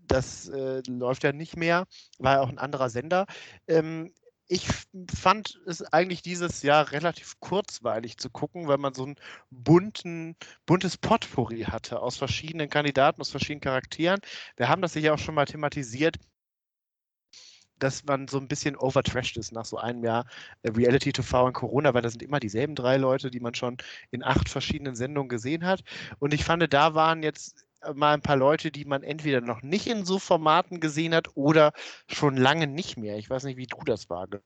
Das 0.02 0.48
äh, 0.48 0.82
läuft 0.88 1.24
ja 1.24 1.32
nicht 1.32 1.56
mehr, 1.56 1.86
war 2.18 2.34
ja 2.34 2.40
auch 2.42 2.48
ein 2.48 2.58
anderer 2.58 2.90
Sender. 2.90 3.26
Ähm, 3.66 4.12
ich 4.48 4.66
fand 5.14 5.60
es 5.66 5.82
eigentlich 5.92 6.22
dieses 6.22 6.62
Jahr 6.62 6.92
relativ 6.92 7.40
kurzweilig 7.40 8.18
zu 8.18 8.30
gucken, 8.30 8.68
weil 8.68 8.78
man 8.78 8.94
so 8.94 9.06
ein 9.06 9.16
bunten, 9.50 10.36
buntes 10.66 10.96
Potpourri 10.98 11.62
hatte 11.62 12.00
aus 12.00 12.16
verschiedenen 12.18 12.68
Kandidaten, 12.68 13.20
aus 13.20 13.30
verschiedenen 13.30 13.62
Charakteren. 13.62 14.20
Wir 14.56 14.68
haben 14.68 14.82
das 14.82 14.92
sicher 14.92 15.14
auch 15.14 15.18
schon 15.18 15.34
mal 15.34 15.46
thematisiert 15.46 16.18
dass 17.78 18.04
man 18.04 18.28
so 18.28 18.38
ein 18.38 18.48
bisschen 18.48 18.76
overtrashed 18.76 19.36
ist 19.36 19.52
nach 19.52 19.64
so 19.64 19.76
einem 19.78 20.04
Jahr 20.04 20.26
äh, 20.62 20.70
Reality 20.70 21.12
TV 21.12 21.46
und 21.46 21.52
Corona, 21.52 21.92
weil 21.94 22.02
da 22.02 22.08
sind 22.10 22.22
immer 22.22 22.40
dieselben 22.40 22.74
drei 22.74 22.96
Leute, 22.96 23.30
die 23.30 23.40
man 23.40 23.54
schon 23.54 23.76
in 24.10 24.22
acht 24.22 24.48
verschiedenen 24.48 24.94
Sendungen 24.96 25.28
gesehen 25.28 25.64
hat. 25.66 25.82
Und 26.18 26.34
ich 26.34 26.44
fand, 26.44 26.72
da 26.72 26.94
waren 26.94 27.22
jetzt 27.22 27.63
mal 27.94 28.14
ein 28.14 28.22
paar 28.22 28.36
Leute, 28.36 28.70
die 28.70 28.84
man 28.84 29.02
entweder 29.02 29.40
noch 29.40 29.62
nicht 29.62 29.86
in 29.86 30.04
so 30.04 30.18
Formaten 30.18 30.80
gesehen 30.80 31.14
hat 31.14 31.28
oder 31.34 31.72
schon 32.06 32.36
lange 32.36 32.66
nicht 32.66 32.96
mehr. 32.96 33.18
Ich 33.18 33.28
weiß 33.28 33.44
nicht, 33.44 33.56
wie 33.56 33.66
du 33.66 33.78
das 33.84 34.08
wahrgenommen 34.08 34.42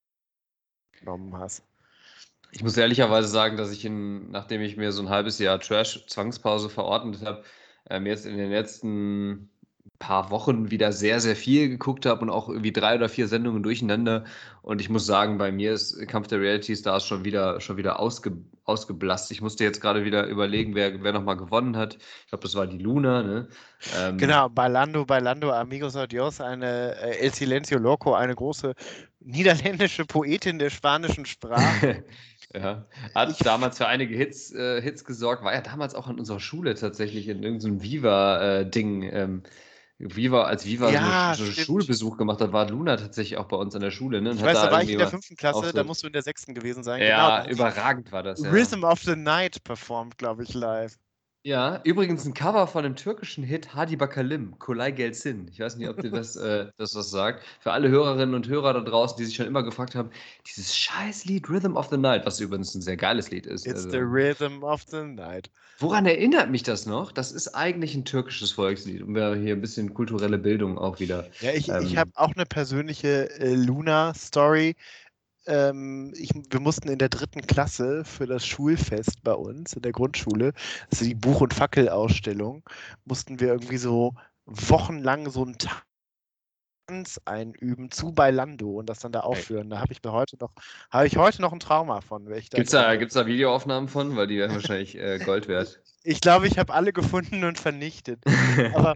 hast. 1.32 1.64
Ich 2.50 2.62
muss 2.62 2.76
ehrlicherweise 2.76 3.28
sagen, 3.28 3.56
dass 3.56 3.70
ich, 3.70 3.84
in, 3.84 4.30
nachdem 4.30 4.62
ich 4.62 4.76
mir 4.76 4.92
so 4.92 5.02
ein 5.02 5.10
halbes 5.10 5.38
Jahr 5.38 5.60
Trash-Zwangspause 5.60 6.70
verordnet 6.70 7.22
habe, 7.24 7.44
ähm, 7.90 8.06
jetzt 8.06 8.26
in 8.26 8.38
den 8.38 8.50
letzten 8.50 9.50
paar 9.98 10.30
Wochen 10.30 10.70
wieder 10.70 10.92
sehr, 10.92 11.20
sehr 11.20 11.34
viel 11.34 11.68
geguckt 11.68 12.06
habe 12.06 12.20
und 12.22 12.30
auch 12.30 12.48
irgendwie 12.48 12.72
drei 12.72 12.94
oder 12.94 13.08
vier 13.08 13.26
Sendungen 13.26 13.62
durcheinander. 13.62 14.24
Und 14.62 14.80
ich 14.80 14.88
muss 14.88 15.06
sagen, 15.06 15.38
bei 15.38 15.50
mir 15.50 15.72
ist 15.72 16.06
Kampf 16.08 16.28
der 16.28 16.40
Reality 16.40 16.76
Stars 16.76 17.04
schon 17.04 17.24
wieder, 17.24 17.60
schon 17.60 17.76
wieder 17.76 17.98
ausge, 17.98 18.32
ausgeblasst. 18.64 19.30
Ich 19.32 19.40
musste 19.40 19.64
jetzt 19.64 19.80
gerade 19.80 20.04
wieder 20.04 20.26
überlegen, 20.26 20.74
wer, 20.74 21.02
wer 21.02 21.12
nochmal 21.12 21.36
gewonnen 21.36 21.76
hat. 21.76 21.94
Ich 21.96 22.28
glaube, 22.28 22.42
das 22.42 22.54
war 22.54 22.66
die 22.66 22.78
Luna. 22.78 23.22
Ne? 23.22 23.48
Ähm, 23.98 24.18
genau, 24.18 24.48
Bailando, 24.48 25.04
Bailando, 25.04 25.50
Amigos 25.50 25.96
Adios, 25.96 26.40
eine 26.40 26.94
äh, 26.96 27.18
El 27.18 27.34
Silencio 27.34 27.78
Loco, 27.78 28.14
eine 28.14 28.34
große 28.34 28.74
niederländische 29.20 30.04
Poetin 30.04 30.58
der 30.58 30.70
spanischen 30.70 31.26
Sprache. 31.26 32.04
Ja, 32.54 32.86
hat 33.14 33.30
ich 33.30 33.36
damals 33.36 33.76
für 33.76 33.86
einige 33.86 34.16
Hits, 34.16 34.54
äh, 34.54 34.80
Hits 34.80 35.04
gesorgt, 35.04 35.44
war 35.44 35.52
ja 35.52 35.60
damals 35.60 35.94
auch 35.94 36.08
an 36.08 36.18
unserer 36.18 36.40
Schule 36.40 36.74
tatsächlich 36.74 37.28
in 37.28 37.42
irgendeinem 37.42 37.82
Viva-Ding. 37.82 39.02
Äh, 39.02 39.22
ähm, 39.22 39.42
Viva, 40.00 40.44
als 40.44 40.64
Viva 40.64 40.90
ja, 40.90 41.34
so, 41.34 41.44
so 41.44 41.50
Schulbesuch 41.50 42.16
gemacht 42.16 42.40
hat, 42.40 42.52
war 42.52 42.68
Luna 42.68 42.96
tatsächlich 42.96 43.36
auch 43.36 43.46
bei 43.46 43.56
uns 43.56 43.74
in 43.74 43.80
der 43.80 43.90
Schule. 43.90 44.22
Ne? 44.22 44.30
ich 44.30 44.42
weiß, 44.42 44.54
da 44.54 44.70
war 44.70 44.82
ich 44.82 44.90
in 44.90 44.98
der 44.98 45.08
fünften 45.08 45.34
Klasse, 45.34 45.66
so 45.66 45.72
da 45.72 45.82
musst 45.82 46.04
du 46.04 46.06
in 46.06 46.12
der 46.12 46.22
sechsten 46.22 46.54
gewesen 46.54 46.84
sein. 46.84 47.02
Ja, 47.02 47.40
genau, 47.40 47.52
überragend 47.52 48.12
war 48.12 48.22
das. 48.22 48.40
Ja. 48.40 48.50
Rhythm 48.50 48.84
of 48.84 49.00
the 49.00 49.16
Night 49.16 49.64
performt, 49.64 50.16
glaube 50.16 50.44
ich, 50.44 50.54
live. 50.54 50.96
Ja, 51.44 51.80
übrigens 51.84 52.26
ein 52.26 52.34
Cover 52.34 52.66
von 52.66 52.82
dem 52.82 52.96
türkischen 52.96 53.44
Hit 53.44 53.74
Hadi 53.74 53.96
Bakalim, 53.96 54.58
Kolay 54.58 54.92
Gelsin. 54.92 55.48
Ich 55.50 55.60
weiß 55.60 55.76
nicht, 55.76 55.88
ob 55.88 56.00
dir 56.00 56.10
das, 56.10 56.34
äh, 56.36 56.66
das 56.76 56.94
was 56.96 57.10
sagt. 57.10 57.44
Für 57.60 57.72
alle 57.72 57.88
Hörerinnen 57.88 58.34
und 58.34 58.48
Hörer 58.48 58.74
da 58.74 58.80
draußen, 58.80 59.16
die 59.16 59.24
sich 59.24 59.36
schon 59.36 59.46
immer 59.46 59.62
gefragt 59.62 59.94
haben, 59.94 60.10
dieses 60.46 60.76
scheiß 60.76 61.26
Lied 61.26 61.48
Rhythm 61.48 61.76
of 61.76 61.88
the 61.90 61.96
Night, 61.96 62.26
was 62.26 62.40
übrigens 62.40 62.74
ein 62.74 62.82
sehr 62.82 62.96
geiles 62.96 63.30
Lied 63.30 63.46
ist. 63.46 63.66
It's 63.66 63.86
also, 63.86 63.90
the 63.90 63.98
Rhythm 63.98 64.64
of 64.64 64.82
the 64.90 65.04
Night. 65.04 65.48
Woran 65.78 66.06
erinnert 66.06 66.50
mich 66.50 66.64
das 66.64 66.86
noch? 66.86 67.12
Das 67.12 67.30
ist 67.30 67.54
eigentlich 67.54 67.94
ein 67.94 68.04
türkisches 68.04 68.50
Volkslied. 68.50 69.00
Und 69.00 69.14
wir 69.14 69.36
hier 69.36 69.54
ein 69.54 69.60
bisschen 69.60 69.94
kulturelle 69.94 70.38
Bildung 70.38 70.76
auch 70.76 70.98
wieder. 70.98 71.28
Ja, 71.40 71.52
ich, 71.52 71.68
ähm, 71.68 71.84
ich 71.84 71.96
habe 71.96 72.10
auch 72.16 72.34
eine 72.34 72.46
persönliche 72.46 73.30
äh, 73.38 73.54
Luna-Story 73.54 74.74
ähm, 75.48 76.12
ich, 76.16 76.30
wir 76.34 76.60
mussten 76.60 76.88
in 76.88 76.98
der 76.98 77.08
dritten 77.08 77.42
Klasse 77.42 78.04
für 78.04 78.26
das 78.26 78.46
Schulfest 78.46 79.22
bei 79.22 79.32
uns 79.32 79.72
in 79.72 79.82
der 79.82 79.92
Grundschule, 79.92 80.52
also 80.90 81.04
die 81.04 81.14
Buch- 81.14 81.40
und 81.40 81.54
Fackelausstellung, 81.54 82.62
mussten 83.04 83.40
wir 83.40 83.48
irgendwie 83.48 83.78
so 83.78 84.14
wochenlang 84.44 85.30
so 85.30 85.44
einen 85.44 85.56
Tanz 86.88 87.20
einüben 87.24 87.90
zu 87.90 88.12
Bailando 88.12 88.70
und 88.78 88.88
das 88.88 89.00
dann 89.00 89.12
da 89.12 89.20
aufführen. 89.20 89.70
Da 89.70 89.80
habe 89.80 89.92
ich 89.92 90.02
mir 90.02 90.12
heute 90.12 90.36
noch, 90.38 90.52
habe 90.90 91.06
ich 91.06 91.16
heute 91.16 91.42
noch 91.42 91.52
ein 91.52 91.60
Trauma 91.60 92.00
von. 92.00 92.26
Gibt 92.26 92.58
es 92.58 92.70
da, 92.70 92.96
gibt's 92.96 93.14
da 93.14 93.26
Videoaufnahmen 93.26 93.88
von? 93.88 94.16
Weil 94.16 94.26
die 94.26 94.38
wären 94.38 94.52
wahrscheinlich 94.52 94.96
äh, 94.96 95.18
Gold 95.24 95.48
wert. 95.48 95.80
Ich 96.02 96.20
glaube, 96.20 96.46
ich 96.46 96.58
habe 96.58 96.72
alle 96.72 96.92
gefunden 96.92 97.44
und 97.44 97.58
vernichtet. 97.58 98.22
Aber 98.74 98.94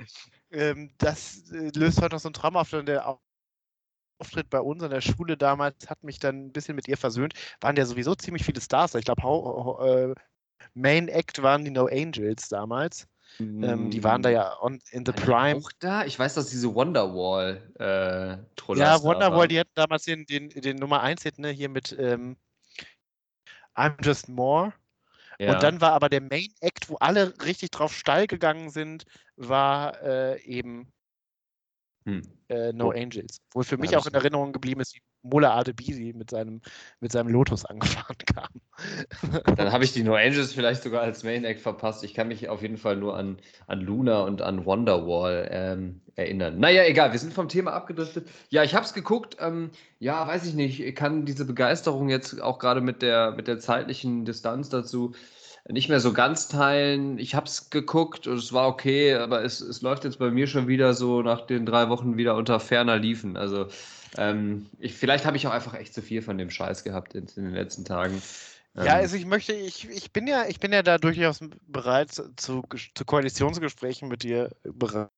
ähm, 0.50 0.90
das 0.98 1.50
äh, 1.50 1.70
löst 1.74 2.00
heute 2.00 2.14
noch 2.14 2.20
so 2.20 2.28
ein 2.28 2.34
Trauma 2.34 2.60
auf, 2.60 2.70
der 2.70 3.06
Auftritt 4.22 4.50
bei 4.50 4.60
uns 4.60 4.82
an 4.82 4.90
der 4.90 5.00
Schule 5.00 5.36
damals 5.36 5.90
hat 5.90 6.04
mich 6.04 6.20
dann 6.20 6.46
ein 6.46 6.52
bisschen 6.52 6.76
mit 6.76 6.86
ihr 6.86 6.96
versöhnt. 6.96 7.34
Waren 7.60 7.74
ja 7.74 7.84
sowieso 7.84 8.14
ziemlich 8.14 8.44
viele 8.44 8.60
Stars. 8.60 8.94
Ich 8.94 9.04
glaube, 9.04 10.14
äh, 10.14 10.14
Main 10.74 11.08
Act 11.08 11.42
waren 11.42 11.64
die 11.64 11.72
No 11.72 11.86
Angels 11.86 12.48
damals. 12.48 13.08
Mm. 13.38 13.64
Ähm, 13.64 13.90
die 13.90 14.04
waren 14.04 14.22
da 14.22 14.30
ja 14.30 14.56
on, 14.60 14.78
in 14.92 15.04
the 15.04 15.12
Prime. 15.12 15.56
Auch 15.56 15.72
da? 15.80 16.04
Ich 16.04 16.16
weiß, 16.18 16.34
dass 16.34 16.50
diese 16.50 16.72
Wonderwall 16.72 17.62
äh, 17.80 18.74
Ja, 18.76 19.02
Wonderwall, 19.02 19.48
die 19.48 19.58
hatten 19.58 19.72
damals 19.74 20.04
den, 20.04 20.24
den, 20.26 20.50
den 20.50 20.76
Nummer 20.76 21.00
1 21.00 21.22
Hit, 21.24 21.38
ne, 21.38 21.50
hier 21.50 21.68
mit 21.68 21.96
ähm, 21.98 22.36
I'm 23.74 23.96
Just 24.04 24.28
More. 24.28 24.72
Ja. 25.38 25.54
Und 25.54 25.62
dann 25.62 25.80
war 25.80 25.92
aber 25.92 26.08
der 26.08 26.20
Main 26.20 26.52
Act, 26.60 26.88
wo 26.88 26.96
alle 26.96 27.34
richtig 27.42 27.72
drauf 27.72 27.92
steil 27.92 28.28
gegangen 28.28 28.70
sind, 28.70 29.04
war 29.36 30.00
äh, 30.02 30.40
eben 30.42 30.92
hm. 32.04 32.22
Äh, 32.48 32.72
no 32.72 32.88
oh. 32.88 32.90
Angels. 32.90 33.40
Wo 33.52 33.62
für 33.62 33.78
mich 33.78 33.96
auch 33.96 34.06
in 34.06 34.14
Erinnerung 34.14 34.52
geblieben 34.52 34.80
ist, 34.80 34.94
wie 34.94 35.00
Mola 35.22 35.54
Adebisi 35.54 36.12
mit 36.16 36.30
seinem, 36.30 36.60
mit 37.00 37.12
seinem 37.12 37.28
Lotus 37.28 37.64
angefahren 37.66 38.16
kam. 38.34 38.48
Dann 39.56 39.72
habe 39.72 39.84
ich 39.84 39.92
die 39.92 40.02
No 40.02 40.14
Angels 40.14 40.52
vielleicht 40.52 40.82
sogar 40.82 41.02
als 41.02 41.22
Main 41.22 41.44
Act 41.44 41.60
verpasst. 41.60 42.02
Ich 42.02 42.14
kann 42.14 42.28
mich 42.28 42.48
auf 42.48 42.62
jeden 42.62 42.76
Fall 42.76 42.96
nur 42.96 43.16
an, 43.16 43.38
an 43.68 43.80
Luna 43.80 44.22
und 44.22 44.42
an 44.42 44.66
Wonderwall 44.66 45.48
ähm, 45.50 46.00
erinnern. 46.16 46.58
Naja, 46.58 46.84
egal, 46.84 47.12
wir 47.12 47.18
sind 47.18 47.32
vom 47.32 47.48
Thema 47.48 47.72
abgedriftet. 47.72 48.28
Ja, 48.50 48.64
ich 48.64 48.74
habe 48.74 48.84
es 48.84 48.94
geguckt. 48.94 49.36
Ähm, 49.40 49.70
ja, 50.00 50.26
weiß 50.26 50.44
ich 50.46 50.54
nicht. 50.54 50.80
Ich 50.80 50.94
kann 50.96 51.24
diese 51.24 51.44
Begeisterung 51.44 52.08
jetzt 52.08 52.40
auch 52.42 52.58
gerade 52.58 52.80
mit 52.80 53.02
der, 53.02 53.32
mit 53.32 53.46
der 53.46 53.60
zeitlichen 53.60 54.24
Distanz 54.24 54.68
dazu 54.68 55.14
nicht 55.68 55.88
mehr 55.88 56.00
so 56.00 56.12
ganz 56.12 56.48
teilen. 56.48 57.18
Ich 57.18 57.34
habe 57.34 57.46
es 57.46 57.70
geguckt 57.70 58.26
und 58.26 58.36
es 58.36 58.52
war 58.52 58.68
okay, 58.68 59.14
aber 59.14 59.44
es, 59.44 59.60
es 59.60 59.82
läuft 59.82 60.04
jetzt 60.04 60.18
bei 60.18 60.30
mir 60.30 60.46
schon 60.46 60.66
wieder 60.66 60.94
so 60.94 61.22
nach 61.22 61.46
den 61.46 61.66
drei 61.66 61.88
Wochen 61.88 62.16
wieder 62.16 62.36
unter 62.36 62.58
ferner 62.60 62.98
Liefen. 62.98 63.36
Also 63.36 63.68
ähm, 64.16 64.66
ich, 64.78 64.94
vielleicht 64.94 65.24
habe 65.24 65.36
ich 65.36 65.46
auch 65.46 65.52
einfach 65.52 65.74
echt 65.74 65.94
zu 65.94 66.02
viel 66.02 66.22
von 66.22 66.36
dem 66.38 66.50
Scheiß 66.50 66.84
gehabt 66.84 67.14
in, 67.14 67.26
in 67.36 67.44
den 67.44 67.54
letzten 67.54 67.84
Tagen. 67.84 68.20
Ja, 68.74 68.84
ähm. 68.84 68.90
also 68.90 69.16
ich 69.16 69.26
möchte, 69.26 69.52
ich, 69.52 69.88
ich 69.88 70.12
bin 70.12 70.26
ja, 70.26 70.46
ich 70.46 70.58
bin 70.58 70.72
ja 70.72 70.82
da 70.82 70.98
durchaus 70.98 71.40
bereit 71.66 72.10
zu, 72.12 72.30
zu 72.36 73.04
Koalitionsgesprächen 73.04 74.08
mit 74.08 74.22
dir 74.22 74.50
bereit 74.64 75.10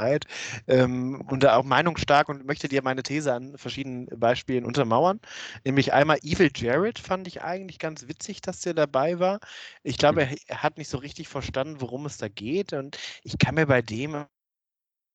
Zeit 0.00 0.24
ähm, 0.66 1.22
und 1.28 1.46
auch 1.46 1.64
meinungsstark 1.64 2.28
und 2.28 2.46
möchte 2.46 2.68
dir 2.68 2.82
meine 2.82 3.02
These 3.02 3.32
an 3.32 3.56
verschiedenen 3.58 4.06
Beispielen 4.18 4.64
untermauern. 4.64 5.20
Nämlich 5.64 5.92
einmal 5.92 6.18
Evil 6.22 6.50
Jared 6.54 6.98
fand 6.98 7.28
ich 7.28 7.42
eigentlich 7.42 7.78
ganz 7.78 8.08
witzig, 8.08 8.40
dass 8.40 8.60
der 8.60 8.74
dabei 8.74 9.18
war. 9.18 9.40
Ich 9.82 9.98
glaube, 9.98 10.22
er, 10.22 10.36
er 10.46 10.62
hat 10.62 10.78
nicht 10.78 10.88
so 10.88 10.98
richtig 10.98 11.28
verstanden, 11.28 11.80
worum 11.80 12.06
es 12.06 12.16
da 12.16 12.28
geht 12.28 12.72
und 12.72 12.98
ich 13.22 13.38
kann 13.38 13.54
mir 13.54 13.66
bei 13.66 13.82
dem 13.82 14.24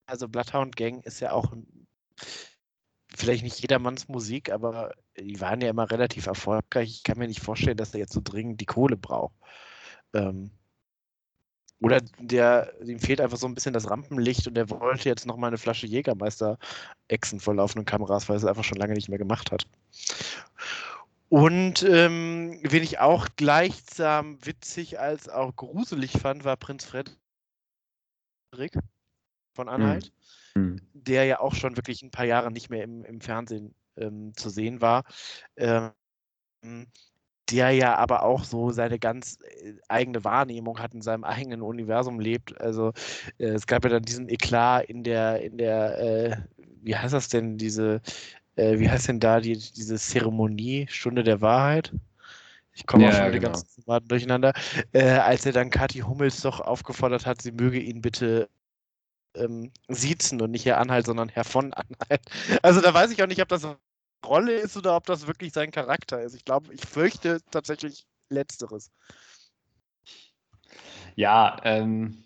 also 0.08 0.28
Bloodhound 0.28 0.76
Gang 0.76 1.04
ist 1.04 1.20
ja 1.20 1.32
auch 1.32 1.52
vielleicht 3.16 3.44
nicht 3.44 3.60
jedermanns 3.60 4.08
Musik, 4.08 4.52
aber 4.52 4.94
die 5.18 5.42
waren 5.42 5.62
ja 5.62 5.70
immer 5.70 5.90
relativ 5.90 6.28
erfolgreich. 6.28 6.90
Ich 6.92 7.04
kann 7.04 7.18
mir 7.18 7.28
nicht 7.28 7.42
vorstellen, 7.42 7.78
dass 7.78 7.94
er 7.94 8.02
jetzt 8.02 8.14
so 8.14 8.22
dringend 8.24 8.62
die 8.62 8.66
Kohle 8.66 8.98
braucht. 8.98 9.34
Ähm, 10.14 10.52
oder 11.82 12.02
der, 12.20 12.74
ihm 12.84 13.00
fehlt 13.00 13.20
einfach 13.22 13.38
so 13.38 13.48
ein 13.48 13.56
bisschen 13.56 13.74
das 13.74 13.90
Rampenlicht 13.90 14.48
und 14.48 14.54
der 14.56 14.70
wollte 14.70 15.10
jetzt 15.10 15.26
noch 15.26 15.38
mal 15.38 15.48
eine 15.48 15.58
Flasche 15.58 15.88
Jägermeister 15.88 16.58
exen 17.08 17.40
vor 17.40 17.56
laufenden 17.56 17.86
Kameras, 17.86 18.30
weil 18.30 18.36
er 18.36 18.40
es 18.40 18.46
einfach 18.46 18.64
schon 18.64 18.78
lange 18.78 18.94
nicht 18.94 19.10
mehr 19.10 19.20
gemacht 19.20 19.52
hat. 19.52 19.68
Und 21.30 21.84
ähm, 21.84 22.60
wen 22.64 22.84
ich 22.84 23.00
auch 23.00 23.28
gleichsam 23.36 24.38
witzig 24.46 25.00
als 25.00 25.28
auch 25.28 25.56
gruselig 25.56 26.12
fand, 26.14 26.46
war 26.46 26.56
Prinz 26.56 26.86
Frederik 26.86 27.18
von 29.54 29.68
Anhalt, 29.68 30.14
mhm. 30.54 30.80
der 30.94 31.26
ja 31.26 31.40
auch 31.40 31.56
schon 31.56 31.76
wirklich 31.78 32.04
ein 32.04 32.12
paar 32.12 32.26
Jahre 32.26 32.52
nicht 32.52 32.70
mehr 32.70 32.84
im, 32.84 33.04
im 33.04 33.22
Fernsehen 33.22 33.74
ähm, 33.98 34.34
zu 34.36 34.50
sehen 34.50 34.82
war. 34.82 35.04
Ähm, 35.58 35.92
der 37.50 37.72
ja 37.72 37.96
aber 37.96 38.24
auch 38.24 38.44
so 38.44 38.72
seine 38.72 39.00
ganz 39.00 39.40
äh, 39.42 39.74
eigene 39.88 40.24
Wahrnehmung 40.24 40.80
hat, 40.80 40.94
in 40.94 41.02
seinem 41.02 41.24
eigenen 41.24 41.62
Universum 41.62 42.20
lebt. 42.20 42.60
Also 42.60 42.92
äh, 43.38 43.48
es 43.48 43.68
gab 43.68 43.84
ja 43.84 43.90
dann 43.90 44.04
diesen 44.04 44.30
Eklat 44.30 44.86
in 44.86 45.04
der, 45.04 45.42
in 45.42 45.58
der, 45.58 46.00
äh, 46.00 46.38
wie 46.82 46.96
heißt 46.96 47.14
das 47.14 47.30
denn, 47.30 47.58
diese, 47.58 48.02
äh, 48.56 48.80
wie 48.80 48.90
heißt 48.90 49.08
denn 49.08 49.20
da 49.20 49.40
die, 49.40 49.58
diese 49.58 49.96
Zeremonie, 49.98 50.88
Stunde 50.90 51.24
der 51.24 51.42
Wahrheit? 51.42 51.94
Ich 52.74 52.86
komme 52.86 53.04
ja, 53.04 53.10
auch 53.10 53.14
schon 53.14 53.26
genau. 53.26 53.34
die 53.34 53.40
ganzen 53.40 53.88
Worte 53.88 54.08
durcheinander. 54.08 54.54
Äh, 54.92 55.04
als 55.04 55.46
er 55.46 55.54
dann 55.54 55.70
Kathi 55.70 56.00
Hummels 56.00 56.42
doch 56.42 56.60
aufgefordert 56.60 57.26
hat, 57.26 57.42
sie 57.42 57.52
möge 57.52 57.80
ihn 57.80 58.02
bitte 58.02 58.50
ähm, 59.36 59.72
siezen 59.88 60.42
und 60.42 60.52
nicht 60.52 60.66
Herr 60.66 60.80
Anhalt, 60.80 61.06
sondern 61.06 61.30
Herr 61.30 61.44
von 61.44 61.74
Anhalt. 61.74 62.22
Also 62.62 62.82
da 62.82 62.94
weiß 62.94 63.12
ich 63.12 63.22
auch 63.24 63.28
nicht, 63.28 63.42
ob 63.42 63.48
das 63.48 63.68
Rolle 64.26 64.54
ist 64.54 64.78
oder 64.78 64.96
ob 64.96 65.06
das 65.06 65.28
wirklich 65.28 65.54
sein 65.54 65.72
Charakter 65.72 66.22
ist. 66.22 66.36
Ich 66.36 66.46
glaube, 66.46 66.74
ich 66.74 66.82
fürchte 66.82 67.40
tatsächlich 67.52 68.06
Letzteres. 68.30 68.92
Ja, 71.16 71.58
ähm, 71.64 72.26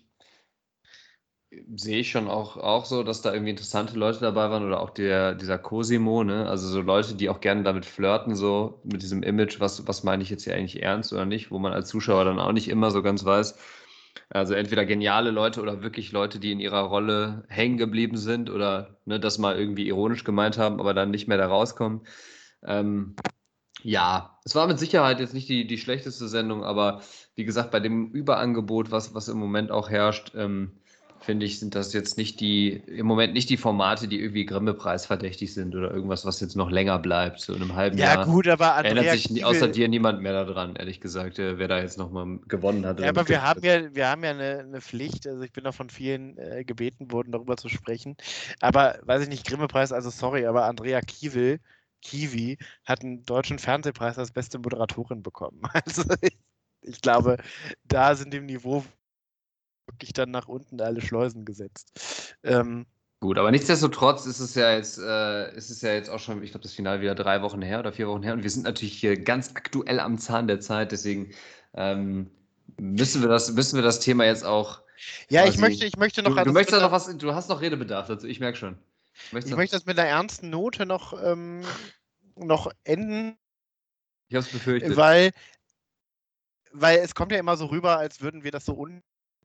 sehe 1.74 2.00
ich 2.00 2.10
schon 2.10 2.28
auch, 2.28 2.56
auch 2.56 2.84
so, 2.84 3.02
dass 3.02 3.22
da 3.22 3.32
irgendwie 3.32 3.50
interessante 3.50 3.98
Leute 3.98 4.20
dabei 4.20 4.50
waren 4.50 4.64
oder 4.64 4.80
auch 4.80 4.90
der, 4.90 5.34
dieser 5.34 5.58
Cosimo, 5.58 6.22
ne? 6.22 6.48
Also 6.48 6.68
so 6.68 6.80
Leute, 6.80 7.14
die 7.14 7.28
auch 7.28 7.40
gerne 7.40 7.64
damit 7.64 7.86
flirten, 7.86 8.36
so 8.36 8.80
mit 8.84 9.02
diesem 9.02 9.22
Image, 9.22 9.58
was, 9.58 9.86
was 9.88 10.04
meine 10.04 10.22
ich 10.22 10.30
jetzt 10.30 10.44
hier 10.44 10.54
eigentlich 10.54 10.82
ernst 10.82 11.12
oder 11.12 11.26
nicht, 11.26 11.50
wo 11.50 11.58
man 11.58 11.72
als 11.72 11.88
Zuschauer 11.88 12.24
dann 12.24 12.38
auch 12.38 12.52
nicht 12.52 12.68
immer 12.68 12.90
so 12.90 13.02
ganz 13.02 13.24
weiß, 13.24 13.58
also 14.28 14.54
entweder 14.54 14.84
geniale 14.84 15.30
Leute 15.30 15.60
oder 15.60 15.82
wirklich 15.82 16.12
Leute, 16.12 16.38
die 16.38 16.52
in 16.52 16.60
ihrer 16.60 16.82
Rolle 16.82 17.44
hängen 17.48 17.78
geblieben 17.78 18.16
sind 18.16 18.50
oder 18.50 18.98
ne, 19.04 19.18
das 19.18 19.38
mal 19.38 19.58
irgendwie 19.58 19.86
ironisch 19.88 20.24
gemeint 20.24 20.58
haben, 20.58 20.80
aber 20.80 20.94
dann 20.94 21.10
nicht 21.10 21.28
mehr 21.28 21.38
da 21.38 21.46
rauskommen. 21.46 22.02
Ähm, 22.64 23.16
ja, 23.82 24.38
es 24.44 24.54
war 24.54 24.66
mit 24.66 24.78
Sicherheit 24.78 25.20
jetzt 25.20 25.34
nicht 25.34 25.48
die, 25.48 25.66
die 25.66 25.78
schlechteste 25.78 26.28
Sendung, 26.28 26.64
aber 26.64 27.00
wie 27.34 27.44
gesagt, 27.44 27.70
bei 27.70 27.80
dem 27.80 28.10
Überangebot, 28.10 28.90
was, 28.90 29.14
was 29.14 29.28
im 29.28 29.38
Moment 29.38 29.70
auch 29.70 29.88
herrscht, 29.88 30.32
ähm, 30.34 30.80
finde 31.20 31.46
ich, 31.46 31.58
sind 31.58 31.74
das 31.74 31.92
jetzt 31.92 32.16
nicht 32.16 32.40
die, 32.40 32.70
im 32.86 33.06
Moment 33.06 33.34
nicht 33.34 33.50
die 33.50 33.56
Formate, 33.56 34.08
die 34.08 34.20
irgendwie 34.20 34.46
Grimme-Preis 34.46 35.06
verdächtig 35.06 35.52
sind 35.52 35.74
oder 35.74 35.90
irgendwas, 35.90 36.24
was 36.24 36.40
jetzt 36.40 36.56
noch 36.56 36.70
länger 36.70 36.98
bleibt. 36.98 37.40
So 37.40 37.54
in 37.54 37.62
einem 37.62 37.74
halben 37.74 37.98
ja, 37.98 38.06
Jahr. 38.06 38.16
Ja, 38.18 38.24
gut, 38.24 38.48
aber 38.48 38.74
Andrea 38.74 38.94
erinnert 38.94 39.12
sich 39.12 39.28
Kiewel, 39.28 39.44
außer 39.44 39.68
dir 39.68 39.88
niemand 39.88 40.22
mehr 40.22 40.32
daran, 40.32 40.76
ehrlich 40.76 41.00
gesagt, 41.00 41.38
äh, 41.38 41.58
wer 41.58 41.68
da 41.68 41.78
jetzt 41.78 41.98
nochmal 41.98 42.38
gewonnen 42.48 42.86
hat. 42.86 43.00
Ja, 43.00 43.10
aber 43.10 43.28
wir 43.28 43.42
haben 43.42 43.62
ja, 43.62 43.94
wir 43.94 44.08
haben 44.08 44.24
ja 44.24 44.30
eine, 44.30 44.58
eine, 44.60 44.80
Pflicht, 44.80 45.26
also 45.26 45.42
ich 45.42 45.52
bin 45.52 45.64
da 45.64 45.72
von 45.72 45.90
vielen 45.90 46.38
äh, 46.38 46.64
gebeten 46.64 47.12
worden, 47.12 47.32
darüber 47.32 47.56
zu 47.56 47.68
sprechen. 47.68 48.16
Aber 48.60 48.98
weiß 49.02 49.22
ich 49.22 49.28
nicht, 49.28 49.46
Grimme-Preis, 49.46 49.92
also 49.92 50.10
sorry, 50.10 50.46
aber 50.46 50.64
Andrea 50.64 51.00
Kiewel, 51.02 51.60
Kiwi, 52.02 52.56
hat 52.84 53.02
einen 53.02 53.24
deutschen 53.24 53.58
Fernsehpreis 53.58 54.18
als 54.18 54.32
beste 54.32 54.58
Moderatorin 54.58 55.22
bekommen. 55.22 55.60
Also 55.74 56.02
ich, 56.22 56.38
ich 56.82 57.00
glaube, 57.02 57.36
da 57.84 58.14
sind 58.14 58.32
dem 58.32 58.46
Niveau 58.46 58.84
wirklich 59.90 60.12
dann 60.12 60.30
nach 60.30 60.48
unten 60.48 60.80
alle 60.80 61.00
Schleusen 61.00 61.44
gesetzt. 61.44 62.36
Ähm, 62.42 62.86
Gut, 63.22 63.36
aber 63.36 63.50
nichtsdestotrotz 63.50 64.24
ist 64.24 64.40
es 64.40 64.54
ja 64.54 64.74
jetzt, 64.74 64.98
äh, 64.98 65.54
ist 65.54 65.68
es 65.68 65.82
ja 65.82 65.92
jetzt 65.92 66.08
auch 66.08 66.18
schon, 66.18 66.42
ich 66.42 66.52
glaube, 66.52 66.62
das 66.62 66.72
Finale 66.72 67.02
wieder 67.02 67.14
drei 67.14 67.42
Wochen 67.42 67.60
her 67.60 67.80
oder 67.80 67.92
vier 67.92 68.08
Wochen 68.08 68.22
her 68.22 68.32
und 68.32 68.42
wir 68.42 68.50
sind 68.50 68.62
natürlich 68.62 68.94
hier 68.94 69.22
ganz 69.22 69.50
aktuell 69.54 70.00
am 70.00 70.16
Zahn 70.16 70.48
der 70.48 70.60
Zeit, 70.60 70.90
deswegen 70.90 71.30
ähm, 71.74 72.30
müssen 72.78 73.20
wir 73.20 73.28
das, 73.28 73.52
müssen 73.52 73.76
wir 73.76 73.82
das 73.82 74.00
Thema 74.00 74.24
jetzt 74.24 74.44
auch. 74.44 74.80
Ja, 75.28 75.42
quasi, 75.42 75.54
ich 75.54 75.60
möchte, 75.60 75.84
ich 75.84 75.96
möchte 75.98 76.22
noch. 76.22 76.34
Du, 76.34 76.44
du 76.44 76.52
möchtest 76.52 76.80
noch 76.80 76.92
was, 76.92 77.14
du 77.14 77.34
hast 77.34 77.50
noch 77.50 77.60
Redebedarf 77.60 78.06
dazu, 78.06 78.26
ich 78.26 78.40
merke 78.40 78.56
schon. 78.56 78.78
Ich 79.32 79.54
möchte 79.54 79.76
das 79.76 79.84
mit 79.84 79.98
einer 79.98 80.08
ernsten 80.08 80.48
Note 80.48 80.86
noch, 80.86 81.12
ähm, 81.22 81.62
noch 82.36 82.70
enden. 82.84 83.36
Ich 84.28 84.36
habe 84.36 84.46
es 84.46 84.52
befürchtet. 84.52 84.96
Weil, 84.96 85.32
weil 86.72 87.00
es 87.00 87.14
kommt 87.14 87.32
ja 87.32 87.38
immer 87.38 87.58
so 87.58 87.66
rüber, 87.66 87.98
als 87.98 88.22
würden 88.22 88.44
wir 88.44 88.50
das 88.50 88.64
so 88.64 88.78
un 88.78 89.02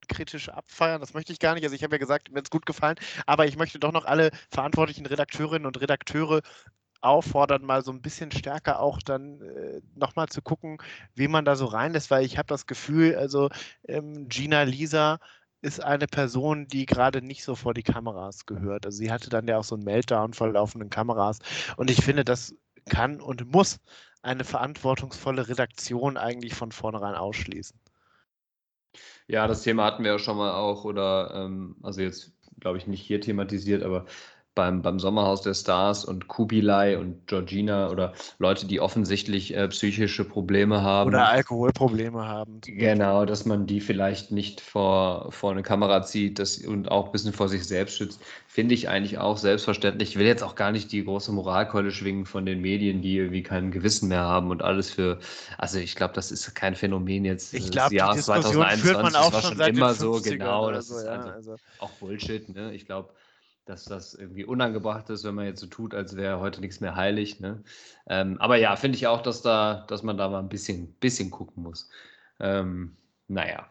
kritisch 0.07 0.49
abfeiern. 0.49 1.01
Das 1.01 1.13
möchte 1.13 1.33
ich 1.33 1.39
gar 1.39 1.53
nicht. 1.55 1.63
Also 1.63 1.75
ich 1.75 1.83
habe 1.83 1.95
ja 1.95 1.99
gesagt, 1.99 2.31
mir 2.31 2.41
es 2.41 2.49
gut 2.49 2.65
gefallen, 2.65 2.97
aber 3.25 3.45
ich 3.45 3.57
möchte 3.57 3.79
doch 3.79 3.91
noch 3.91 4.05
alle 4.05 4.31
verantwortlichen 4.49 5.05
Redakteurinnen 5.05 5.65
und 5.65 5.79
Redakteure 5.81 6.41
auffordern, 7.01 7.63
mal 7.63 7.83
so 7.83 7.91
ein 7.91 8.01
bisschen 8.01 8.31
stärker 8.31 8.79
auch 8.79 8.99
dann 9.01 9.41
äh, 9.41 9.81
nochmal 9.95 10.27
zu 10.27 10.41
gucken, 10.41 10.79
wie 11.13 11.27
man 11.27 11.45
da 11.45 11.55
so 11.55 11.65
reinlässt, 11.65 12.09
weil 12.11 12.25
ich 12.25 12.37
habe 12.37 12.47
das 12.47 12.65
Gefühl, 12.65 13.15
also 13.15 13.49
ähm, 13.87 14.27
Gina 14.27 14.63
Lisa 14.63 15.19
ist 15.61 15.83
eine 15.83 16.07
Person, 16.07 16.67
die 16.67 16.85
gerade 16.85 17.21
nicht 17.21 17.43
so 17.43 17.55
vor 17.55 17.73
die 17.73 17.83
Kameras 17.83 18.45
gehört. 18.45 18.85
Also 18.85 18.97
sie 18.97 19.11
hatte 19.11 19.29
dann 19.29 19.47
ja 19.47 19.57
auch 19.57 19.63
so 19.63 19.75
einen 19.75 19.83
Meltdown 19.83 20.33
vor 20.33 20.51
laufenden 20.51 20.89
Kameras 20.89 21.39
und 21.77 21.89
ich 21.89 22.03
finde, 22.03 22.25
das 22.25 22.55
kann 22.89 23.21
und 23.21 23.51
muss 23.51 23.77
eine 24.21 24.43
verantwortungsvolle 24.43 25.47
Redaktion 25.47 26.17
eigentlich 26.17 26.55
von 26.55 26.71
vornherein 26.71 27.15
ausschließen. 27.15 27.79
Ja, 29.27 29.47
das 29.47 29.63
Thema 29.63 29.85
hatten 29.85 30.03
wir 30.03 30.11
ja 30.11 30.19
schon 30.19 30.37
mal 30.37 30.51
auch, 30.53 30.85
oder 30.85 31.31
ähm, 31.33 31.77
also 31.81 32.01
jetzt 32.01 32.33
glaube 32.59 32.77
ich 32.77 32.85
nicht 32.87 33.01
hier 33.01 33.21
thematisiert, 33.21 33.81
aber 33.83 34.05
beim, 34.55 34.81
beim 34.81 34.99
Sommerhaus 34.99 35.41
der 35.41 35.53
Stars 35.53 36.05
und 36.05 36.27
Kubilai 36.27 36.97
und 36.97 37.27
Georgina 37.27 37.89
oder 37.89 38.13
Leute, 38.39 38.65
die 38.65 38.79
offensichtlich 38.79 39.55
äh, 39.55 39.67
psychische 39.67 40.23
Probleme 40.23 40.81
haben. 40.81 41.09
Oder 41.09 41.27
Alkoholprobleme 41.27 42.25
haben. 42.25 42.61
Genau, 42.61 43.25
dass 43.25 43.45
man 43.45 43.67
die 43.67 43.81
vielleicht 43.81 44.31
nicht 44.31 44.61
vor, 44.61 45.31
vor 45.31 45.51
eine 45.51 45.61
Kamera 45.61 46.01
zieht 46.01 46.39
das, 46.39 46.57
und 46.57 46.89
auch 46.89 47.07
ein 47.07 47.11
bisschen 47.11 47.33
vor 47.33 47.49
sich 47.49 47.65
selbst 47.65 47.97
schützt, 47.97 48.21
finde 48.47 48.73
ich 48.73 48.87
eigentlich 48.87 49.17
auch 49.17 49.37
selbstverständlich. 49.37 50.11
Ich 50.11 50.17
will 50.17 50.25
jetzt 50.25 50.41
auch 50.41 50.55
gar 50.55 50.71
nicht 50.71 50.91
die 50.93 51.03
große 51.03 51.33
Moralkeule 51.33 51.91
schwingen 51.91 52.25
von 52.25 52.45
den 52.45 52.61
Medien, 52.61 53.01
die 53.01 53.17
irgendwie 53.17 53.43
kein 53.43 53.71
Gewissen 53.71 54.07
mehr 54.07 54.21
haben 54.21 54.49
und 54.49 54.63
alles 54.63 54.89
für. 54.89 55.19
Also 55.57 55.79
ich 55.79 55.95
glaube, 55.95 56.13
das 56.13 56.31
ist 56.31 56.55
kein 56.55 56.75
Phänomen 56.75 57.25
jetzt 57.25 57.53
ich 57.53 57.69
glaub, 57.69 57.89
des 57.89 57.97
Jahres 57.97 58.25
2021. 58.25 58.85
Führt 58.85 59.03
man 59.03 59.15
auch 59.15 59.31
das 59.31 59.41
schon, 59.43 59.57
schon 59.57 59.67
immer 59.67 59.93
so, 59.93 60.21
genau. 60.21 60.71
Das 60.71 60.87
so, 60.87 60.97
ist 60.97 61.03
ja, 61.03 61.11
also, 61.11 61.29
also 61.29 61.55
auch 61.79 61.89
Bullshit. 61.99 62.47
Ne? 62.55 62.73
Ich 62.73 62.85
glaube, 62.85 63.09
dass 63.65 63.85
das 63.85 64.13
irgendwie 64.13 64.45
unangebracht 64.45 65.09
ist, 65.09 65.23
wenn 65.23 65.35
man 65.35 65.45
jetzt 65.45 65.59
so 65.59 65.67
tut, 65.67 65.93
als 65.93 66.15
wäre 66.15 66.39
heute 66.39 66.61
nichts 66.61 66.79
mehr 66.79 66.95
heilig. 66.95 67.39
Ne? 67.39 67.63
Ähm, 68.07 68.37
aber 68.39 68.57
ja, 68.57 68.75
finde 68.75 68.97
ich 68.97 69.07
auch, 69.07 69.21
dass 69.21 69.41
da, 69.41 69.85
dass 69.87 70.03
man 70.03 70.17
da 70.17 70.29
mal 70.29 70.39
ein 70.39 70.49
bisschen, 70.49 70.93
bisschen 70.95 71.31
gucken 71.31 71.63
muss. 71.63 71.89
Ähm, 72.39 72.95
naja, 73.27 73.69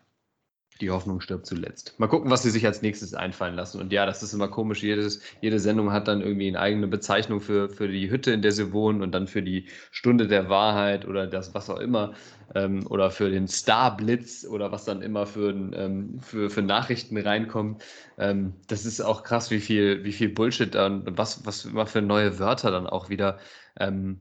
die 0.81 0.91
Hoffnung 0.91 1.21
stirbt 1.21 1.47
zuletzt. 1.47 1.95
Mal 1.99 2.09
gucken, 2.09 2.31
was 2.31 2.43
sie 2.43 2.51
sich 2.51 2.67
als 2.67 2.83
nächstes 2.83 3.15
einfallen 3.15 3.55
lassen. 3.55 3.81
Und 3.81 3.93
ja, 3.93 4.07
das 4.07 4.23
ist 4.23 4.33
immer 4.33 4.49
komisch. 4.49 4.83
Jedes, 4.83 5.21
jede 5.41 5.61
Sendung 5.61 5.93
hat 5.93 6.09
dann 6.09 6.21
irgendwie 6.21 6.49
eine 6.49 6.59
eigene 6.59 6.89
Bezeichnung 6.89 7.41
für, 7.41 7.69
für 7.69 7.89
die 7.89 8.11
Hütte, 8.11 8.33
in 8.33 8.43
der 8.43 8.53
sie 8.53 8.73
wohnen 8.73 9.01
und 9.03 9.13
dann 9.13 9.29
für 9.29 9.43
die 9.43 9.69
Stunde 9.93 10.27
der 10.27 10.49
Wahrheit 10.49 11.07
oder 11.07 11.27
das, 11.27 11.55
was 11.55 11.71
auch 11.71 11.79
immer. 11.79 12.15
Ähm, 12.55 12.87
oder 12.89 13.11
für 13.11 13.31
den 13.31 13.47
Starblitz 13.47 14.45
oder 14.45 14.73
was 14.73 14.85
dann 14.85 15.01
immer 15.01 15.27
für, 15.27 15.51
ähm, 15.51 16.19
für, 16.21 16.51
für 16.51 16.63
Nachrichten 16.63 17.17
reinkommt. 17.17 17.83
Ähm, 18.19 18.55
das 18.67 18.85
ist 18.85 19.01
auch 19.01 19.23
krass, 19.23 19.51
wie 19.51 19.61
viel, 19.61 20.05
wie 20.05 20.13
viel 20.13 20.29
Bullshit 20.29 20.75
dann, 20.75 21.05
was, 21.17 21.47
was 21.47 21.65
immer 21.65 21.87
für 21.87 22.03
neue 22.03 22.39
Wörter 22.39 22.71
dann 22.71 22.87
auch 22.87 23.09
wieder 23.09 23.39
ähm, 23.79 24.21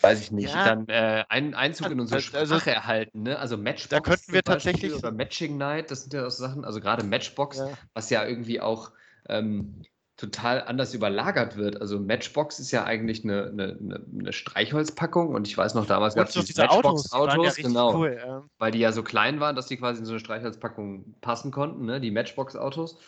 weiß 0.00 0.20
ich 0.20 0.30
nicht, 0.30 0.54
ja. 0.54 0.64
dann 0.64 0.88
äh, 0.88 1.24
einen 1.28 1.54
Einzug 1.54 1.90
in 1.90 2.00
unsere 2.00 2.22
also, 2.36 2.56
Sprache 2.56 2.74
erhalten. 2.74 3.22
Ne? 3.22 3.38
Also 3.38 3.56
Matchbox 3.56 3.88
da 3.88 4.00
könnten 4.00 4.32
wir 4.32 4.42
tatsächlich 4.42 4.94
oder 4.94 5.10
Matching 5.10 5.56
Night, 5.56 5.90
das 5.90 6.02
sind 6.02 6.14
ja 6.14 6.26
auch 6.26 6.30
Sachen, 6.30 6.64
also 6.64 6.80
gerade 6.80 7.04
Matchbox, 7.04 7.58
ja. 7.58 7.70
was 7.94 8.10
ja 8.10 8.24
irgendwie 8.24 8.60
auch 8.60 8.92
ähm, 9.28 9.82
total 10.18 10.62
anders 10.62 10.94
überlagert 10.94 11.56
wird. 11.56 11.80
Also 11.80 11.98
Matchbox 12.00 12.58
ist 12.58 12.72
ja 12.72 12.84
eigentlich 12.84 13.22
eine, 13.22 13.46
eine, 13.46 14.04
eine 14.18 14.32
Streichholzpackung 14.32 15.28
und 15.28 15.46
ich 15.46 15.56
weiß 15.56 15.74
noch, 15.74 15.86
damals 15.86 16.16
gab 16.16 16.28
es 16.28 16.34
diese 16.34 16.60
Matchbox-Autos, 16.60 17.56
ja 17.56 17.62
genau, 17.62 17.94
cool, 17.94 18.18
ja. 18.18 18.44
weil 18.58 18.72
die 18.72 18.80
ja 18.80 18.90
so 18.92 19.04
klein 19.04 19.38
waren, 19.40 19.54
dass 19.54 19.66
die 19.66 19.76
quasi 19.76 20.00
in 20.00 20.06
so 20.06 20.12
eine 20.12 20.20
Streichholzpackung 20.20 21.14
passen 21.20 21.52
konnten, 21.52 21.86
ne? 21.86 22.00
die 22.00 22.10
Matchbox-Autos. 22.10 22.98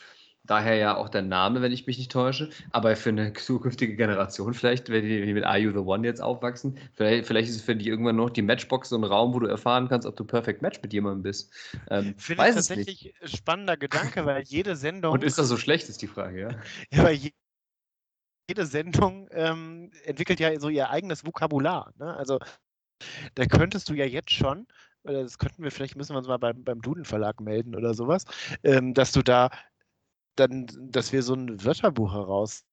Daher 0.50 0.74
ja 0.74 0.96
auch 0.96 1.08
der 1.08 1.22
Name, 1.22 1.62
wenn 1.62 1.70
ich 1.70 1.86
mich 1.86 1.96
nicht 1.96 2.10
täusche. 2.10 2.50
Aber 2.72 2.96
für 2.96 3.10
eine 3.10 3.32
zukünftige 3.34 3.94
Generation 3.94 4.52
vielleicht, 4.52 4.88
wenn 4.88 5.04
die 5.04 5.32
mit 5.32 5.44
Are 5.44 5.58
You 5.58 5.70
the 5.70 5.78
One 5.78 6.04
jetzt 6.04 6.20
aufwachsen, 6.20 6.76
vielleicht, 6.94 7.28
vielleicht 7.28 7.48
ist 7.48 7.54
es 7.54 7.62
für 7.62 7.76
die 7.76 7.86
irgendwann 7.86 8.16
noch 8.16 8.30
die 8.30 8.42
Matchbox 8.42 8.88
so 8.88 8.96
ein 8.96 9.04
Raum, 9.04 9.32
wo 9.32 9.38
du 9.38 9.46
erfahren 9.46 9.88
kannst, 9.88 10.08
ob 10.08 10.16
du 10.16 10.24
Perfect 10.24 10.60
Match 10.60 10.82
mit 10.82 10.92
jemandem 10.92 11.22
bist. 11.22 11.52
Ähm, 11.88 12.16
Finde 12.18 12.48
ich 12.48 12.54
tatsächlich 12.56 13.14
ein 13.22 13.28
spannender 13.28 13.76
Gedanke, 13.76 14.26
weil 14.26 14.42
jede 14.48 14.74
Sendung. 14.74 15.12
Und 15.12 15.22
ist 15.22 15.38
das 15.38 15.46
so 15.46 15.56
schlecht, 15.56 15.88
ist 15.88 16.02
die 16.02 16.08
Frage, 16.08 16.40
ja? 16.40 16.48
ja, 16.90 17.04
weil 17.04 17.14
je, 17.14 17.30
jede 18.48 18.66
Sendung 18.66 19.28
ähm, 19.30 19.92
entwickelt 20.02 20.40
ja 20.40 20.58
so 20.58 20.68
ihr 20.68 20.90
eigenes 20.90 21.24
Vokabular. 21.24 21.94
Ne? 21.96 22.12
Also 22.16 22.40
da 23.36 23.46
könntest 23.46 23.88
du 23.88 23.94
ja 23.94 24.04
jetzt 24.04 24.32
schon 24.32 24.66
das 25.02 25.38
könnten 25.38 25.62
wir 25.62 25.70
vielleicht, 25.70 25.96
müssen 25.96 26.14
wir 26.14 26.18
uns 26.18 26.28
mal 26.28 26.38
beim, 26.38 26.62
beim 26.62 26.82
Duden 26.82 27.04
Verlag 27.04 27.40
melden 27.40 27.74
oder 27.74 27.94
sowas, 27.94 28.24
ähm, 28.62 28.92
dass 28.92 29.12
du 29.12 29.22
da 29.22 29.50
dann, 30.36 30.66
dass 30.80 31.12
wir 31.12 31.22
so 31.22 31.34
ein 31.34 31.64
Wörterbuch 31.64 32.12
heraus. 32.12 32.64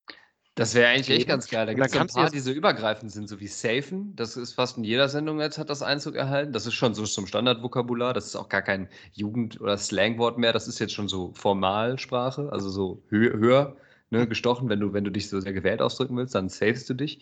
Das 0.58 0.74
wäre 0.74 0.88
eigentlich 0.88 1.16
echt 1.16 1.28
ganz 1.28 1.48
geil. 1.48 1.66
Da 1.66 1.72
gibt 1.72 1.86
es 1.86 1.96
ein 1.96 2.08
paar, 2.08 2.30
die 2.30 2.40
so 2.40 2.50
übergreifend 2.50 3.12
sind, 3.12 3.28
so 3.28 3.38
wie 3.38 3.46
Safen. 3.46 4.16
Das 4.16 4.36
ist 4.36 4.54
fast 4.54 4.76
in 4.76 4.82
jeder 4.82 5.08
Sendung 5.08 5.40
jetzt 5.40 5.56
hat 5.56 5.70
das 5.70 5.82
Einzug 5.82 6.16
erhalten. 6.16 6.52
Das 6.52 6.66
ist 6.66 6.74
schon 6.74 6.94
so 6.94 7.04
zum 7.04 7.28
Standardvokabular. 7.28 8.12
Das 8.12 8.26
ist 8.26 8.34
auch 8.34 8.48
gar 8.48 8.62
kein 8.62 8.88
Jugend- 9.12 9.60
oder 9.60 9.78
Slangwort 9.78 10.36
mehr. 10.36 10.52
Das 10.52 10.66
ist 10.66 10.80
jetzt 10.80 10.94
schon 10.94 11.06
so 11.06 11.32
Formalsprache, 11.34 12.48
also 12.50 12.70
so 12.70 13.00
hö 13.08 13.38
höher 13.38 13.76
ne, 14.10 14.26
gestochen. 14.26 14.68
Wenn 14.68 14.80
du, 14.80 14.92
wenn 14.92 15.04
du 15.04 15.12
dich 15.12 15.28
so 15.28 15.38
sehr 15.38 15.52
gewählt 15.52 15.80
ausdrücken 15.80 16.16
willst, 16.16 16.34
dann 16.34 16.48
savest 16.48 16.90
du 16.90 16.94
dich. 16.94 17.20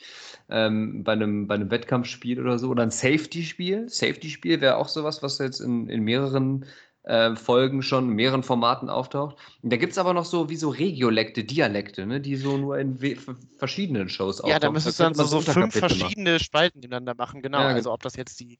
Ähm, 0.48 1.04
bei, 1.04 1.12
einem, 1.12 1.46
bei 1.46 1.56
einem 1.56 1.70
Wettkampfspiel 1.70 2.40
oder 2.40 2.58
so. 2.58 2.70
Oder 2.70 2.84
ein 2.84 2.90
Safety-Spiel. 2.90 3.90
Safety-Spiel 3.90 4.62
wäre 4.62 4.76
auch 4.76 4.88
sowas, 4.88 5.22
was 5.22 5.38
jetzt 5.38 5.60
in, 5.60 5.90
in 5.90 6.02
mehreren 6.02 6.64
äh, 7.06 7.34
Folgen 7.36 7.82
schon 7.82 8.10
in 8.10 8.14
mehreren 8.14 8.42
Formaten 8.42 8.90
auftaucht. 8.90 9.36
Und 9.62 9.72
da 9.72 9.76
gibt 9.76 9.92
es 9.92 9.98
aber 9.98 10.12
noch 10.12 10.24
so 10.24 10.48
wie 10.48 10.56
so 10.56 10.68
Regiolekte, 10.68 11.44
Dialekte, 11.44 12.06
ne, 12.06 12.20
die 12.20 12.36
so 12.36 12.58
nur 12.58 12.78
in 12.78 12.98
verschiedenen 13.58 14.08
Shows 14.08 14.40
auftauchen. 14.40 14.50
Ja, 14.52 14.58
da 14.58 14.70
müsstest 14.70 15.00
du 15.00 15.04
dann 15.04 15.14
so, 15.14 15.24
so 15.24 15.40
fünf 15.40 15.74
verschiedene 15.74 16.32
machen. 16.32 16.44
Spalten 16.44 16.80
nebeneinander 16.80 17.14
machen, 17.14 17.42
genau. 17.42 17.60
Ja, 17.60 17.68
also 17.68 17.92
ob 17.92 18.02
das 18.02 18.16
jetzt 18.16 18.38
die 18.40 18.58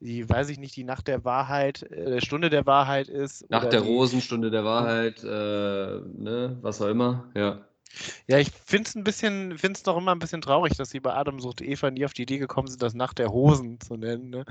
die, 0.00 0.28
weiß 0.28 0.48
ich 0.48 0.58
nicht, 0.58 0.74
die 0.74 0.84
Nacht 0.84 1.06
der 1.06 1.24
Wahrheit, 1.24 1.82
äh, 1.82 2.20
Stunde 2.22 2.48
der 2.48 2.64
Wahrheit 2.64 3.08
ist. 3.08 3.48
Nacht 3.50 3.72
der 3.72 3.82
Rosen, 3.82 4.22
Stunde 4.22 4.50
der 4.50 4.64
Wahrheit, 4.64 5.22
äh, 5.22 5.26
ne, 5.26 6.58
was 6.62 6.80
auch 6.80 6.88
immer, 6.88 7.30
ja. 7.34 7.64
Ja, 8.28 8.38
ich 8.38 8.50
finde 8.50 8.88
es 8.88 8.94
ein 8.94 9.04
bisschen, 9.04 9.58
finde 9.58 9.76
es 9.76 9.82
doch 9.82 9.96
immer 9.96 10.12
ein 10.12 10.20
bisschen 10.20 10.40
traurig, 10.40 10.76
dass 10.76 10.90
sie 10.90 11.00
bei 11.00 11.12
Adam 11.12 11.40
sucht 11.40 11.60
Eva 11.60 11.90
nie 11.90 12.04
auf 12.04 12.12
die 12.12 12.22
Idee 12.22 12.38
gekommen 12.38 12.68
sind, 12.68 12.82
das 12.82 12.94
Nacht 12.94 13.18
der 13.18 13.32
Hosen 13.32 13.80
zu 13.80 13.96
nennen. 13.96 14.30
Ne? 14.30 14.44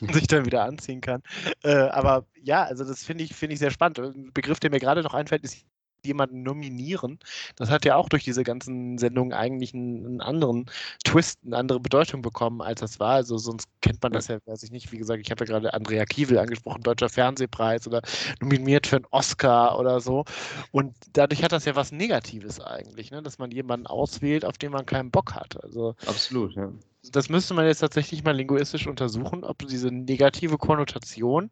sich 0.12 0.26
dann 0.26 0.46
wieder 0.46 0.64
anziehen 0.64 1.00
kann. 1.00 1.22
Äh, 1.62 1.74
aber 1.74 2.26
ja, 2.42 2.64
also 2.64 2.84
das 2.84 3.04
finde 3.04 3.24
ich, 3.24 3.34
find 3.34 3.52
ich 3.52 3.58
sehr 3.58 3.70
spannend. 3.70 3.98
Ein 3.98 4.30
Begriff, 4.32 4.60
der 4.60 4.70
mir 4.70 4.80
gerade 4.80 5.02
noch 5.02 5.14
einfällt, 5.14 5.44
ist 5.44 5.64
jemanden 6.04 6.42
nominieren. 6.42 7.18
Das 7.56 7.70
hat 7.70 7.84
ja 7.84 7.96
auch 7.96 8.08
durch 8.08 8.24
diese 8.24 8.42
ganzen 8.42 8.98
Sendungen 8.98 9.32
eigentlich 9.32 9.74
einen, 9.74 10.06
einen, 10.06 10.20
anderen 10.20 10.66
Twist, 11.04 11.40
eine 11.44 11.56
andere 11.56 11.80
Bedeutung 11.80 12.22
bekommen, 12.22 12.62
als 12.62 12.80
das 12.80 13.00
war. 13.00 13.14
Also 13.14 13.38
sonst 13.38 13.68
kennt 13.80 14.02
man 14.02 14.12
das 14.12 14.28
ja, 14.28 14.38
weiß 14.46 14.62
ich 14.62 14.70
nicht. 14.70 14.92
Wie 14.92 14.98
gesagt, 14.98 15.20
ich 15.20 15.30
habe 15.30 15.44
ja 15.44 15.52
gerade 15.52 15.74
Andrea 15.74 16.04
Kiewel 16.04 16.38
angesprochen, 16.38 16.82
Deutscher 16.82 17.08
Fernsehpreis 17.08 17.86
oder 17.86 18.02
nominiert 18.40 18.86
für 18.86 18.96
einen 18.96 19.06
Oscar 19.10 19.78
oder 19.78 20.00
so. 20.00 20.24
Und 20.72 20.94
dadurch 21.12 21.42
hat 21.42 21.52
das 21.52 21.64
ja 21.64 21.76
was 21.76 21.92
Negatives 21.92 22.60
eigentlich, 22.60 23.10
ne? 23.10 23.22
dass 23.22 23.38
man 23.38 23.50
jemanden 23.50 23.86
auswählt, 23.86 24.44
auf 24.44 24.58
den 24.58 24.72
man 24.72 24.86
keinen 24.86 25.10
Bock 25.10 25.34
hat. 25.34 25.62
Also 25.62 25.94
absolut, 26.06 26.54
ja. 26.54 26.72
Das 27.02 27.28
müsste 27.28 27.54
man 27.54 27.66
jetzt 27.66 27.78
tatsächlich 27.78 28.24
mal 28.24 28.36
linguistisch 28.36 28.86
untersuchen, 28.86 29.44
ob 29.44 29.58
diese 29.66 29.88
negative 29.88 30.58
Konnotation 30.58 31.50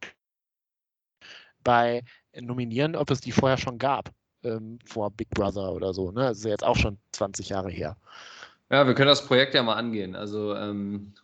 bei 1.62 2.02
Nominieren, 2.38 2.96
ob 2.96 3.10
es 3.10 3.20
die 3.20 3.32
vorher 3.32 3.56
schon 3.56 3.78
gab 3.78 4.10
ähm, 4.42 4.78
vor 4.84 5.10
Big 5.10 5.30
Brother 5.30 5.72
oder 5.72 5.92
so. 5.92 6.10
Ne? 6.10 6.22
Das 6.22 6.38
ist 6.38 6.44
ja 6.44 6.50
jetzt 6.50 6.64
auch 6.64 6.76
schon 6.76 6.98
20 7.12 7.48
Jahre 7.48 7.70
her. 7.70 7.96
Ja, 8.70 8.86
wir 8.86 8.94
können 8.94 9.08
das 9.08 9.26
Projekt 9.26 9.54
ja 9.54 9.62
mal 9.62 9.74
angehen. 9.74 10.16
Also 10.16 10.54
ähm, 10.54 11.14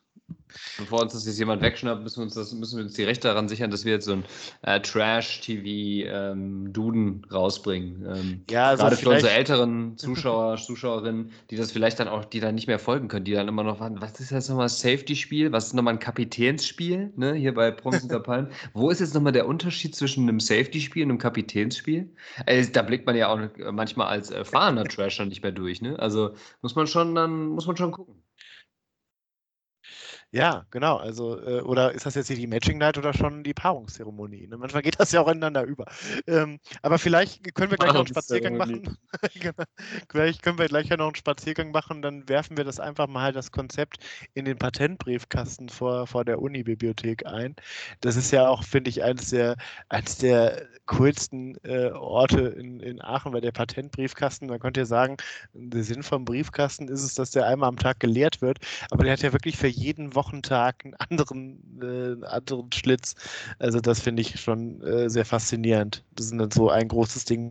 Bevor 0.78 1.02
uns 1.02 1.12
das 1.12 1.26
jetzt 1.26 1.38
jemand 1.38 1.62
wegschnappt, 1.62 2.02
müssen 2.02 2.18
wir 2.18 2.24
uns, 2.24 2.34
das, 2.34 2.52
müssen 2.52 2.78
wir 2.78 2.84
uns 2.84 2.94
die 2.94 3.04
Rechte 3.04 3.28
daran 3.28 3.48
sichern, 3.48 3.70
dass 3.70 3.84
wir 3.84 3.92
jetzt 3.92 4.06
so 4.06 4.12
ein 4.12 4.24
äh, 4.62 4.80
Trash-TV-Duden 4.80 6.72
ähm, 7.06 7.22
rausbringen. 7.30 8.06
Ähm, 8.06 8.44
ja, 8.50 8.68
also 8.68 8.82
gerade 8.82 8.96
für 8.96 9.10
unsere 9.10 9.32
älteren 9.32 9.96
Zuschauer, 10.02 10.56
Zuschauerinnen, 10.56 11.30
die 11.50 11.56
das 11.56 11.72
vielleicht 11.72 12.00
dann 12.00 12.08
auch, 12.08 12.24
die 12.24 12.40
dann 12.40 12.54
nicht 12.54 12.66
mehr 12.66 12.78
folgen 12.78 13.08
können, 13.08 13.24
die 13.24 13.32
dann 13.32 13.48
immer 13.48 13.64
noch 13.64 13.80
warten, 13.80 14.00
was 14.00 14.20
ist 14.20 14.30
jetzt 14.30 14.48
nochmal 14.48 14.68
Safety-Spiel? 14.68 15.52
Was 15.52 15.66
ist 15.68 15.74
nochmal 15.74 15.94
ein 15.94 16.00
Kapitänsspiel? 16.00 17.12
Ne? 17.16 17.34
Hier 17.34 17.54
bei 17.54 17.70
Promis 17.70 18.02
unter 18.02 18.20
Palmen. 18.20 18.50
Wo 18.74 18.90
ist 18.90 19.00
jetzt 19.00 19.14
nochmal 19.14 19.32
der 19.32 19.46
Unterschied 19.46 19.94
zwischen 19.94 20.28
einem 20.28 20.40
Safety-Spiel 20.40 21.04
und 21.04 21.10
einem 21.10 21.18
Kapitänsspiel? 21.18 22.10
Äh, 22.46 22.66
da 22.66 22.82
blickt 22.82 23.06
man 23.06 23.16
ja 23.16 23.28
auch 23.28 23.40
manchmal 23.72 24.08
als 24.08 24.30
erfahrener 24.30 24.84
Trasher 24.84 25.24
nicht 25.26 25.42
mehr 25.42 25.52
durch. 25.52 25.82
Ne? 25.82 25.98
Also 25.98 26.34
muss 26.60 26.74
man 26.74 26.86
schon 26.86 27.14
dann, 27.14 27.48
muss 27.48 27.66
man 27.66 27.76
schon 27.76 27.92
gucken. 27.92 28.21
Ja, 30.34 30.64
genau. 30.70 30.96
Also, 30.96 31.38
äh, 31.38 31.60
oder 31.60 31.92
ist 31.92 32.06
das 32.06 32.14
jetzt 32.14 32.28
hier 32.28 32.36
die 32.36 32.46
Matching 32.46 32.78
Night 32.78 32.96
oder 32.96 33.12
schon 33.12 33.44
die 33.44 33.52
Paarungszeremonie? 33.52 34.46
Ne? 34.46 34.56
Manchmal 34.56 34.80
geht 34.80 34.98
das 34.98 35.12
ja 35.12 35.20
auch 35.20 35.28
ineinander 35.28 35.62
über. 35.64 35.84
Ähm, 36.26 36.58
aber 36.80 36.98
vielleicht 36.98 37.54
können 37.54 37.70
wir 37.70 37.76
gleich 37.76 37.92
noch 37.92 38.00
einen 38.00 38.08
Spaziergang 38.08 38.56
machen. 38.56 38.96
Genau. 39.34 39.64
vielleicht 40.10 40.42
können 40.42 40.58
wir 40.58 40.68
gleich 40.68 40.88
ja 40.88 40.96
noch 40.96 41.06
einen 41.06 41.14
Spaziergang 41.14 41.70
machen, 41.70 42.00
dann 42.02 42.28
werfen 42.28 42.56
wir 42.56 42.64
das 42.64 42.80
einfach 42.80 43.08
mal 43.08 43.32
das 43.32 43.52
Konzept 43.52 43.98
in 44.34 44.44
den 44.44 44.58
Patentbriefkasten 44.58 45.68
vor, 45.68 46.06
vor 46.06 46.24
der 46.24 46.40
Uni-Bibliothek 46.40 47.26
ein. 47.26 47.54
Das 48.00 48.16
ist 48.16 48.30
ja 48.30 48.48
auch, 48.48 48.64
finde 48.64 48.90
ich, 48.90 49.02
eines 49.02 49.30
der, 49.30 49.56
eines 49.88 50.16
der 50.18 50.66
coolsten 50.86 51.56
äh, 51.64 51.90
Orte 51.90 52.40
in, 52.40 52.80
in 52.80 53.00
Aachen, 53.00 53.32
weil 53.32 53.40
der 53.40 53.52
Patentbriefkasten, 53.52 54.48
man 54.48 54.60
könnte 54.60 54.80
ja 54.80 54.86
sagen, 54.86 55.16
der 55.52 55.82
Sinn 55.84 56.02
vom 56.02 56.24
Briefkasten 56.24 56.88
ist 56.88 57.02
es, 57.02 57.14
dass 57.14 57.30
der 57.30 57.46
einmal 57.46 57.68
am 57.68 57.76
Tag 57.76 58.00
geleert 58.00 58.42
wird, 58.42 58.58
aber 58.90 59.04
der 59.04 59.14
hat 59.14 59.22
ja 59.22 59.32
wirklich 59.32 59.56
für 59.56 59.68
jeden 59.68 60.14
Wochen 60.14 60.21
Wochentag 60.22 60.84
einen 60.84 60.94
anderen, 60.94 62.20
äh, 62.22 62.26
anderen 62.26 62.70
Schlitz. 62.72 63.14
Also 63.58 63.80
das 63.80 64.00
finde 64.00 64.22
ich 64.22 64.40
schon 64.40 64.80
äh, 64.82 65.10
sehr 65.10 65.24
faszinierend. 65.24 66.04
Das 66.12 66.26
ist 66.26 66.38
dann 66.38 66.50
so 66.50 66.70
ein 66.70 66.86
großes 66.86 67.24
Ding 67.24 67.50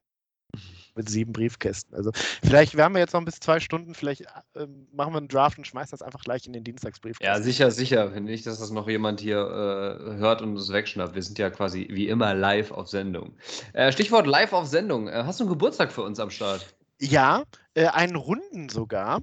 mit 0.95 1.09
sieben 1.09 1.33
Briefkästen. 1.33 1.95
Also 1.95 2.11
vielleicht, 2.43 2.75
wir 2.75 2.83
haben 2.83 2.93
ja 2.95 2.99
jetzt 2.99 3.13
noch 3.13 3.23
bis 3.23 3.39
zwei 3.39 3.59
Stunden, 3.59 3.93
vielleicht 3.93 4.21
äh, 4.21 4.67
machen 4.91 5.13
wir 5.13 5.17
einen 5.17 5.27
Draft 5.27 5.57
und 5.57 5.65
schmeißen 5.65 5.91
das 5.91 6.01
einfach 6.01 6.21
gleich 6.21 6.45
in 6.47 6.53
den 6.53 6.63
Dienstagsbriefkasten. 6.63 7.25
Ja, 7.25 7.41
sicher, 7.41 7.71
sicher. 7.71 8.09
Nicht, 8.19 8.45
dass 8.45 8.59
das 8.59 8.71
noch 8.71 8.87
jemand 8.87 9.19
hier 9.19 9.37
äh, 9.37 10.17
hört 10.17 10.41
und 10.41 10.55
es 10.55 10.71
wegschnappt. 10.71 11.15
Wir 11.15 11.23
sind 11.23 11.39
ja 11.39 11.49
quasi 11.49 11.87
wie 11.91 12.07
immer 12.07 12.33
live 12.33 12.71
auf 12.71 12.87
Sendung. 12.87 13.33
Äh, 13.73 13.91
Stichwort 13.91 14.27
live 14.27 14.53
auf 14.53 14.67
Sendung. 14.67 15.07
Äh, 15.07 15.23
hast 15.25 15.39
du 15.39 15.43
einen 15.45 15.51
Geburtstag 15.51 15.91
für 15.91 16.03
uns 16.03 16.19
am 16.19 16.29
Start? 16.29 16.73
Ja, 16.99 17.43
äh, 17.73 17.87
einen 17.87 18.15
runden 18.15 18.69
sogar 18.69 19.21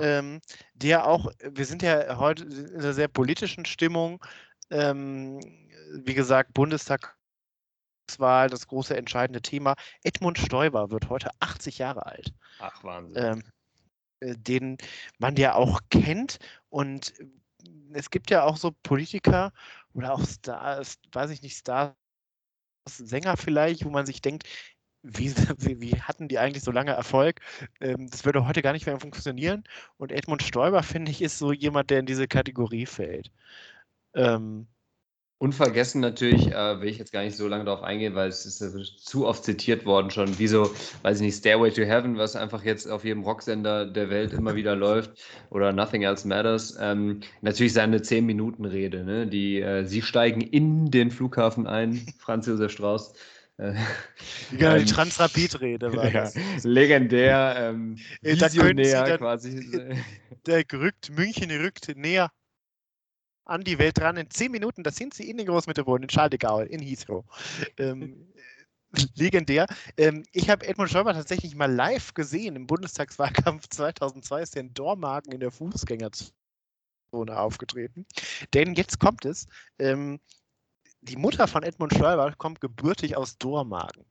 ähm, 0.00 0.40
der 0.74 1.06
auch, 1.06 1.30
wir 1.42 1.66
sind 1.66 1.82
ja 1.82 2.18
heute 2.18 2.44
in 2.44 2.76
einer 2.76 2.92
sehr 2.92 3.08
politischen 3.08 3.64
Stimmung. 3.64 4.24
Ähm, 4.70 5.40
wie 5.92 6.14
gesagt, 6.14 6.54
Bundestagswahl, 6.54 8.48
das 8.50 8.66
große 8.66 8.96
entscheidende 8.96 9.42
Thema. 9.42 9.74
Edmund 10.02 10.38
Stoiber 10.38 10.90
wird 10.90 11.08
heute 11.08 11.30
80 11.40 11.78
Jahre 11.78 12.06
alt. 12.06 12.32
Ach, 12.58 12.82
Wahnsinn. 12.82 13.22
Ähm, 13.22 13.42
äh, 14.20 14.34
den 14.36 14.78
man 15.18 15.36
ja 15.36 15.54
auch 15.54 15.80
kennt. 15.90 16.38
Und 16.68 17.14
es 17.92 18.10
gibt 18.10 18.30
ja 18.30 18.44
auch 18.44 18.56
so 18.56 18.72
Politiker 18.82 19.52
oder 19.94 20.12
auch 20.12 20.24
Stars, 20.26 20.98
weiß 21.12 21.30
ich 21.30 21.42
nicht, 21.42 21.56
Stars, 21.56 21.94
Sänger 22.88 23.36
vielleicht, 23.36 23.84
wo 23.84 23.90
man 23.90 24.06
sich 24.06 24.22
denkt, 24.22 24.44
wie, 25.06 25.34
wie, 25.58 25.80
wie, 25.80 26.00
hatten 26.00 26.28
die 26.28 26.38
eigentlich 26.38 26.64
so 26.64 26.70
lange 26.70 26.92
Erfolg? 26.92 27.40
Ähm, 27.80 28.08
das 28.10 28.24
würde 28.24 28.46
heute 28.46 28.62
gar 28.62 28.72
nicht 28.72 28.86
mehr 28.86 28.98
funktionieren. 29.00 29.64
Und 29.98 30.12
Edmund 30.12 30.42
Stoiber, 30.42 30.82
finde 30.82 31.10
ich, 31.10 31.22
ist 31.22 31.38
so 31.38 31.52
jemand, 31.52 31.90
der 31.90 32.00
in 32.00 32.06
diese 32.06 32.28
Kategorie 32.28 32.86
fällt. 32.86 33.30
Ähm, 34.14 34.66
Unvergessen 35.38 36.00
natürlich, 36.00 36.46
äh, 36.50 36.80
will 36.80 36.88
ich 36.88 36.96
jetzt 36.96 37.12
gar 37.12 37.22
nicht 37.22 37.36
so 37.36 37.46
lange 37.46 37.66
darauf 37.66 37.82
eingehen, 37.82 38.14
weil 38.14 38.30
es 38.30 38.46
ist 38.46 38.62
äh, 38.62 38.82
zu 38.96 39.26
oft 39.26 39.44
zitiert 39.44 39.84
worden 39.84 40.10
schon, 40.10 40.38
wie 40.38 40.46
so, 40.46 40.70
weiß 41.02 41.18
ich 41.18 41.26
nicht, 41.26 41.36
Stairway 41.36 41.70
to 41.70 41.82
Heaven, 41.82 42.16
was 42.16 42.36
einfach 42.36 42.64
jetzt 42.64 42.90
auf 42.90 43.04
jedem 43.04 43.22
Rocksender 43.22 43.84
der 43.84 44.08
Welt 44.08 44.32
immer 44.32 44.54
wieder 44.54 44.74
läuft, 44.76 45.10
oder 45.50 45.72
Nothing 45.74 46.02
Else 46.02 46.26
Matters. 46.26 46.78
Ähm, 46.80 47.20
natürlich 47.42 47.74
seine 47.74 47.98
10-Minuten-Rede, 47.98 49.04
ne? 49.04 49.26
die, 49.26 49.60
äh, 49.60 49.84
sie 49.84 50.00
steigen 50.00 50.40
in 50.40 50.90
den 50.90 51.10
Flughafen 51.10 51.66
ein, 51.66 52.06
Franz 52.18 52.46
Josef 52.46 52.72
Strauß. 52.72 53.12
Äh, 53.58 53.74
genau, 54.50 54.74
die 54.74 54.82
ähm, 54.82 54.86
Transrapid-Rede 54.86 55.94
war 55.94 56.04
ja, 56.12 56.30
das. 56.30 56.64
Legendär, 56.64 57.56
ähm, 57.58 57.98
visionär 58.20 59.18
quasi. 59.18 59.94
Der 60.46 60.64
gerückt, 60.64 61.10
München 61.10 61.50
rückt 61.50 61.96
näher 61.96 62.30
an 63.44 63.62
die 63.64 63.78
Welt 63.78 64.00
ran. 64.00 64.16
In 64.16 64.30
zehn 64.30 64.52
Minuten, 64.52 64.82
da 64.82 64.90
sind 64.90 65.14
sie 65.14 65.28
in 65.30 65.38
den 65.38 65.46
Großmetropol, 65.46 66.02
in 66.02 66.08
Charles 66.08 66.30
de 66.30 66.38
Gaulle, 66.38 66.66
in 66.66 66.80
Heathrow. 66.80 67.24
Ähm, 67.78 68.32
legendär. 69.14 69.66
Ähm, 69.96 70.24
ich 70.32 70.50
habe 70.50 70.66
Edmund 70.66 70.90
Stoiber 70.90 71.14
tatsächlich 71.14 71.54
mal 71.54 71.72
live 71.72 72.14
gesehen 72.14 72.56
im 72.56 72.66
Bundestagswahlkampf 72.66 73.68
2002 73.68 74.42
ist 74.42 74.56
er 74.56 74.62
in 74.62 74.74
Dormagen 74.74 75.32
in 75.32 75.40
der 75.40 75.50
Fußgängerzone 75.50 76.32
aufgetreten. 77.12 78.06
Denn 78.54 78.74
jetzt 78.74 78.98
kommt 78.98 79.24
es. 79.24 79.46
Ähm, 79.78 80.20
die 81.08 81.16
Mutter 81.16 81.46
von 81.48 81.62
Edmund 81.62 81.94
Stoiber 81.94 82.32
kommt 82.36 82.60
gebürtig 82.60 83.16
aus 83.16 83.38
Dormagen. 83.38 84.04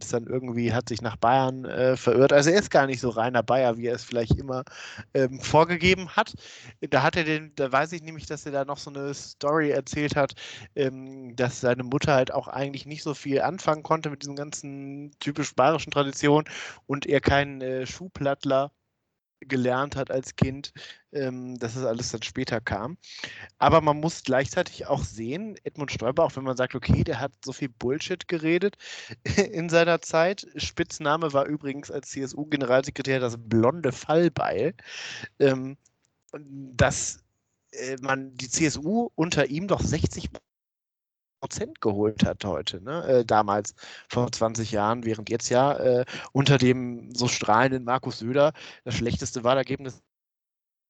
ist 0.00 0.12
dann 0.12 0.26
irgendwie, 0.26 0.72
hat 0.74 0.88
sich 0.88 1.02
nach 1.02 1.16
Bayern 1.16 1.64
äh, 1.66 1.96
verirrt. 1.96 2.32
Also 2.32 2.50
er 2.50 2.58
ist 2.60 2.70
gar 2.70 2.86
nicht 2.86 3.00
so 3.00 3.10
reiner 3.10 3.42
Bayer, 3.44 3.76
wie 3.78 3.86
er 3.86 3.94
es 3.96 4.04
vielleicht 4.04 4.34
immer 4.38 4.64
ähm, 5.14 5.40
vorgegeben 5.40 6.08
hat. 6.10 6.34
Da 6.80 7.02
hat 7.02 7.16
er 7.16 7.24
den, 7.24 7.54
da 7.56 7.70
weiß 7.72 7.92
ich 7.92 8.02
nämlich, 8.02 8.26
dass 8.26 8.46
er 8.46 8.52
da 8.52 8.64
noch 8.64 8.78
so 8.78 8.90
eine 8.90 9.14
Story 9.14 9.70
erzählt 9.70 10.16
hat, 10.16 10.34
ähm, 10.76 11.36
dass 11.36 11.60
seine 11.60 11.84
Mutter 11.84 12.14
halt 12.14 12.32
auch 12.32 12.48
eigentlich 12.48 12.86
nicht 12.86 13.02
so 13.04 13.14
viel 13.14 13.40
anfangen 13.42 13.82
konnte 13.84 14.10
mit 14.10 14.22
diesen 14.22 14.36
ganzen 14.36 15.12
typisch 15.20 15.54
bayerischen 15.54 15.92
Traditionen 15.92 16.46
und 16.86 17.06
er 17.06 17.20
kein 17.20 17.60
äh, 17.62 17.86
Schuhplattler 17.86 18.72
gelernt 19.40 19.96
hat 19.96 20.10
als 20.10 20.36
Kind, 20.36 20.72
ähm, 21.12 21.58
dass 21.58 21.76
es 21.76 21.84
alles 21.84 22.10
dann 22.10 22.22
später 22.22 22.60
kam. 22.60 22.96
Aber 23.58 23.80
man 23.80 24.00
muss 24.00 24.22
gleichzeitig 24.22 24.86
auch 24.86 25.02
sehen, 25.02 25.56
Edmund 25.64 25.92
Stoiber, 25.92 26.24
auch 26.24 26.36
wenn 26.36 26.44
man 26.44 26.56
sagt, 26.56 26.74
okay, 26.74 27.04
der 27.04 27.20
hat 27.20 27.32
so 27.44 27.52
viel 27.52 27.68
Bullshit 27.68 28.26
geredet 28.28 28.76
in 29.52 29.68
seiner 29.68 30.00
Zeit. 30.00 30.46
Spitzname 30.56 31.32
war 31.32 31.46
übrigens 31.46 31.90
als 31.90 32.10
CSU-Generalsekretär 32.10 33.20
das 33.20 33.36
blonde 33.38 33.92
Fallbeil. 33.92 34.74
Ähm, 35.38 35.76
dass 36.32 37.24
äh, 37.72 37.96
man 38.00 38.34
die 38.36 38.48
CSU 38.48 39.10
unter 39.14 39.46
ihm 39.46 39.68
doch 39.68 39.80
60 39.80 40.30
Prozent 41.44 41.82
geholt 41.82 42.24
hat 42.24 42.42
heute, 42.46 42.82
ne? 42.82 43.06
Äh, 43.06 43.24
damals 43.26 43.74
vor 44.08 44.32
20 44.32 44.72
Jahren, 44.72 45.04
während 45.04 45.28
jetzt 45.28 45.50
ja 45.50 45.74
äh, 45.74 46.06
unter 46.32 46.56
dem 46.56 47.14
so 47.14 47.28
strahlenden 47.28 47.84
Markus 47.84 48.20
Söder 48.20 48.54
das 48.84 48.94
schlechteste 48.94 49.44
Wahlergebnis 49.44 50.02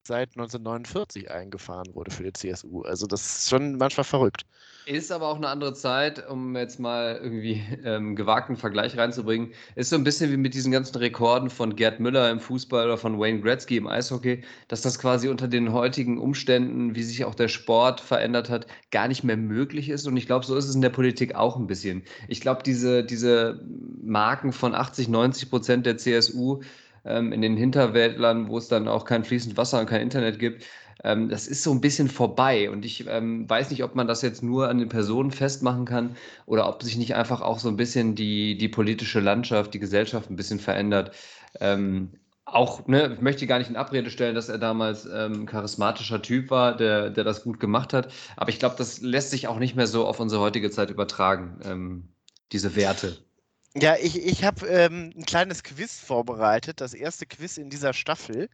seit 0.07 0.31
1949 0.31 1.31
eingefahren 1.31 1.95
wurde 1.95 2.11
für 2.11 2.25
die 2.25 2.33
CSU. 2.33 2.83
Also 2.83 3.07
das 3.07 3.39
ist 3.39 3.51
schon 3.51 3.77
manchmal 3.77 4.05
verrückt. 4.05 4.45
Ist 4.87 5.11
aber 5.11 5.29
auch 5.29 5.37
eine 5.37 5.49
andere 5.49 5.73
Zeit, 5.73 6.29
um 6.29 6.55
jetzt 6.57 6.79
mal 6.79 7.19
irgendwie 7.23 7.63
ähm, 7.85 8.17
gewagten 8.17 8.57
Vergleich 8.57 8.99
reinzubringen. 8.99 9.53
Ist 9.77 9.89
so 9.89 9.97
ein 9.97 10.05
bisschen 10.05 10.31
wie 10.31 10.37
mit 10.37 10.53
diesen 10.53 10.73
ganzen 10.73 10.97
Rekorden 10.97 11.49
von 11.49 11.75
Gerd 11.75 12.01
Müller 12.01 12.31
im 12.31 12.39
Fußball 12.39 12.85
oder 12.85 12.99
von 12.99 13.19
Wayne 13.19 13.41
Gretzky 13.41 13.79
im 13.79 13.87
Eishockey, 13.87 14.43
dass 14.69 14.83
das 14.83 14.99
quasi 14.99 15.29
unter 15.29 15.49
den 15.49 15.73
heutigen 15.73 16.19
Umständen, 16.19 16.95
wie 16.95 17.03
sich 17.03 17.25
auch 17.25 17.35
der 17.35 17.49
Sport 17.49 18.03
verändert 18.03 18.51
hat, 18.51 18.67
gar 18.91 19.09
nicht 19.09 19.25
mehr 19.25 19.39
möglich 19.39 19.89
ist. 19.89 20.07
Und 20.07 20.19
ich 20.19 20.27
glaube, 20.27 20.45
so 20.45 20.55
ist 20.55 20.69
es 20.69 20.75
in 20.75 20.83
der 20.83 20.91
Politik 20.91 21.35
auch 21.35 21.57
ein 21.57 21.67
bisschen. 21.67 22.03
Ich 22.29 22.43
glaube, 22.43 22.63
diese, 22.63 23.05
diese 23.05 23.65
Marken 24.03 24.53
von 24.53 24.75
80, 24.75 25.09
90 25.09 25.49
Prozent 25.49 25.87
der 25.87 25.97
CSU, 25.97 26.61
ähm, 27.05 27.33
in 27.33 27.43
den 27.43 27.57
Hinterwäldlern, 27.57 28.49
wo 28.49 28.59
es 28.59 28.69
dann 28.69 28.89
auch 28.89 29.05
kein 29.05 29.25
fließend 29.25 29.57
Wasser 29.57 29.81
und 29.81 29.87
kein 29.87 30.03
Internet 30.03 30.39
gibt. 30.39 30.65
Ähm, 31.03 31.29
das 31.29 31.47
ist 31.47 31.63
so 31.63 31.73
ein 31.73 31.81
bisschen 31.81 32.09
vorbei 32.09 32.71
und 32.71 32.85
ich 32.85 33.07
ähm, 33.07 33.49
weiß 33.49 33.71
nicht, 33.71 33.85
ob 33.85 33.95
man 33.95 34.07
das 34.07 34.23
jetzt 34.23 34.43
nur 34.43 34.69
an 34.69 34.79
den 34.79 34.89
Personen 34.89 35.31
festmachen 35.31 35.85
kann 35.85 36.17
oder 36.47 36.69
ob 36.69 36.83
sich 36.83 36.97
nicht 36.97 37.15
einfach 37.15 37.41
auch 37.41 37.59
so 37.59 37.69
ein 37.69 37.77
bisschen 37.77 38.15
die, 38.15 38.57
die 38.57 38.69
politische 38.69 39.21
Landschaft, 39.21 39.75
die 39.75 39.81
Gesellschaft 39.81 40.31
ein 40.31 40.37
bisschen 40.37 40.61
verändert. 40.61 41.13
Ähm, 41.61 42.13
auch, 42.47 42.87
ne, 42.87 43.13
ich 43.15 43.21
möchte 43.21 43.47
gar 43.47 43.59
nicht 43.59 43.71
in 43.71 43.77
Abrede 43.77 44.11
stellen, 44.11 44.35
dass 44.35 44.49
er 44.49 44.59
damals 44.59 45.07
ähm, 45.07 45.47
charismatischer 45.47 46.23
Typ 46.23 46.51
war, 46.51 46.77
der, 46.77 47.11
der 47.11 47.25
das 47.25 47.43
gut 47.43 47.59
gemacht 47.59 47.93
hat. 47.93 48.13
Aber 48.37 48.51
ich 48.51 48.59
glaube, 48.59 48.77
das 48.79 49.01
lässt 49.01 49.31
sich 49.31 49.49
auch 49.49 49.59
nicht 49.59 49.77
mehr 49.77 49.87
so 49.87 50.07
auf 50.07 50.21
unsere 50.21 50.43
heutige 50.43 50.71
Zeit 50.71 50.91
übertragen, 50.91 51.59
ähm, 51.65 52.09
diese 52.53 52.77
Werte. 52.77 53.19
Ja, 53.77 53.97
ich, 53.97 54.25
ich 54.25 54.45
habe 54.45 54.67
ähm, 54.69 55.13
ein 55.17 55.27
kleines 55.27 55.65
Quiz 55.65 55.99
vorbereitet, 55.99 56.81
das 56.81 56.95
erste 56.95 57.27
Quiz 57.27 57.57
in 57.57 57.71
dieser 57.71 57.93
Staffel. 57.93 58.49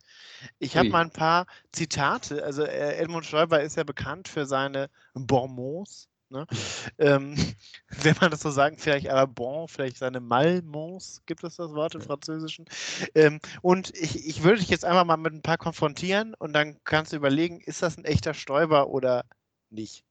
Ich 0.59 0.79
habe 0.79 0.89
mal 0.89 1.03
ein 1.03 1.11
paar 1.11 1.47
Zitate. 1.73 2.43
Also 2.43 2.63
äh, 2.63 2.97
Edmund 2.97 3.27
Stoiber 3.27 3.61
ist 3.61 3.77
ja 3.77 3.85
bekannt 3.85 4.29
für 4.29 4.47
seine 4.47 4.89
Bonbons. 5.13 6.09
Ne? 6.31 6.47
ähm, 6.99 7.35
wenn 7.89 8.17
man 8.19 8.31
das 8.31 8.41
so 8.41 8.51
sagen, 8.51 8.79
vielleicht 8.79 9.11
aber 9.11 9.27
bon, 9.27 9.69
vielleicht 9.69 9.99
seine 9.99 10.21
Malmons, 10.21 11.21
gibt 11.27 11.45
es 11.45 11.57
das 11.57 11.73
Wort 11.73 11.95
im 11.95 12.01
Französischen. 12.01 12.65
Ähm, 13.15 13.41
und 13.61 13.95
ich, 13.97 14.27
ich 14.27 14.43
würde 14.43 14.61
dich 14.61 14.71
jetzt 14.71 14.87
einfach 14.87 15.05
mal 15.05 15.19
mit 15.19 15.35
ein 15.35 15.43
paar 15.43 15.59
konfrontieren 15.59 16.33
und 16.35 16.55
dann 16.55 16.79
kannst 16.85 17.13
du 17.13 17.17
überlegen, 17.17 17.61
ist 17.61 17.83
das 17.83 17.99
ein 17.99 18.07
echter 18.07 18.33
Stoiber 18.33 18.89
oder 18.89 19.27
nicht? 19.69 20.03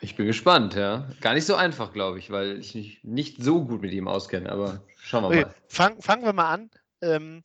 Ich 0.00 0.14
bin 0.14 0.26
gespannt, 0.26 0.74
ja. 0.74 1.08
Gar 1.20 1.34
nicht 1.34 1.46
so 1.46 1.54
einfach, 1.54 1.92
glaube 1.92 2.18
ich, 2.18 2.30
weil 2.30 2.58
ich 2.58 2.74
mich 2.74 3.02
nicht 3.02 3.42
so 3.42 3.64
gut 3.64 3.80
mit 3.80 3.92
ihm 3.92 4.08
auskenne, 4.08 4.50
aber 4.50 4.82
schauen 4.96 5.24
wir 5.24 5.28
okay. 5.28 5.44
mal. 5.44 5.54
Fang, 5.68 6.02
fangen 6.02 6.24
wir 6.24 6.32
mal 6.32 6.52
an. 6.52 6.70
Ähm, 7.00 7.42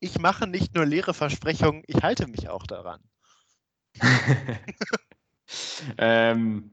ich 0.00 0.18
mache 0.18 0.46
nicht 0.46 0.74
nur 0.74 0.86
leere 0.86 1.14
Versprechungen, 1.14 1.82
ich 1.86 2.02
halte 2.02 2.26
mich 2.26 2.48
auch 2.48 2.66
daran. 2.66 3.00
ähm, 5.98 6.72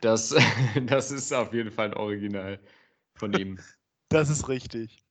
das, 0.00 0.34
das 0.86 1.10
ist 1.10 1.32
auf 1.32 1.52
jeden 1.52 1.70
Fall 1.70 1.86
ein 1.86 1.94
Original 1.94 2.60
von 3.14 3.32
ihm. 3.32 3.58
Das 4.08 4.28
ist 4.28 4.48
richtig. 4.48 5.04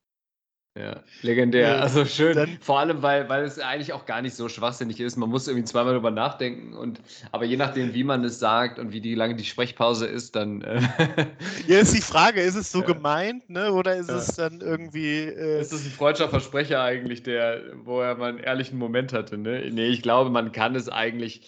Ja, 0.77 1.01
legendär. 1.23 1.81
Also 1.81 2.05
schön. 2.05 2.35
Dann, 2.35 2.57
Vor 2.61 2.79
allem, 2.79 3.01
weil, 3.01 3.27
weil 3.27 3.43
es 3.43 3.59
eigentlich 3.59 3.91
auch 3.91 4.05
gar 4.05 4.21
nicht 4.21 4.35
so 4.35 4.47
schwachsinnig 4.47 4.99
ist. 4.99 5.17
Man 5.17 5.29
muss 5.29 5.47
irgendwie 5.47 5.65
zweimal 5.65 5.93
drüber 5.93 6.11
nachdenken. 6.11 6.73
Und, 6.73 7.01
aber 7.31 7.45
je 7.45 7.57
nachdem, 7.57 7.93
wie 7.93 8.03
man 8.03 8.23
es 8.23 8.39
sagt 8.39 8.77
und 8.77 8.93
wie 8.93 9.01
die 9.01 9.15
lange 9.15 9.35
die 9.35 9.43
Sprechpause 9.43 10.05
ist, 10.05 10.35
dann. 10.35 10.61
Äh, 10.61 10.81
ja, 11.67 11.79
ist 11.79 11.95
die 11.95 12.01
Frage, 12.01 12.41
ist 12.41 12.55
es 12.55 12.71
so 12.71 12.81
ja. 12.81 12.85
gemeint, 12.85 13.49
ne? 13.49 13.73
Oder 13.73 13.95
ist 13.95 14.09
ja. 14.09 14.17
es 14.17 14.35
dann 14.35 14.61
irgendwie. 14.61 15.23
Äh, 15.23 15.59
ist 15.59 15.73
es 15.73 15.85
ein 15.85 15.91
freudscher 15.91 16.29
Versprecher 16.29 16.81
eigentlich, 16.81 17.23
der, 17.23 17.61
wo 17.83 17.99
er 18.01 18.15
mal 18.15 18.29
einen 18.29 18.39
ehrlichen 18.39 18.77
Moment 18.77 19.11
hatte, 19.11 19.37
ne? 19.37 19.69
Nee, 19.71 19.87
ich 19.87 20.03
glaube, 20.03 20.29
man 20.29 20.51
kann 20.51 20.75
es 20.75 20.87
eigentlich 20.87 21.41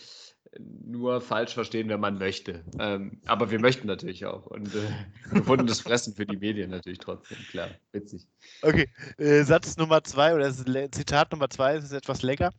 nur 0.60 1.22
falsch 1.22 1.54
verstehen, 1.54 1.90
wenn 1.90 2.00
man 2.00 2.18
möchte. 2.18 2.64
Ähm, 2.80 3.22
aber 3.26 3.52
wir 3.52 3.60
möchten 3.60 3.88
natürlich 3.88 4.26
auch. 4.26 4.46
Und 4.48 4.74
äh, 4.76 5.34
gefundenes 5.34 5.80
Fressen 5.82 6.14
für 6.14 6.26
die 6.26 6.38
Medien 6.38 6.72
natürlich 6.72 7.00
trotzdem, 7.00 7.38
klar. 7.50 7.70
Witzig. 7.94 8.28
Okay, 8.62 8.90
äh, 9.18 9.44
Satz 9.44 9.78
Nummer 9.78 10.04
zwei 10.04 10.36
oder 10.36 10.52
Zitat 10.52 11.32
Nummer 11.32 11.50
zwei 11.50 11.76
ist 11.76 11.94
etwas 11.94 12.22
lecker. 12.22 12.52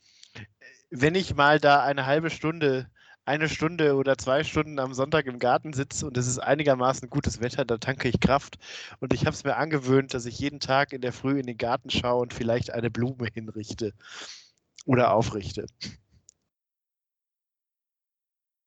Wenn 0.90 1.14
ich 1.14 1.34
mal 1.34 1.59
da 1.59 1.82
eine 1.82 2.07
halbe 2.07 2.30
Stunde, 2.30 2.86
eine 3.24 3.49
Stunde 3.49 3.95
oder 3.95 4.18
zwei 4.18 4.43
Stunden 4.43 4.78
am 4.78 4.95
Sonntag 4.95 5.26
im 5.26 5.38
Garten 5.38 5.72
sitze 5.72 6.07
und 6.07 6.16
es 6.16 6.26
ist 6.26 6.38
einigermaßen 6.38 7.11
gutes 7.11 7.40
Wetter, 7.40 7.64
da 7.64 7.76
tanke 7.76 8.09
ich 8.09 8.20
Kraft. 8.20 8.57
Und 9.01 9.12
ich 9.12 9.26
habe 9.26 9.34
es 9.34 9.45
mir 9.45 9.57
angewöhnt, 9.57 10.14
dass 10.14 10.26
ich 10.26 10.38
jeden 10.38 10.61
Tag 10.61 10.93
in 10.93 11.03
der 11.03 11.12
Früh 11.12 11.38
in 11.38 11.47
den 11.47 11.59
Garten 11.59 11.90
schaue 11.90 12.22
und 12.22 12.34
vielleicht 12.34 12.72
eine 12.72 12.90
Blume 12.90 13.28
hinrichte 13.32 13.93
oder 14.86 15.12
aufrichte. 15.12 15.66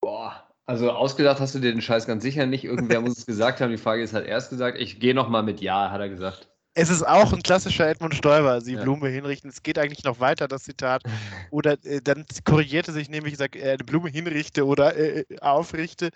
Boah, 0.06 0.47
also 0.68 0.91
ausgedacht 0.91 1.39
hast 1.39 1.56
du 1.56 1.60
dir 1.60 1.72
den 1.72 1.82
Scheiß 1.82 2.06
ganz 2.06 2.22
sicher 2.22 2.45
nicht. 2.45 2.64
Irgendwer 2.64 3.01
muss 3.01 3.18
es 3.18 3.26
gesagt 3.26 3.60
haben. 3.60 3.72
Die 3.72 3.80
Frage 3.80 4.03
ist, 4.03 4.14
hat 4.14 4.26
er 4.26 4.38
es 4.38 4.49
gesagt? 4.49 4.80
Ich 4.80 4.99
gehe 4.99 5.16
nochmal 5.16 5.41
mit 5.41 5.62
Ja, 5.62 5.89
hat 5.89 5.99
er 5.99 6.10
gesagt. 6.10 6.47
Es 6.76 6.91
ist 6.91 7.01
auch 7.01 7.34
ein 7.34 7.41
klassischer 7.41 7.88
Edmund 7.88 8.14
Stoiber, 8.14 8.62
sie 8.62 8.76
ja. 8.76 8.84
Blume 8.84 9.10
hinrichten. 9.10 9.49
Es 9.49 9.64
geht 9.64 9.80
eigentlich 9.80 10.03
noch 10.03 10.20
weiter, 10.20 10.47
das 10.47 10.62
Zitat. 10.62 11.01
Oder 11.49 11.84
äh, 11.86 12.01
dann 12.03 12.24
korrigierte 12.43 12.91
sich 12.91 13.10
nämlich, 13.10 13.36
sagt, 13.36 13.56
äh, 13.56 13.64
eine 13.64 13.84
Blume 13.84 14.12
hinrichte 14.12 14.68
oder 14.68 14.95
äh, 14.95 15.22
äh, 15.22 15.39
aufrichte. 15.39 16.12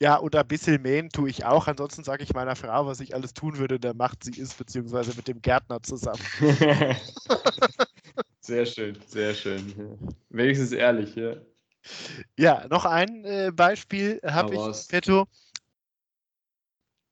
Ja, 0.00 0.18
oder 0.18 0.40
ein 0.40 0.48
bisschen 0.48 0.80
mähen 0.80 1.10
tue 1.10 1.28
ich 1.28 1.44
auch. 1.44 1.66
Ansonsten 1.66 2.04
sage 2.04 2.24
ich 2.24 2.32
meiner 2.32 2.56
Frau, 2.56 2.86
was 2.86 3.00
ich 3.00 3.14
alles 3.14 3.34
tun 3.34 3.58
würde, 3.58 3.78
der 3.78 3.92
macht 3.92 4.24
sie 4.24 4.40
ist, 4.40 4.56
beziehungsweise 4.56 5.12
mit 5.14 5.28
dem 5.28 5.42
Gärtner 5.42 5.82
zusammen. 5.82 6.22
sehr 8.40 8.64
schön, 8.64 8.96
sehr 9.06 9.34
schön. 9.34 10.08
Wenigstens 10.30 10.72
ehrlich, 10.72 11.14
ja. 11.16 11.34
Ja, 12.36 12.66
noch 12.68 12.84
ein 12.84 13.24
äh, 13.24 13.52
Beispiel 13.54 14.20
habe 14.24 14.54
ich, 14.54 14.88
Petto. 14.88 15.26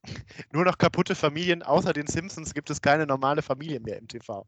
Nur 0.53 0.65
noch 0.65 0.79
kaputte 0.79 1.15
Familien. 1.15 1.63
Außer 1.63 1.93
den 1.93 2.07
Simpsons 2.07 2.55
gibt 2.55 2.71
es 2.71 2.83
keine 2.83 3.07
normale 3.07 3.43
Familie 3.43 3.81
mehr 3.81 3.99
im 3.99 4.09
TV. 4.09 4.47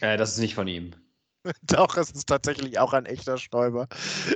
Äh, 0.00 0.16
das 0.16 0.32
ist 0.32 0.38
nicht 0.38 0.54
von 0.54 0.68
ihm. 0.68 0.94
Doch, 1.62 1.96
es 1.96 2.10
ist 2.10 2.26
tatsächlich 2.26 2.78
auch 2.78 2.92
ein 2.92 3.06
echter 3.06 3.38
Stäuber. 3.38 3.88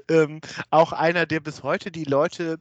Ähm, 0.09 0.41
auch 0.70 0.93
einer, 0.93 1.26
der 1.26 1.41
bis 1.41 1.62
heute 1.62 1.91
die 1.91 2.05
Leute 2.05 2.59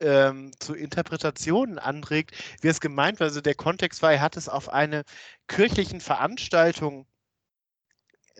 ähm, 0.00 0.52
zu 0.58 0.74
Interpretationen 0.74 1.78
anregt, 1.78 2.32
wie 2.62 2.68
es 2.68 2.80
gemeint 2.80 3.20
war. 3.20 3.26
Also 3.26 3.40
der 3.40 3.54
Kontext 3.54 4.02
war, 4.02 4.12
er 4.12 4.22
hat 4.22 4.36
es 4.36 4.48
auf 4.48 4.68
eine 4.68 5.02
kirchlichen 5.46 6.00
Veranstaltung 6.00 7.06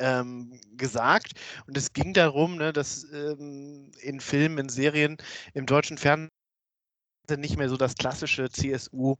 ähm, 0.01 0.61
gesagt. 0.77 1.33
Und 1.67 1.77
es 1.77 1.93
ging 1.93 2.13
darum, 2.13 2.57
ne, 2.57 2.73
dass 2.73 3.05
ähm, 3.13 3.91
in 4.01 4.21
Filmen, 4.21 4.59
in 4.59 4.69
Serien, 4.69 5.17
im 5.55 5.67
deutschen 5.67 5.99
Fernsehen 5.99 6.31
nicht 7.39 7.57
mehr 7.57 7.69
so 7.69 7.77
das 7.77 7.95
klassische 7.95 8.51
CSU 8.51 9.17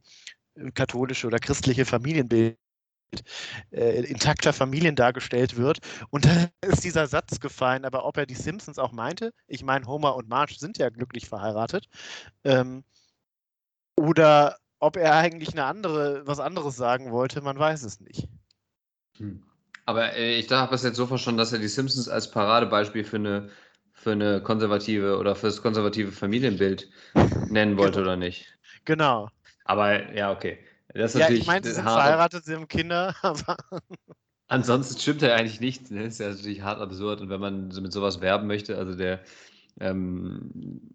äh, 0.55 0.71
katholische 0.71 1.27
oder 1.27 1.39
christliche 1.39 1.85
Familienbild 1.85 2.57
äh, 3.71 4.03
intakter 4.05 4.53
Familien 4.53 4.95
dargestellt 4.95 5.57
wird. 5.57 5.79
Und 6.09 6.25
da 6.25 6.47
ist 6.61 6.83
dieser 6.83 7.07
Satz 7.07 7.39
gefallen, 7.39 7.85
aber 7.85 8.05
ob 8.05 8.17
er 8.17 8.25
die 8.25 8.35
Simpsons 8.35 8.79
auch 8.79 8.91
meinte, 8.91 9.33
ich 9.47 9.63
meine, 9.63 9.85
Homer 9.85 10.15
und 10.15 10.29
Marge 10.29 10.55
sind 10.57 10.77
ja 10.77 10.89
glücklich 10.89 11.27
verheiratet, 11.27 11.87
ähm, 12.43 12.83
oder 13.97 14.57
ob 14.79 14.97
er 14.97 15.15
eigentlich 15.15 15.51
eine 15.51 15.65
andere, 15.65 16.25
was 16.25 16.39
anderes 16.39 16.75
sagen 16.75 17.11
wollte, 17.11 17.41
man 17.41 17.59
weiß 17.59 17.83
es 17.83 17.99
nicht. 17.99 18.27
Hm. 19.17 19.43
Aber 19.85 20.13
äh, 20.13 20.39
ich 20.39 20.49
habe 20.51 20.75
es 20.75 20.83
jetzt 20.83 20.97
so 20.97 21.05
verstanden, 21.07 21.39
dass 21.39 21.53
er 21.53 21.59
die 21.59 21.67
Simpsons 21.67 22.07
als 22.07 22.29
Paradebeispiel 22.31 23.03
für 23.03 23.17
eine, 23.17 23.49
für 23.93 24.11
eine 24.11 24.41
konservative 24.41 25.17
oder 25.17 25.35
für 25.35 25.47
das 25.47 25.61
konservative 25.61 26.11
Familienbild 26.11 26.89
nennen 27.49 27.77
wollte, 27.77 27.99
genau. 27.99 28.03
oder 28.03 28.17
nicht? 28.17 28.47
Genau. 28.85 29.29
Aber 29.65 30.13
ja, 30.13 30.31
okay. 30.31 30.59
Das 30.93 31.15
ist 31.15 31.21
Ja, 31.21 31.29
ich 31.29 31.45
meine, 31.47 31.65
sie 31.65 31.73
sind 31.73 31.85
hart. 31.85 32.01
verheiratet, 32.01 32.45
sie 32.45 32.55
haben 32.55 32.67
Kinder, 32.67 33.15
aber 33.21 33.57
Ansonsten 34.51 34.99
stimmt 34.99 35.21
ja 35.21 35.33
eigentlich 35.33 35.61
nichts. 35.61 35.91
Ne? 35.91 36.03
Ist 36.03 36.19
ja 36.19 36.29
natürlich 36.29 36.61
hart 36.61 36.81
absurd. 36.81 37.21
Und 37.21 37.29
wenn 37.29 37.39
man 37.39 37.69
mit 37.69 37.93
sowas 37.93 38.19
werben 38.19 38.47
möchte, 38.47 38.77
also 38.77 38.95
der 38.95 39.21
ähm, 39.79 40.91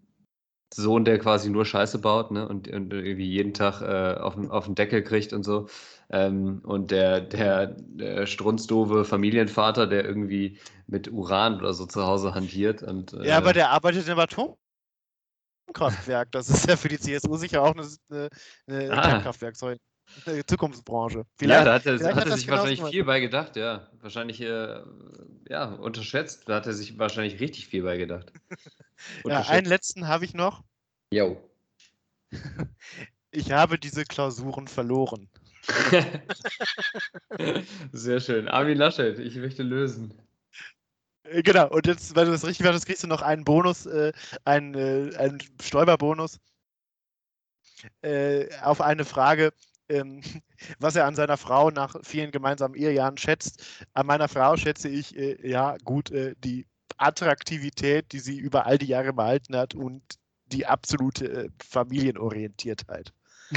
Sohn, 0.75 1.05
der 1.05 1.19
quasi 1.19 1.49
nur 1.51 1.65
Scheiße 1.65 1.99
baut 2.01 2.31
ne? 2.33 2.47
und, 2.49 2.69
und 2.69 2.93
irgendwie 2.93 3.27
jeden 3.27 3.55
Tag 3.55 3.81
äh, 3.83 4.19
auf, 4.21 4.35
den- 4.35 4.51
auf 4.51 4.67
den 4.67 4.75
Deckel 4.75 5.03
kriegt 5.03 5.33
und 5.33 5.43
so. 5.45 5.69
Ähm, 6.11 6.61
und 6.65 6.91
der, 6.91 7.21
der, 7.21 7.67
der 7.79 8.27
strunzdove 8.27 9.05
Familienvater, 9.05 9.87
der 9.87 10.05
irgendwie 10.05 10.59
mit 10.87 11.11
Uran 11.11 11.59
oder 11.59 11.73
so 11.75 11.87
zu 11.87 12.05
Hause 12.07 12.35
hantiert. 12.35 12.83
Und, 12.83 13.13
äh, 13.13 13.29
ja, 13.29 13.39
aber 13.39 13.53
der 13.53 13.71
arbeitet 13.71 14.09
im 14.09 14.19
Atomkraftwerk. 14.19 16.31
Das 16.33 16.49
ist 16.49 16.69
ja 16.69 16.77
für 16.77 16.89
die 16.89 16.99
CSU 16.99 17.37
sicher 17.37 17.63
auch 17.63 17.75
eine, 17.75 17.87
eine, 18.11 18.29
eine 18.67 18.91
Ah. 18.91 19.01
Kernkraftwerk, 19.01 19.57
sorry, 19.57 19.77
Zukunftsbranche. 20.47 21.19
ja, 21.19 21.25
Vielleicht, 21.37 21.67
da 21.67 21.75
hat 21.75 21.87
er, 21.87 21.99
hat 21.99 22.15
hat 22.17 22.27
er 22.27 22.37
sich 22.37 22.49
wahrscheinlich 22.49 22.83
viel 22.83 23.05
bei 23.05 23.21
gedacht, 23.21 23.57
ja. 23.57 23.89
Wahrscheinlich, 24.01 24.41
äh, 24.41 24.81
ja, 25.49 25.65
unterschätzt. 25.65 26.49
Da 26.49 26.57
hat 26.57 26.67
er 26.67 26.73
sich 26.73 26.99
wahrscheinlich 26.99 27.41
richtig 27.41 27.69
viel 27.69 27.83
bei 27.83 27.97
gedacht. 27.97 28.33
ja, 29.25 29.43
einen 29.43 29.67
letzten 29.67 30.09
habe 30.09 30.25
ich 30.25 30.35
noch. 30.35 30.63
Jo. 31.13 31.41
Ich 33.33 33.53
habe 33.53 33.79
diese 33.79 34.05
Klausuren 34.05 34.67
verloren. 34.67 35.29
Sehr 37.93 38.21
schön. 38.21 38.49
Armin 38.49 38.79
Laschet, 38.79 39.19
ich 39.19 39.37
möchte 39.37 39.63
lösen. 39.63 40.15
Äh, 41.25 41.43
Genau, 41.43 41.69
und 41.69 41.87
jetzt, 41.87 42.17
wenn 42.17 42.25
du 42.25 42.33
das 42.33 42.47
richtig 42.47 42.65
machst, 42.65 42.87
kriegst 42.87 43.03
du 43.03 43.09
noch 43.09 43.21
einen 43.21 43.45
Bonus, 43.45 43.85
äh, 43.85 44.13
einen, 44.45 44.75
äh, 44.75 45.15
einen 45.17 45.39
Stäuberbonus 45.61 46.41
äh, 48.03 48.49
auf 48.63 48.81
eine 48.81 49.05
Frage, 49.05 49.53
ähm, 49.89 50.21
was 50.79 50.97
er 50.97 51.07
an 51.07 51.15
seiner 51.15 51.37
Frau 51.37 51.71
nach 51.71 51.95
vielen 52.03 52.31
gemeinsamen 52.31 52.75
Ehejahren 52.75 53.17
schätzt. 53.17 53.63
An 53.95 54.07
meiner 54.07 54.29
Frau 54.29 54.57
schätze 54.57 54.89
ich, 54.89 55.17
äh, 55.17 55.37
ja, 55.49 55.77
gut, 55.85 56.11
äh, 56.11 56.35
die 56.39 56.67
Attraktivität, 56.99 58.13
die 58.13 58.21
sie 58.21 58.39
über 58.39 58.67
all 58.67 58.79
die 58.79 58.87
Jahre 58.87 59.13
behalten 59.13 59.57
hat 59.57 59.75
und 59.75 60.03
die 60.47 60.67
absolute 60.67 61.27
äh, 61.27 61.49
Familienorientiertheit. 61.63 63.13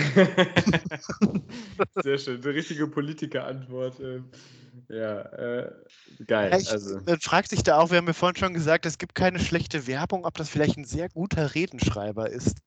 Sehr 2.03 2.17
schön, 2.17 2.43
eine 2.43 2.53
richtige 2.53 2.87
Politikerantwort. 2.87 3.99
ähm, 3.99 4.29
Ja, 4.87 5.21
äh, 5.21 5.71
geil. 6.27 6.55
Ich, 6.59 6.69
Also, 6.71 6.99
Man 7.05 7.19
fragt 7.19 7.49
sich 7.49 7.63
da 7.63 7.77
auch, 7.79 7.89
wir 7.91 7.97
haben 7.97 8.07
ja 8.07 8.13
vorhin 8.13 8.35
schon 8.35 8.53
gesagt, 8.53 8.85
es 8.85 8.97
gibt 8.97 9.15
keine 9.15 9.39
schlechte 9.39 9.87
Werbung, 9.87 10.25
ob 10.25 10.37
das 10.37 10.49
vielleicht 10.49 10.77
ein 10.77 10.85
sehr 10.85 11.09
guter 11.09 11.55
Redenschreiber 11.55 12.29
ist, 12.29 12.57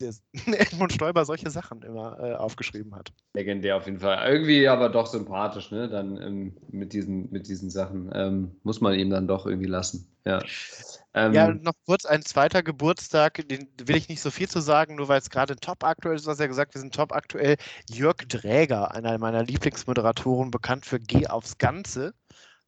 der 0.00 0.14
Edmund 0.60 0.92
Stoiber 0.92 1.24
solche 1.24 1.50
Sachen 1.50 1.82
immer 1.82 2.18
äh, 2.20 2.34
aufgeschrieben 2.34 2.94
hat. 2.94 3.12
legendär 3.34 3.76
auf 3.76 3.86
jeden 3.86 4.00
Fall. 4.00 4.30
Irgendwie 4.30 4.68
aber 4.68 4.88
doch 4.88 5.06
sympathisch, 5.06 5.70
ne? 5.70 5.88
Dann 5.88 6.20
ähm, 6.20 6.56
mit, 6.70 6.92
diesen, 6.92 7.30
mit 7.30 7.48
diesen 7.48 7.70
Sachen. 7.70 8.10
Ähm, 8.14 8.56
muss 8.62 8.80
man 8.80 8.94
ihm 8.94 9.10
dann 9.10 9.26
doch 9.28 9.46
irgendwie 9.46 9.68
lassen. 9.68 10.08
Ja. 10.24 10.42
Ähm, 11.14 11.32
Ja, 11.32 11.48
noch 11.52 11.72
kurz 11.86 12.04
ein 12.04 12.22
zweiter 12.22 12.62
Geburtstag, 12.62 13.46
den 13.48 13.68
will 13.82 13.96
ich 13.96 14.08
nicht 14.08 14.20
so 14.20 14.30
viel 14.30 14.48
zu 14.48 14.60
sagen, 14.60 14.96
nur 14.96 15.08
weil 15.08 15.20
es 15.20 15.30
gerade 15.30 15.56
top 15.56 15.84
aktuell 15.84 16.16
ist, 16.16 16.26
was 16.26 16.40
er 16.40 16.48
gesagt, 16.48 16.74
wir 16.74 16.80
sind 16.80 16.94
top 16.94 17.12
aktuell. 17.12 17.56
Jörg 17.90 18.16
Dräger, 18.28 18.94
einer 18.94 19.16
meiner 19.18 19.42
Lieblingsmoderatoren, 19.44 20.50
bekannt 20.50 20.86
für 20.86 21.00
Geh 21.00 21.26
aufs 21.28 21.58
Ganze, 21.58 22.14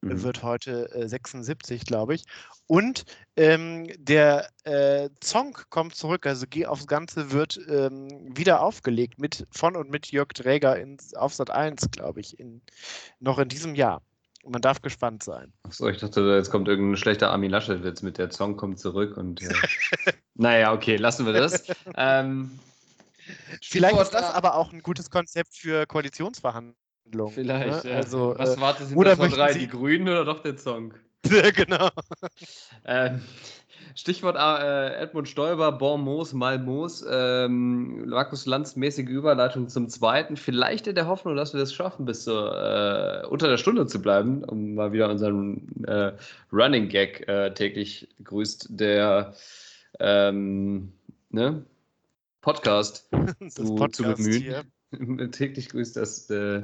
mhm. 0.00 0.22
wird 0.22 0.42
heute 0.42 0.92
äh, 0.94 1.08
76, 1.08 1.84
glaube 1.84 2.14
ich. 2.14 2.24
Und 2.66 3.04
ähm, 3.36 3.88
der 3.98 4.48
äh, 4.64 5.10
Song 5.22 5.56
kommt 5.70 5.94
zurück, 5.94 6.26
also 6.26 6.46
Geh 6.48 6.66
aufs 6.66 6.86
Ganze 6.86 7.32
wird 7.32 7.58
ähm, 7.68 8.08
wieder 8.36 8.62
aufgelegt 8.62 9.18
mit 9.18 9.46
von 9.50 9.76
und 9.76 9.90
mit 9.90 10.10
Jörg 10.12 10.28
Dräger 10.28 10.78
in, 10.78 10.96
auf 11.16 11.34
Sat 11.34 11.50
1, 11.50 11.90
glaube 11.90 12.20
ich, 12.20 12.38
in, 12.38 12.62
noch 13.18 13.38
in 13.38 13.48
diesem 13.48 13.74
Jahr. 13.74 14.02
Und 14.42 14.52
man 14.52 14.62
darf 14.62 14.80
gespannt 14.80 15.22
sein. 15.22 15.52
Achso, 15.64 15.88
ich 15.88 15.98
dachte, 15.98 16.20
jetzt 16.34 16.50
kommt 16.50 16.66
irgendein 16.66 16.96
schlechter 16.96 17.30
Armin 17.30 17.50
Laschet-Witz 17.50 18.00
mit 18.02 18.16
der 18.16 18.30
Song 18.30 18.56
kommt 18.56 18.78
zurück 18.78 19.16
und. 19.16 19.42
Äh, 19.42 19.52
naja, 20.34 20.72
okay, 20.72 20.96
lassen 20.96 21.26
wir 21.26 21.32
das. 21.32 21.64
Ähm, 21.96 22.58
Vielleicht 23.62 23.98
ist 24.00 24.10
das 24.14 24.22
da- 24.22 24.32
aber 24.32 24.54
auch 24.54 24.72
ein 24.72 24.82
gutes 24.82 25.10
Konzept 25.10 25.54
für 25.54 25.86
Koalitionsverhandlungen. 25.86 26.79
Vielleicht. 27.28 27.84
Ne? 27.84 27.90
ja. 27.90 27.96
Also, 27.98 28.34
Was 28.36 28.56
äh, 28.56 28.60
wartet 28.60 28.96
oder 28.96 29.10
hinter 29.10 29.16
vor 29.16 29.24
möchten 29.26 29.38
drei? 29.38 29.52
Sie- 29.52 29.58
Die 29.60 29.68
Grünen 29.68 30.08
oder 30.08 30.24
doch 30.24 30.40
der 30.42 30.56
Song? 30.58 30.94
genau. 31.54 31.88
Ähm, 32.84 33.20
Stichwort 33.94 34.36
äh, 34.36 34.94
Edmund 35.02 35.28
Stoiber, 35.28 35.72
Bon 35.72 36.00
Moos, 36.00 36.32
Mal 36.32 36.58
Moos, 36.58 37.04
ähm, 37.10 38.08
Markus 38.08 38.46
Lanz, 38.46 38.76
mäßige 38.76 39.08
Überleitung 39.08 39.68
zum 39.68 39.88
zweiten. 39.88 40.36
Vielleicht 40.36 40.86
in 40.86 40.94
der 40.94 41.06
Hoffnung, 41.08 41.36
dass 41.36 41.52
wir 41.52 41.60
das 41.60 41.74
schaffen, 41.74 42.06
bis 42.06 42.24
zur, 42.24 42.52
äh, 43.24 43.26
unter 43.26 43.48
der 43.48 43.58
Stunde 43.58 43.86
zu 43.86 44.00
bleiben, 44.00 44.44
um 44.44 44.74
mal 44.74 44.92
wieder 44.92 45.10
unseren 45.10 45.84
äh, 45.86 46.12
Running 46.52 46.88
Gag 46.88 47.28
äh, 47.28 47.52
täglich 47.52 48.08
grüßt 48.24 48.68
der 48.70 49.34
ähm, 49.98 50.92
ne? 51.30 51.64
Podcast 52.40 53.08
Das 53.40 53.54
zu, 53.54 53.64
zu 53.64 53.74
Podcast 53.74 54.16
bemühen. 54.22 54.42
hier. 54.42 54.62
täglich 55.32 55.68
grüßt 55.68 55.96
das 55.96 56.28
äh, 56.30 56.62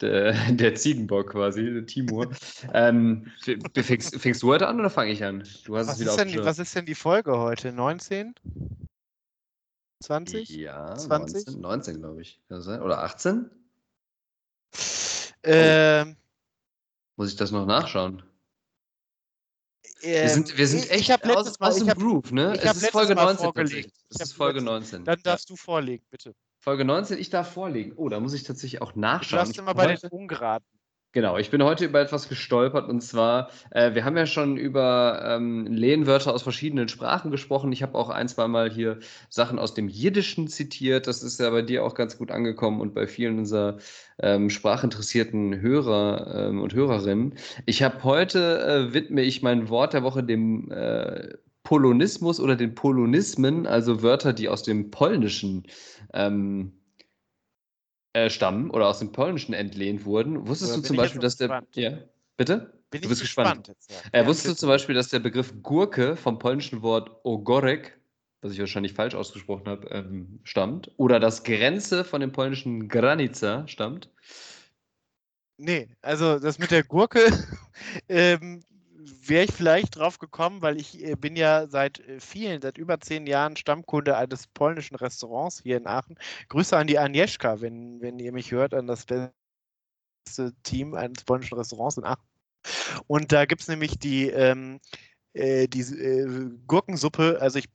der, 0.00 0.32
der 0.52 0.74
Ziegenbock 0.74 1.30
quasi, 1.32 1.84
Timur. 1.86 2.30
ähm, 2.72 3.30
fängst, 3.74 4.16
fängst 4.20 4.42
du 4.42 4.48
heute 4.48 4.68
an 4.68 4.80
oder 4.80 4.90
fange 4.90 5.12
ich 5.12 5.22
an? 5.24 5.46
Du 5.64 5.76
hast 5.76 5.86
Was 5.88 5.94
es 5.94 6.00
wieder 6.00 6.10
ist, 6.12 6.18
denn, 6.18 6.28
die- 6.28 6.44
was 6.44 6.58
ist 6.58 6.74
denn 6.74 6.86
die 6.86 6.94
Folge 6.94 7.38
heute? 7.38 7.72
19? 7.72 8.34
20? 10.02 10.48
Ja, 10.50 10.96
20? 10.96 11.46
19, 11.46 11.60
19 11.60 11.98
glaube 12.00 12.22
ich. 12.22 12.40
Oder 12.50 13.02
18? 13.04 13.50
Ähm, 15.44 16.16
Muss 17.16 17.30
ich 17.30 17.36
das 17.36 17.50
noch 17.50 17.66
nachschauen? 17.66 18.22
Wir 20.00 20.22
ähm, 20.22 20.28
sind, 20.28 20.58
wir 20.58 20.66
sind 20.66 20.90
echt 20.90 21.08
ich 21.08 21.12
aus, 21.36 21.58
Mal, 21.60 21.68
aus 21.68 21.78
dem 21.78 21.88
hab, 21.88 21.98
Groove, 21.98 22.32
ne? 22.32 22.58
Es 22.60 22.76
ist 22.82 22.90
Folge 22.90 23.14
Mal 23.14 23.24
19 23.26 23.44
vorgelegt. 23.44 23.72
tatsächlich. 23.72 23.92
Es 24.10 24.20
ist 24.20 24.32
Folge 24.32 24.58
letztes- 24.58 24.92
19. 24.92 25.04
Dann 25.04 25.18
ja. 25.18 25.22
darfst 25.22 25.50
du 25.50 25.56
vorlegen, 25.56 26.04
bitte. 26.10 26.34
Folge 26.62 26.84
19, 26.84 27.18
ich 27.18 27.28
darf 27.28 27.50
vorlegen. 27.52 27.92
Oh, 27.96 28.08
da 28.08 28.20
muss 28.20 28.34
ich 28.34 28.44
tatsächlich 28.44 28.80
auch 28.82 28.92
Du 28.92 29.00
nachschauen. 29.00 29.38
darfst 29.38 29.54
Ich 29.54 29.58
immer 29.58 29.74
bei 29.74 29.88
heute- 29.88 30.08
den 30.08 30.10
Ungeraden. 30.10 30.64
Genau, 31.10 31.36
ich 31.36 31.50
bin 31.50 31.62
heute 31.64 31.84
über 31.86 32.00
etwas 32.00 32.28
gestolpert 32.28 32.88
und 32.88 33.00
zwar, 33.02 33.50
äh, 33.72 33.94
wir 33.94 34.04
haben 34.04 34.16
ja 34.16 34.26
schon 34.26 34.56
über 34.56 35.22
ähm, 35.26 35.66
Lehnwörter 35.66 36.32
aus 36.32 36.42
verschiedenen 36.44 36.88
Sprachen 36.88 37.32
gesprochen. 37.32 37.72
Ich 37.72 37.82
habe 37.82 37.98
auch 37.98 38.08
ein, 38.10 38.28
zwei 38.28 38.46
Mal 38.46 38.70
hier 38.70 39.00
Sachen 39.28 39.58
aus 39.58 39.74
dem 39.74 39.88
Jiddischen 39.88 40.46
zitiert. 40.46 41.08
Das 41.08 41.24
ist 41.24 41.40
ja 41.40 41.50
bei 41.50 41.62
dir 41.62 41.84
auch 41.84 41.94
ganz 41.94 42.16
gut 42.16 42.30
angekommen 42.30 42.80
und 42.80 42.94
bei 42.94 43.08
vielen 43.08 43.40
unserer 43.40 43.78
ähm, 44.20 44.48
sprachinteressierten 44.48 45.60
Hörer 45.60 46.46
ähm, 46.48 46.62
und 46.62 46.74
Hörerinnen. 46.74 47.34
Ich 47.66 47.82
habe 47.82 48.04
heute, 48.04 48.62
äh, 48.90 48.94
widme 48.94 49.22
ich 49.22 49.42
mein 49.42 49.68
Wort 49.68 49.94
der 49.94 50.04
Woche 50.04 50.22
dem 50.22 50.70
äh, 50.70 51.34
Polonismus 51.64 52.40
oder 52.40 52.56
den 52.56 52.74
Polonismen, 52.74 53.66
also 53.66 54.02
Wörter, 54.02 54.32
die 54.32 54.48
aus 54.48 54.62
dem 54.62 54.90
Polnischen 54.90 55.64
ähm, 56.12 56.72
äh, 58.12 58.28
stammen 58.30 58.70
oder 58.70 58.88
aus 58.88 58.98
dem 58.98 59.12
Polnischen 59.12 59.54
entlehnt 59.54 60.04
wurden. 60.04 60.46
Wusstest 60.46 60.72
Da 60.72 60.76
du 60.76 60.82
zum 60.82 60.96
Beispiel, 60.96 61.20
dass 61.20 61.36
der. 61.36 61.48
gespannt. 61.48 61.76
Ja, 61.76 61.98
bitte? 62.36 62.78
Bin 62.90 63.00
Du 63.00 63.08
bist 63.08 63.22
gespannt. 63.22 63.68
jetzt, 63.68 63.90
ja. 63.90 63.96
Äh, 64.12 64.20
Ja, 64.20 64.26
wusstest 64.26 64.46
du 64.46 64.50
bitte. 64.50 64.60
zum 64.60 64.68
Beispiel, 64.68 64.94
dass 64.94 65.08
der 65.08 65.20
Begriff 65.20 65.54
Gurke 65.62 66.14
vom 66.16 66.38
polnischen 66.38 66.82
Wort 66.82 67.10
Ogorek, 67.24 67.98
was 68.42 68.52
ich 68.52 68.58
wahrscheinlich 68.58 68.92
falsch 68.92 69.14
ausgesprochen 69.14 69.66
habe, 69.66 69.88
ähm, 69.88 70.40
stammt? 70.44 70.90
Oder 70.98 71.18
dass 71.20 71.42
Grenze 71.42 72.04
von 72.04 72.20
dem 72.20 72.32
polnischen 72.32 72.88
Granica 72.88 73.66
stammt? 73.66 74.10
Nee, 75.56 75.88
also 76.02 76.38
das 76.38 76.58
mit 76.58 76.70
der 76.70 76.82
Gurke 76.82 77.20
ähm, 78.08 78.62
wäre 79.04 79.44
ich 79.44 79.52
vielleicht 79.52 79.96
drauf 79.96 80.18
gekommen, 80.18 80.62
weil 80.62 80.80
ich 80.80 81.02
äh, 81.02 81.14
bin 81.16 81.36
ja 81.36 81.66
seit 81.68 82.00
äh, 82.00 82.20
vielen, 82.20 82.62
seit 82.62 82.78
über 82.78 83.00
zehn 83.00 83.26
Jahren 83.26 83.56
Stammkunde 83.56 84.16
eines 84.16 84.46
polnischen 84.46 84.96
Restaurants 84.96 85.60
hier 85.62 85.76
in 85.76 85.86
Aachen. 85.86 86.16
Grüße 86.48 86.76
an 86.76 86.86
die 86.86 86.98
Agnieszka, 86.98 87.60
wenn, 87.60 88.00
wenn 88.00 88.18
ihr 88.18 88.32
mich 88.32 88.52
hört, 88.52 88.74
an 88.74 88.86
das 88.86 89.04
beste 89.06 89.32
Team 90.62 90.94
eines 90.94 91.24
polnischen 91.24 91.56
Restaurants 91.56 91.96
in 91.96 92.04
Aachen. 92.04 92.26
Und 93.06 93.32
da 93.32 93.44
gibt 93.44 93.62
es 93.62 93.68
nämlich 93.68 93.98
die, 93.98 94.28
ähm, 94.28 94.80
äh, 95.32 95.66
die 95.68 95.80
äh, 95.80 96.50
Gurkensuppe, 96.66 97.38
also 97.40 97.58
ich 97.58 97.68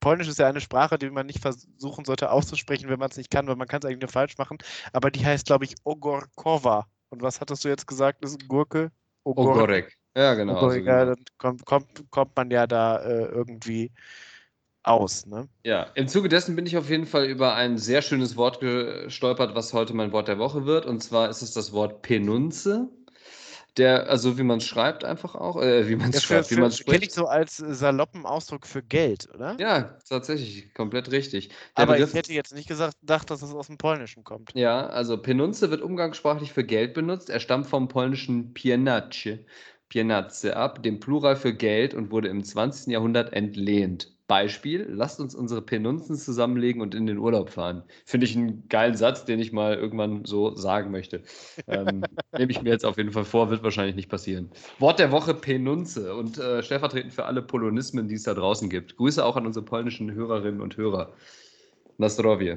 Polnisch 0.00 0.28
ist 0.28 0.38
ja 0.38 0.46
eine 0.46 0.60
Sprache, 0.60 0.98
die 0.98 1.10
man 1.10 1.26
nicht 1.26 1.40
versuchen 1.40 2.04
sollte 2.04 2.30
auszusprechen, 2.30 2.88
wenn 2.88 2.98
man 2.98 3.10
es 3.10 3.16
nicht 3.16 3.30
kann, 3.30 3.48
weil 3.48 3.56
man 3.56 3.66
kann 3.66 3.80
es 3.80 3.86
eigentlich 3.86 4.02
nur 4.02 4.08
falsch 4.08 4.38
machen. 4.38 4.58
Aber 4.92 5.10
die 5.10 5.24
heißt, 5.24 5.46
glaube 5.46 5.64
ich, 5.64 5.74
Ogorkova. 5.82 6.86
Und 7.08 7.22
was 7.22 7.40
hattest 7.40 7.64
du 7.64 7.68
jetzt 7.68 7.86
gesagt? 7.88 8.22
Das 8.22 8.32
ist 8.32 8.46
Gurke? 8.46 8.92
Ogor- 9.24 9.54
Ogorek. 9.54 9.96
Ja, 10.16 10.34
genau. 10.34 10.56
Also, 10.56 10.78
ja, 10.80 11.04
dann 11.04 11.24
kommt, 11.38 11.64
kommt, 11.66 12.10
kommt 12.10 12.36
man 12.36 12.50
ja 12.50 12.66
da 12.66 12.98
äh, 13.04 13.24
irgendwie 13.26 13.92
aus. 14.84 15.26
Ne? 15.26 15.48
Ja, 15.64 15.82
im 15.96 16.06
Zuge 16.08 16.28
dessen 16.28 16.54
bin 16.54 16.64
ich 16.64 16.76
auf 16.76 16.88
jeden 16.90 17.06
Fall 17.06 17.26
über 17.26 17.54
ein 17.54 17.76
sehr 17.76 18.00
schönes 18.00 18.36
Wort 18.36 18.60
gestolpert, 18.60 19.54
was 19.56 19.72
heute 19.72 19.94
mein 19.94 20.12
Wort 20.12 20.28
der 20.28 20.38
Woche 20.38 20.64
wird. 20.64 20.86
Und 20.86 21.02
zwar 21.02 21.28
ist 21.28 21.42
es 21.42 21.52
das 21.52 21.72
Wort 21.72 22.02
Penunze. 22.02 22.88
Der, 23.76 24.08
also 24.08 24.38
wie 24.38 24.44
man 24.44 24.58
es 24.58 24.66
schreibt 24.66 25.04
einfach 25.04 25.34
auch, 25.34 25.60
äh, 25.60 25.88
wie 25.88 25.96
man 25.96 26.10
es 26.10 26.16
Ja, 26.16 26.20
schreibt, 26.22 26.48
für, 26.48 26.56
wie 26.56 26.56
man 26.56 26.68
es 26.70 26.78
kenne 26.86 27.04
ich 27.04 27.12
spricht. 27.12 27.12
so 27.12 27.26
als 27.26 27.56
saloppen 27.56 28.26
Ausdruck 28.26 28.66
für 28.66 28.82
Geld, 28.82 29.28
oder? 29.34 29.56
Ja, 29.58 29.98
tatsächlich, 30.08 30.72
komplett 30.74 31.10
richtig. 31.10 31.50
Der 31.76 31.82
Aber 31.82 31.92
Begriff 31.92 32.10
ich 32.10 32.14
hätte 32.14 32.32
jetzt 32.32 32.54
nicht 32.54 32.68
gesagt, 32.68 33.00
gedacht, 33.00 33.30
dass 33.30 33.42
es 33.42 33.52
aus 33.54 33.66
dem 33.66 33.78
Polnischen 33.78 34.24
kommt. 34.24 34.52
Ja, 34.54 34.86
also 34.86 35.20
Penunze 35.20 35.70
wird 35.70 35.82
umgangssprachlich 35.82 36.52
für 36.52 36.64
Geld 36.64 36.94
benutzt. 36.94 37.28
Er 37.30 37.40
stammt 37.40 37.66
vom 37.66 37.88
polnischen 37.88 38.54
Pienace, 38.54 39.40
Pienace 39.88 40.46
ab, 40.46 40.82
dem 40.82 41.00
Plural 41.00 41.36
für 41.36 41.54
Geld 41.54 41.94
und 41.94 42.10
wurde 42.10 42.28
im 42.28 42.42
20. 42.42 42.92
Jahrhundert 42.92 43.32
entlehnt. 43.32 44.12
Beispiel, 44.26 44.86
lasst 44.90 45.20
uns 45.20 45.36
unsere 45.36 45.62
Penunzen 45.62 46.16
zusammenlegen 46.16 46.82
und 46.82 46.96
in 46.96 47.06
den 47.06 47.18
Urlaub 47.18 47.50
fahren. 47.50 47.84
Finde 48.04 48.26
ich 48.26 48.36
einen 48.36 48.68
geilen 48.68 48.96
Satz, 48.96 49.24
den 49.24 49.38
ich 49.38 49.52
mal 49.52 49.76
irgendwann 49.76 50.24
so 50.24 50.56
sagen 50.56 50.90
möchte. 50.90 51.22
Ähm, 51.68 52.02
Nehme 52.36 52.50
ich 52.50 52.60
mir 52.60 52.70
jetzt 52.70 52.84
auf 52.84 52.96
jeden 52.96 53.12
Fall 53.12 53.24
vor, 53.24 53.50
wird 53.50 53.62
wahrscheinlich 53.62 53.94
nicht 53.94 54.08
passieren. 54.08 54.50
Wort 54.80 54.98
der 54.98 55.12
Woche 55.12 55.32
Penunze 55.34 56.14
und 56.16 56.38
äh, 56.38 56.62
stellvertretend 56.62 57.14
für 57.14 57.26
alle 57.26 57.42
Polonismen, 57.42 58.08
die 58.08 58.16
es 58.16 58.24
da 58.24 58.34
draußen 58.34 58.68
gibt. 58.68 58.96
Grüße 58.96 59.24
auch 59.24 59.36
an 59.36 59.46
unsere 59.46 59.64
polnischen 59.64 60.12
Hörerinnen 60.12 60.60
und 60.60 60.76
Hörer. 60.76 61.12
Nastrowie. 61.98 62.56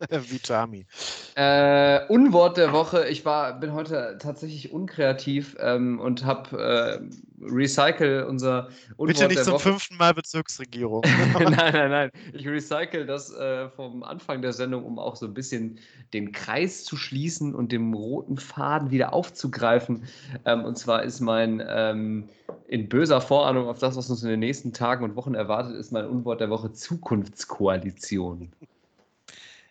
Vitami. 0.10 0.86
Äh, 1.34 2.06
Unwort 2.08 2.56
der 2.56 2.72
Woche. 2.72 3.08
Ich 3.08 3.24
war, 3.24 3.58
bin 3.58 3.72
heute 3.72 4.16
tatsächlich 4.20 4.72
unkreativ 4.72 5.56
ähm, 5.60 6.00
und 6.00 6.24
habe 6.24 6.58
äh, 6.58 7.00
Recycle 7.42 8.24
unser 8.24 8.68
Unwort 8.96 9.18
Bitte 9.18 9.28
nicht 9.28 9.44
zum 9.44 9.54
Woche. 9.54 9.70
fünften 9.70 9.96
Mal 9.96 10.14
Bezirksregierung. 10.14 11.02
nein, 11.34 11.52
nein, 11.56 11.90
nein. 11.90 12.10
Ich 12.32 12.46
recycle 12.48 13.06
das 13.06 13.32
äh, 13.32 13.68
vom 13.70 14.02
Anfang 14.02 14.42
der 14.42 14.52
Sendung, 14.52 14.84
um 14.84 14.98
auch 14.98 15.16
so 15.16 15.26
ein 15.26 15.34
bisschen 15.34 15.78
den 16.12 16.32
Kreis 16.32 16.84
zu 16.84 16.96
schließen 16.96 17.54
und 17.54 17.72
den 17.72 17.92
roten 17.92 18.38
Faden 18.38 18.90
wieder 18.90 19.12
aufzugreifen. 19.12 20.04
Ähm, 20.44 20.64
und 20.64 20.78
zwar 20.78 21.02
ist 21.02 21.20
mein, 21.20 21.62
ähm, 21.66 22.28
in 22.68 22.88
böser 22.88 23.20
Vorahnung 23.20 23.68
auf 23.68 23.78
das, 23.78 23.96
was 23.96 24.10
uns 24.10 24.22
in 24.22 24.30
den 24.30 24.40
nächsten 24.40 24.72
Tagen 24.72 25.04
und 25.04 25.16
Wochen 25.16 25.34
erwartet, 25.34 25.76
ist 25.76 25.92
mein 25.92 26.06
Unwort 26.06 26.40
der 26.40 26.50
Woche 26.50 26.72
Zukunftskoalition. 26.72 28.52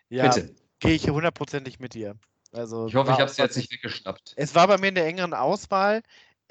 Ja, 0.09 0.27
Bitte. 0.27 0.55
gehe 0.79 0.93
ich 0.93 1.09
hundertprozentig 1.09 1.79
mit 1.79 1.93
dir. 1.93 2.15
Also 2.51 2.87
Ich 2.87 2.95
hoffe, 2.95 3.11
ich 3.11 3.19
habe 3.19 3.29
es 3.29 3.37
jetzt 3.37 3.57
nicht 3.57 3.71
weggeschnappt. 3.71 4.33
Es 4.35 4.55
war 4.55 4.67
bei 4.67 4.77
mir 4.77 4.87
in 4.87 4.95
der 4.95 5.05
engeren 5.05 5.33
Auswahl. 5.33 6.01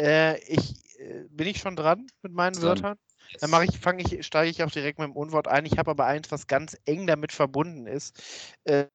Äh, 0.01 0.39
ich 0.45 0.99
äh, 0.99 1.25
bin 1.29 1.49
ich 1.49 1.59
schon 1.59 1.77
dran 1.77 2.07
mit 2.23 2.33
meinen 2.33 2.55
Dran. 2.55 2.63
Wörtern. 2.63 2.99
Dann 3.41 3.51
mache 3.51 3.67
ich, 3.67 3.79
fange 3.79 4.03
ich, 4.03 4.25
steige 4.25 4.51
ich 4.51 4.63
auch 4.63 4.71
direkt 4.71 4.99
mit 4.99 5.07
dem 5.07 5.17
Unwort 5.17 5.49
ein. 5.49 5.67
Ich 5.67 5.77
habe 5.77 5.91
aber 5.91 6.07
eins, 6.07 6.31
was 6.31 6.47
ganz 6.47 6.77
eng 6.87 7.07
damit 7.07 7.33
verbunden 7.33 7.87
ist. 7.87 8.19
Äh, 8.65 8.87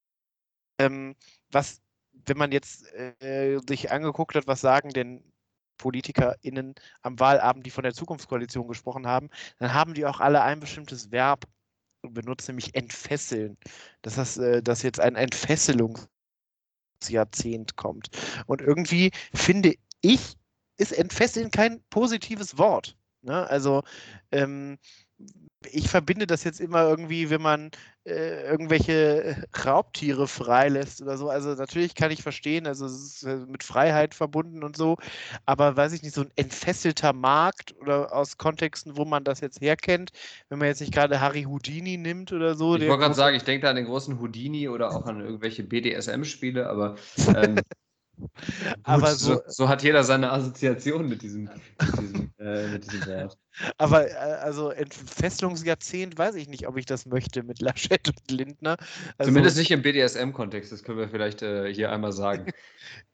ähm, 0.80 1.16
was, 1.52 1.82
wenn 2.26 2.38
man 2.38 2.52
jetzt 2.52 2.92
äh, 2.94 3.60
sich 3.68 3.92
angeguckt 3.92 4.36
hat, 4.36 4.48
was 4.48 4.62
sagen 4.62 4.90
denn 4.90 5.24
PolitikerInnen 5.78 6.76
am 7.02 7.20
Wahlabend, 7.20 7.66
die 7.66 7.72
von 7.72 7.84
der 7.84 7.94
Zukunftskoalition 7.94 8.68
gesprochen 8.68 9.06
haben, 9.06 9.30
dann 9.60 9.74
haben 9.74 9.94
die 9.94 10.06
auch 10.06 10.20
alle 10.20 10.42
ein 10.42 10.60
bestimmtes 10.60 11.12
Verb 11.12 11.46
benutzt, 12.10 12.48
nämlich 12.48 12.76
entfesseln. 12.76 13.58
Das, 14.02 14.38
äh, 14.38 14.62
dass 14.62 14.84
jetzt 14.84 15.00
ein 15.00 15.16
Entfesselungsjahrzehnt 15.16 17.76
kommt. 17.76 18.10
Und 18.46 18.62
irgendwie 18.62 19.12
finde 19.34 19.76
ich, 20.02 20.36
ist 20.78 20.92
entfesseln 20.92 21.52
kein 21.52 21.82
positives 21.90 22.58
Wort. 22.58 22.98
Ne? 23.22 23.48
Also 23.50 23.84
ähm, 24.32 24.78
ich 25.72 25.90
verbinde 25.90 26.28
das 26.28 26.44
jetzt 26.44 26.60
immer 26.60 26.84
irgendwie, 26.84 27.30
wenn 27.30 27.42
man 27.42 27.72
äh, 28.06 28.44
irgendwelche 28.50 29.46
Raubtiere 29.66 30.28
freilässt 30.28 31.02
oder 31.02 31.18
so. 31.18 31.30
Also 31.30 31.54
natürlich 31.54 31.96
kann 31.96 32.12
ich 32.12 32.22
verstehen, 32.22 32.68
also 32.68 32.86
es 32.86 32.94
ist 32.94 33.24
äh, 33.24 33.38
mit 33.48 33.64
Freiheit 33.64 34.14
verbunden 34.14 34.62
und 34.64 34.76
so, 34.76 34.98
aber 35.46 35.78
weiß 35.78 35.94
ich 35.94 36.04
nicht, 36.04 36.14
so 36.14 36.22
ein 36.22 36.32
entfesselter 36.36 37.14
Markt 37.14 37.74
oder 37.80 38.14
aus 38.14 38.38
Kontexten, 38.38 38.98
wo 38.98 39.06
man 39.06 39.24
das 39.24 39.40
jetzt 39.40 39.62
herkennt, 39.62 40.12
wenn 40.50 40.60
man 40.60 40.68
jetzt 40.68 40.82
nicht 40.82 40.94
gerade 40.94 41.22
Harry 41.22 41.44
Houdini 41.44 41.98
nimmt 41.98 42.34
oder 42.34 42.56
so. 42.56 42.76
Ich 42.76 42.82
wollte 42.82 42.98
gerade 43.00 43.16
sagen, 43.16 43.36
ich 43.38 43.44
denke 43.44 43.64
da 43.64 43.70
an 43.70 43.78
den 43.78 43.86
großen 43.86 44.20
Houdini 44.20 44.68
oder 44.68 44.94
auch 44.94 45.06
an 45.06 45.22
irgendwelche 45.22 45.64
BDSM-Spiele, 45.64 46.68
aber, 46.70 46.96
ähm, 47.36 47.56
Aber 48.84 49.10
gut, 49.12 49.20
so, 49.20 49.36
so- 49.36 49.42
so 49.48 49.70
hat 49.70 49.84
jeder 49.84 50.04
seine 50.04 50.32
Assoziation 50.32 51.08
mit 51.08 51.22
diesem, 51.22 51.50
mit 51.80 51.98
diesem, 52.00 52.32
äh, 52.40 52.68
mit 52.68 52.84
diesem 52.86 53.06
Wort. 53.06 53.38
Aber 53.78 54.10
äh, 54.10 54.14
also 54.14 54.70
Entfesselungsjahrzehnt 54.72 56.18
weiß 56.18 56.36
ich 56.36 56.48
nicht, 56.48 56.68
ob 56.68 56.78
ich 56.78 56.86
das 56.86 57.06
möchte 57.06 57.44
mit 57.44 57.62
Laschet 57.62 58.08
und 58.08 58.32
Lindner. 58.32 58.78
Also, 59.18 59.30
Zumindest 59.30 59.58
nicht 59.58 59.72
im 59.72 59.82
BDSM-Kontext, 59.82 60.72
das 60.72 60.84
können 60.84 60.98
wir 60.98 61.10
vielleicht 61.10 61.42
äh, 61.42 61.74
hier 61.74 61.92
einmal 61.92 62.12
sagen. 62.12 62.46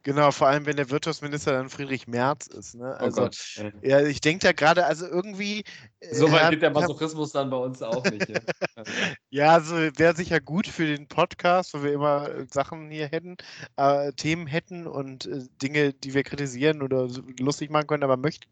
Genau, 0.04 0.32
vor 0.32 0.48
allem 0.48 0.66
wenn 0.66 0.78
der 0.78 0.90
Wirtschaftsminister 0.90 1.52
dann 1.52 1.70
Friedrich 1.70 2.08
Merz 2.08 2.48
ist. 2.48 2.74
Ne? 2.74 2.96
Oh 3.00 3.04
Also, 3.04 3.22
Gott. 3.22 3.38
Äh, 3.58 3.88
ja, 3.88 4.02
ich 4.02 4.22
denke 4.22 4.48
da 4.48 4.54
gerade, 4.54 4.86
also 4.86 5.06
irgendwie. 5.06 5.64
äh, 6.00 6.16
So 6.16 6.32
weit 6.32 6.52
geht 6.52 6.62
der 6.62 6.72
Masochismus 6.72 7.34
dann 7.34 7.50
bei 7.50 7.58
uns 7.58 7.82
auch 7.82 8.04
nicht. 8.06 8.30
Ja. 8.30 8.40
Also, 8.76 8.92
Ja, 9.30 9.54
also 9.54 9.76
wäre 9.76 10.16
sicher 10.16 10.40
gut 10.40 10.68
für 10.68 10.86
den 10.88 11.08
Podcast, 11.08 11.74
wo 11.74 11.84
wir 11.84 11.94
immer 11.94 12.30
äh, 12.30 12.46
Sachen 12.50 12.90
hier 12.90 13.08
hätten, 13.08 13.36
äh, 13.76 14.14
Themen 14.14 14.48
hätten 14.48 14.88
und 14.88 15.30
Dinge, 15.62 15.94
die 15.94 16.14
wir 16.14 16.24
kritisieren 16.24 16.82
oder 16.82 17.08
lustig 17.40 17.70
machen 17.70 17.88
können, 17.88 18.04
aber 18.04 18.18
möchte 18.18 18.48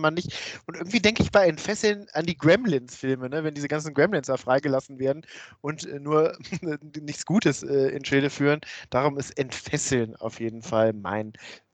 man 0.00 0.14
nicht. 0.14 0.60
Und 0.66 0.76
irgendwie 0.76 1.00
denke 1.00 1.22
ich 1.22 1.30
bei 1.30 1.46
Entfesseln 1.46 2.06
an 2.12 2.26
die 2.26 2.36
Gremlins-Filme, 2.36 3.28
ne? 3.28 3.44
wenn 3.44 3.54
diese 3.54 3.68
ganzen 3.68 3.94
Gremlins 3.94 4.26
da 4.28 4.36
freigelassen 4.36 4.98
werden 4.98 5.26
und 5.60 5.86
äh, 5.86 5.98
nur 6.00 6.36
nichts 7.00 7.24
Gutes 7.26 7.62
äh, 7.62 7.88
in 7.88 8.04
Schilde 8.04 8.30
führen. 8.30 8.60
Darum 8.90 9.18
ist 9.18 9.36
Entfesseln 9.38 10.16
auf 10.16 10.40
jeden 10.40 10.62
Fall 10.62 10.92
mein 10.92 11.32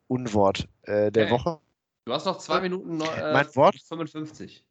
Unwort 0.08 0.68
äh, 0.82 1.10
der 1.10 1.24
Okay. 1.26 1.32
Woche. 1.32 1.60
du 2.06 2.12
hast 2.12 2.26
noch 2.26 2.38
zwei 2.38 2.60
Minuten 2.60 2.96
neu- 2.98 3.06
äh, 3.06 3.32
Mein 3.32 3.54
Wort? 3.56 3.76
55. 3.88 4.64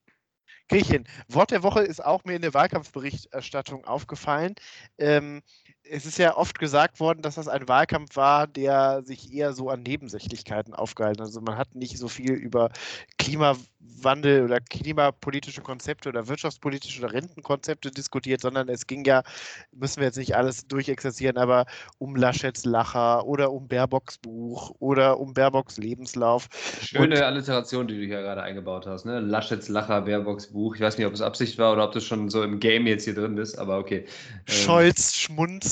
Krieg 0.69 0.81
ich 0.81 0.89
hin. 0.89 1.05
Wort 1.27 1.51
der 1.51 1.63
Woche 1.63 1.81
ist 1.81 2.03
auch 2.03 2.23
mir 2.23 2.35
in 2.35 2.41
der 2.41 2.53
Wahlkampfberichterstattung 2.53 3.85
aufgefallen. 3.85 4.55
Ähm, 4.97 5.41
es 5.89 6.05
ist 6.05 6.17
ja 6.17 6.37
oft 6.37 6.59
gesagt 6.59 6.99
worden, 6.99 7.21
dass 7.21 7.35
das 7.35 7.47
ein 7.47 7.67
Wahlkampf 7.67 8.15
war, 8.15 8.47
der 8.47 9.03
sich 9.03 9.33
eher 9.33 9.53
so 9.53 9.69
an 9.69 9.83
Nebensächlichkeiten 9.83 10.73
aufgehalten 10.73 11.21
hat. 11.21 11.27
Also 11.27 11.41
man 11.41 11.57
hat 11.57 11.75
nicht 11.75 11.97
so 11.97 12.07
viel 12.07 12.31
über 12.31 12.69
Klimawandel 13.17 14.43
oder 14.43 14.59
klimapolitische 14.61 15.61
Konzepte 15.61 16.09
oder 16.09 16.27
wirtschaftspolitische 16.27 17.03
oder 17.03 17.13
Rentenkonzepte 17.13 17.91
diskutiert, 17.91 18.41
sondern 18.41 18.69
es 18.69 18.87
ging 18.87 19.03
ja, 19.03 19.23
müssen 19.71 19.97
wir 19.97 20.05
jetzt 20.05 20.17
nicht 20.17 20.35
alles 20.35 20.67
durchexerzieren, 20.67 21.37
aber 21.37 21.65
um 21.97 22.15
Laschets 22.15 22.63
Lacher 22.65 23.25
oder 23.25 23.51
um 23.51 23.67
Baerbocks 23.67 24.17
Buch 24.17 24.73
oder 24.79 25.19
um 25.19 25.33
Baerbocks 25.33 25.77
Lebenslauf. 25.77 26.47
Schöne 26.81 27.25
Alliteration, 27.25 27.87
die 27.87 27.99
du 27.99 28.05
hier 28.05 28.21
gerade 28.21 28.41
eingebaut 28.41 28.87
hast. 28.87 29.05
Ne? 29.05 29.19
Laschets 29.19 29.67
Lacher, 29.67 30.01
Baerbocks 30.01 30.47
Buch. 30.47 30.75
Ich 30.75 30.81
weiß 30.81 30.97
nicht, 30.97 31.07
ob 31.07 31.13
es 31.13 31.21
Absicht 31.21 31.57
war 31.57 31.73
oder 31.73 31.83
ob 31.83 31.91
das 31.91 32.05
schon 32.05 32.29
so 32.29 32.41
im 32.41 32.59
Game 32.59 32.87
jetzt 32.87 33.03
hier 33.03 33.15
drin 33.15 33.37
ist, 33.37 33.57
aber 33.57 33.77
okay. 33.77 34.05
Ähm, 34.47 34.53
Scholz 34.53 35.13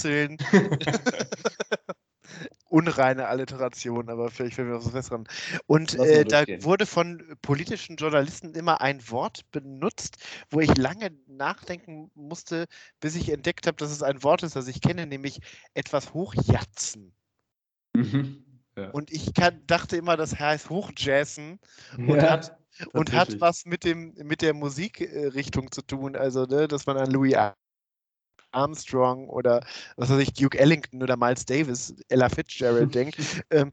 schmunzeln. 0.01 0.37
Unreine 2.69 3.27
Alliteration, 3.27 4.09
aber 4.09 4.31
vielleicht 4.31 4.55
fällt 4.55 4.69
mir 4.69 4.75
was 4.75 4.89
Besseres. 4.89 5.27
Und 5.67 5.93
wir 5.97 6.05
äh, 6.05 6.23
da 6.23 6.45
wurde 6.63 6.85
von 6.85 7.35
politischen 7.41 7.97
Journalisten 7.97 8.53
immer 8.55 8.79
ein 8.79 9.09
Wort 9.09 9.41
benutzt, 9.51 10.15
wo 10.49 10.61
ich 10.61 10.77
lange 10.77 11.11
nachdenken 11.27 12.09
musste, 12.15 12.67
bis 13.01 13.15
ich 13.15 13.29
entdeckt 13.29 13.67
habe, 13.67 13.75
dass 13.75 13.91
es 13.91 14.01
ein 14.01 14.23
Wort 14.23 14.43
ist, 14.43 14.55
das 14.55 14.69
ich 14.69 14.79
kenne, 14.79 15.05
nämlich 15.05 15.41
etwas 15.73 16.13
hochjatzen. 16.13 17.13
Mhm. 17.93 18.45
Ja. 18.77 18.89
Und 18.91 19.11
ich 19.11 19.33
kann, 19.33 19.61
dachte 19.67 19.97
immer, 19.97 20.15
das 20.15 20.39
heißt 20.39 20.69
hochjazzen 20.69 21.59
und 21.97 22.15
Ja, 22.15 22.29
hat 22.31 22.57
und 22.93 23.11
hat 23.11 23.41
was 23.41 23.65
mit 23.65 23.83
dem 23.83 24.13
mit 24.23 24.41
der 24.41 24.53
Musikrichtung 24.53 25.71
zu 25.71 25.81
tun, 25.81 26.15
also 26.15 26.45
ne, 26.45 26.69
dass 26.69 26.85
man 26.85 26.97
an 26.97 27.11
Louis 27.11 27.35
Armstrong 28.51 29.27
oder 29.29 29.61
was 29.95 30.09
weiß 30.09 30.19
ich, 30.19 30.33
Duke 30.33 30.57
Ellington 30.57 31.01
oder 31.01 31.17
Miles 31.17 31.45
Davis, 31.45 31.95
Ella 32.09 32.29
Fitzgerald 32.29 32.93
denkt. 32.95 33.17
ähm, 33.49 33.71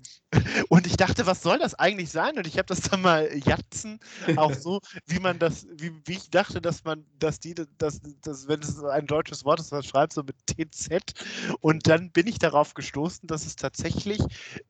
und 0.68 0.87
ich 0.87 0.97
dachte, 0.97 1.26
was 1.26 1.43
soll 1.43 1.59
das 1.59 1.74
eigentlich 1.74 2.11
sein? 2.11 2.37
Und 2.37 2.47
ich 2.47 2.59
habe 2.59 2.66
das 2.66 2.81
dann 2.83 3.01
mal 3.01 3.31
Jatzen, 3.35 3.99
auch 4.37 4.53
so, 4.53 4.81
wie 5.07 5.18
man 5.18 5.39
das, 5.39 5.66
wie, 5.72 5.93
wie 6.05 6.14
ich 6.14 6.31
dachte, 6.31 6.61
dass 6.61 6.85
man, 6.85 7.05
dass 7.18 7.41
die, 7.41 7.55
dass, 7.79 8.01
dass, 8.22 8.49
wenn 8.49 8.61
es 8.61 8.83
ein 8.85 9.07
deutsches 9.07 9.45
Wort 9.45 9.61
ist, 9.61 9.72
man 9.72 9.83
schreibt 9.83 10.12
so 10.12 10.22
mit 10.22 10.37
TZ. 10.47 11.14
Und 11.61 11.87
dann 11.87 12.11
bin 12.11 12.26
ich 12.26 12.39
darauf 12.39 12.74
gestoßen, 12.74 13.26
dass 13.26 13.47
es 13.47 13.57
tatsächlich 13.57 14.20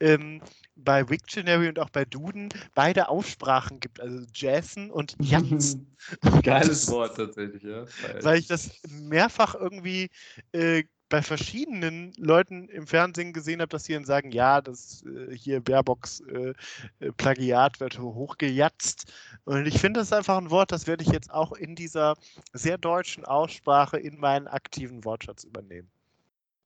ähm, 0.01 0.41
bei 0.77 1.09
Wiktionary 1.09 1.69
und 1.69 1.79
auch 1.81 1.91
bei 1.91 2.05
Duden 2.05 2.51
beide 2.75 3.09
Aussprachen 3.09 3.81
gibt, 3.81 4.01
also 4.01 4.25
Jason 4.33 4.91
und 4.91 5.17
Jatzen. 5.21 5.97
Geiles 6.43 6.89
Wort 6.89 7.17
tatsächlich, 7.17 7.63
ja. 7.65 7.85
Weil 8.23 8.39
ich 8.39 8.47
das 8.47 8.71
mehrfach 8.89 9.57
irgendwie 9.57 10.09
äh, 10.53 10.85
bei 11.09 11.23
verschiedenen 11.23 12.13
Leuten 12.17 12.69
im 12.69 12.87
Fernsehen 12.87 13.33
gesehen 13.33 13.61
habe, 13.61 13.69
dass 13.69 13.85
sie 13.85 13.95
dann 13.95 14.05
sagen, 14.05 14.31
ja, 14.31 14.61
das 14.61 15.05
äh, 15.05 15.35
hier 15.35 15.61
Baerbocks 15.61 16.21
äh, 16.21 16.53
äh, 17.01 17.13
Plagiat 17.13 17.81
wird 17.81 17.99
hochgejatzt. 17.99 19.13
Und 19.45 19.67
ich 19.67 19.81
finde, 19.81 20.01
das 20.01 20.09
ist 20.09 20.13
einfach 20.13 20.39
ein 20.39 20.51
Wort, 20.51 20.73
das 20.73 20.87
werde 20.87 21.05
ich 21.05 21.11
jetzt 21.11 21.31
auch 21.31 21.53
in 21.53 21.75
dieser 21.75 22.17
sehr 22.53 22.79
deutschen 22.79 23.25
Aussprache 23.25 23.99
in 23.99 24.19
meinen 24.19 24.47
aktiven 24.47 25.05
Wortschatz 25.05 25.45
übernehmen. 25.45 25.91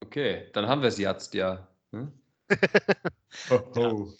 Okay, 0.02 0.48
dann 0.52 0.66
haben 0.66 0.82
wir 0.82 0.88
es 0.88 0.98
jetzt, 0.98 1.34
ja. 1.34 1.66
Hm? 1.92 2.12
Ho, 3.50 3.72
ho. 3.76 4.08
Ja, 4.08 4.12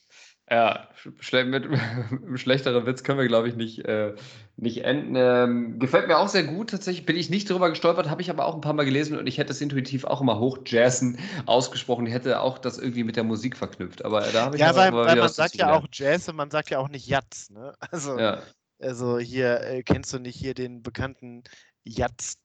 mit 1.45 1.65
einem 1.65 2.37
schlechteren 2.37 2.87
Witz 2.87 3.03
können 3.03 3.19
wir, 3.19 3.27
glaube 3.27 3.49
ich, 3.49 3.57
nicht, 3.57 3.85
äh, 3.87 4.15
nicht 4.57 4.85
enden. 4.85 5.15
Ähm, 5.17 5.79
gefällt 5.79 6.09
mir 6.09 6.19
auch 6.19 6.29
sehr 6.29 6.45
gut. 6.45 6.71
Tatsächlich 6.71 7.07
bin 7.07 7.17
ich 7.17 7.31
nicht 7.31 7.49
drüber 7.49 7.71
gestolpert, 7.71 8.11
habe 8.11 8.21
ich 8.23 8.31
aber 8.31 8.45
auch 8.45 8.55
ein 8.55 8.61
paar 8.61 8.75
Mal 8.75 8.85
gelesen 8.85 9.19
und 9.19 9.27
ich 9.27 9.39
hätte 9.39 9.53
es 9.53 9.61
intuitiv 9.61 10.05
auch 10.05 10.21
immer 10.21 10.39
hochjazzen 10.39 11.19
ausgesprochen. 11.47 12.07
Ich 12.07 12.13
hätte 12.13 12.41
auch 12.41 12.59
das 12.59 12.79
irgendwie 12.79 13.05
mit 13.05 13.17
der 13.17 13.25
Musik 13.25 13.57
verknüpft. 13.57 14.05
Aber 14.05 14.21
da 14.21 14.45
habe 14.45 14.57
ich 14.57 14.61
Ja, 14.61 14.77
weil, 14.77 14.93
weil 14.93 15.17
man 15.17 15.29
sagt 15.29 15.57
ja 15.57 15.73
auch 15.73 15.87
Jazz 15.91 16.29
und 16.29 16.37
man 16.37 16.51
sagt 16.51 16.71
ja 16.71 16.79
auch 16.79 16.89
nicht 16.89 17.07
Jazz. 17.07 17.51
Ne? 17.51 17.75
Also, 17.91 18.19
ja. 18.19 18.43
also 18.81 19.19
hier 19.19 19.61
äh, 19.61 19.83
kennst 19.83 20.13
du 20.13 20.19
nicht 20.19 20.37
hier 20.37 20.55
den 20.55 20.83
bekannten 20.83 21.45
Jazz 21.85 22.37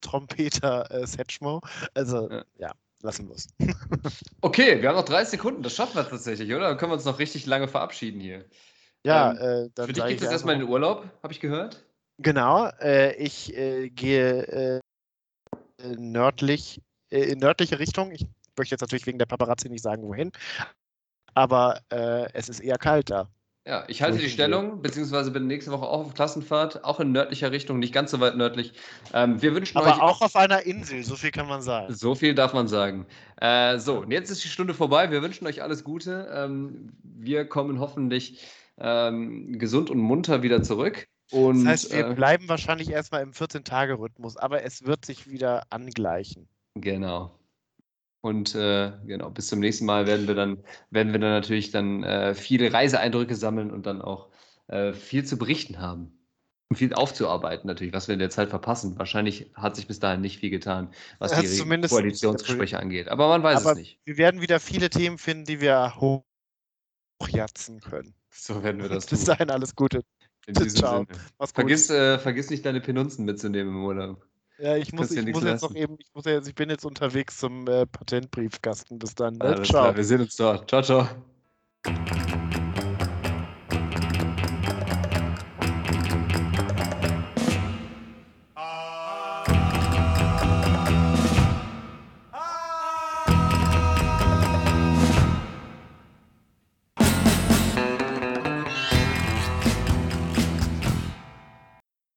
Trompeter 0.00 0.90
äh, 0.90 1.06
Setchmo. 1.06 1.60
Also 1.94 2.30
ja. 2.30 2.44
ja 2.58 2.72
lassen 3.02 3.28
wir 3.28 3.36
es. 3.36 3.48
okay, 4.40 4.80
wir 4.80 4.88
haben 4.88 4.96
noch 4.96 5.04
30 5.04 5.32
Sekunden, 5.32 5.62
das 5.62 5.74
schaffen 5.74 5.96
wir 5.96 6.08
tatsächlich, 6.08 6.52
oder? 6.52 6.68
Dann 6.68 6.78
können 6.78 6.92
wir 6.92 6.96
uns 6.96 7.04
noch 7.04 7.18
richtig 7.18 7.46
lange 7.46 7.68
verabschieden 7.68 8.20
hier. 8.20 8.44
Ja, 9.04 9.32
ähm, 9.32 9.36
äh, 9.36 9.70
dann 9.74 9.86
Für 9.86 9.92
dich 9.92 10.04
geht 10.04 10.22
es 10.22 10.30
erstmal 10.30 10.54
in 10.54 10.60
den 10.60 10.68
Urlaub, 10.68 11.08
habe 11.22 11.32
ich 11.32 11.40
gehört. 11.40 11.84
Genau, 12.18 12.68
äh, 12.80 13.14
ich 13.16 13.54
äh, 13.56 13.90
gehe 13.90 14.42
äh, 14.42 14.80
nördlich, 15.96 16.80
äh, 17.10 17.20
in 17.20 17.38
nördliche 17.38 17.78
Richtung. 17.78 18.10
Ich 18.10 18.26
möchte 18.56 18.74
jetzt 18.74 18.80
natürlich 18.80 19.06
wegen 19.06 19.18
der 19.18 19.26
Paparazzi 19.26 19.68
nicht 19.68 19.82
sagen, 19.82 20.02
wohin. 20.02 20.32
Aber 21.34 21.80
äh, 21.90 22.32
es 22.32 22.48
ist 22.48 22.60
eher 22.60 22.78
kalt 22.78 23.10
da. 23.10 23.28
Ja, 23.66 23.82
ich 23.88 24.00
halte 24.00 24.18
die 24.18 24.30
Stellung, 24.30 24.80
beziehungsweise 24.80 25.32
bin 25.32 25.48
nächste 25.48 25.72
Woche 25.72 25.86
auch 25.86 26.06
auf 26.06 26.14
Klassenfahrt, 26.14 26.84
auch 26.84 27.00
in 27.00 27.10
nördlicher 27.10 27.50
Richtung, 27.50 27.80
nicht 27.80 27.92
ganz 27.92 28.12
so 28.12 28.20
weit 28.20 28.36
nördlich. 28.36 28.72
Ähm, 29.12 29.42
wir 29.42 29.56
wünschen 29.56 29.76
Aber 29.76 29.88
euch, 29.88 30.00
auch 30.00 30.20
auf 30.22 30.36
einer 30.36 30.62
Insel, 30.62 31.02
so 31.02 31.16
viel 31.16 31.32
kann 31.32 31.48
man 31.48 31.62
sagen. 31.62 31.92
So 31.92 32.14
viel 32.14 32.36
darf 32.36 32.52
man 32.52 32.68
sagen. 32.68 33.06
Äh, 33.40 33.78
so, 33.78 34.02
und 34.02 34.12
jetzt 34.12 34.30
ist 34.30 34.44
die 34.44 34.48
Stunde 34.48 34.72
vorbei. 34.72 35.10
Wir 35.10 35.20
wünschen 35.20 35.48
euch 35.48 35.64
alles 35.64 35.82
Gute. 35.82 36.30
Ähm, 36.32 36.92
wir 37.02 37.44
kommen 37.44 37.80
hoffentlich 37.80 38.46
ähm, 38.78 39.58
gesund 39.58 39.90
und 39.90 39.98
munter 39.98 40.44
wieder 40.44 40.62
zurück. 40.62 41.08
Und, 41.32 41.64
das 41.64 41.72
heißt, 41.72 41.92
wir 41.92 42.06
äh, 42.06 42.14
bleiben 42.14 42.48
wahrscheinlich 42.48 42.88
erstmal 42.88 43.22
im 43.22 43.32
14-Tage-Rhythmus, 43.32 44.36
aber 44.36 44.62
es 44.62 44.86
wird 44.86 45.04
sich 45.04 45.28
wieder 45.28 45.64
angleichen. 45.70 46.48
Genau. 46.76 47.36
Und 48.26 48.56
äh, 48.56 48.90
genau, 49.06 49.30
bis 49.30 49.46
zum 49.46 49.60
nächsten 49.60 49.86
Mal 49.86 50.08
werden 50.08 50.26
wir 50.26 50.34
dann, 50.34 50.58
werden 50.90 51.12
wir 51.12 51.20
dann 51.20 51.30
natürlich 51.30 51.70
dann 51.70 52.02
äh, 52.02 52.34
viele 52.34 52.72
Reiseeindrücke 52.72 53.36
sammeln 53.36 53.70
und 53.70 53.86
dann 53.86 54.02
auch 54.02 54.30
äh, 54.66 54.92
viel 54.94 55.24
zu 55.24 55.38
berichten 55.38 55.78
haben. 55.78 56.18
Und 56.68 56.74
viel 56.74 56.92
aufzuarbeiten 56.92 57.68
natürlich, 57.68 57.92
was 57.92 58.08
wir 58.08 58.14
in 58.14 58.18
der 58.18 58.30
Zeit 58.30 58.48
verpassen. 58.48 58.98
Wahrscheinlich 58.98 59.52
hat 59.54 59.76
sich 59.76 59.86
bis 59.86 60.00
dahin 60.00 60.22
nicht 60.22 60.40
viel 60.40 60.50
getan, 60.50 60.90
was 61.20 61.30
ja, 61.30 61.40
die 61.40 61.86
Koalitionsgespräche 61.86 62.80
angeht. 62.80 63.06
Aber 63.06 63.28
man 63.28 63.44
weiß 63.44 63.60
Aber 63.60 63.70
es 63.70 63.78
nicht. 63.78 64.00
Wir 64.04 64.16
werden 64.16 64.40
wieder 64.40 64.58
viele 64.58 64.90
Themen 64.90 65.18
finden, 65.18 65.44
die 65.44 65.60
wir 65.60 65.94
hochjatzen 67.22 67.80
können. 67.80 68.12
So 68.30 68.60
werden 68.64 68.82
wir 68.82 68.88
das 68.88 69.06
tun. 69.06 69.18
Bis 69.18 69.24
dahin 69.26 69.50
alles 69.50 69.76
Gute. 69.76 70.02
In 70.48 70.54
diesem 70.54 70.80
Ciao. 70.80 71.06
Vergiss, 71.54 71.90
äh, 71.90 72.18
vergiss 72.18 72.50
nicht, 72.50 72.66
deine 72.66 72.80
Penunzen 72.80 73.24
mitzunehmen 73.24 73.72
im 73.72 73.84
Urlaub. 73.84 74.26
Ja, 74.58 74.76
ich 74.76 74.92
muss, 74.92 75.10
ich 75.10 75.26
muss 75.26 75.44
jetzt 75.44 75.62
noch 75.62 75.74
eben, 75.74 75.96
ich 76.00 76.08
muss 76.14 76.24
jetzt, 76.24 76.48
ich 76.48 76.54
bin 76.54 76.70
jetzt 76.70 76.84
unterwegs 76.84 77.38
zum 77.38 77.66
äh, 77.66 77.86
Patentbriefkasten. 77.86 78.98
Bis 78.98 79.14
dann. 79.14 79.34
Ne? 79.34 79.56
Ciao. 79.56 79.62
Klar, 79.62 79.96
wir 79.96 80.04
sehen 80.04 80.20
uns 80.22 80.36
dort. 80.36 80.68
Ciao, 80.70 80.82
ciao. 80.82 81.08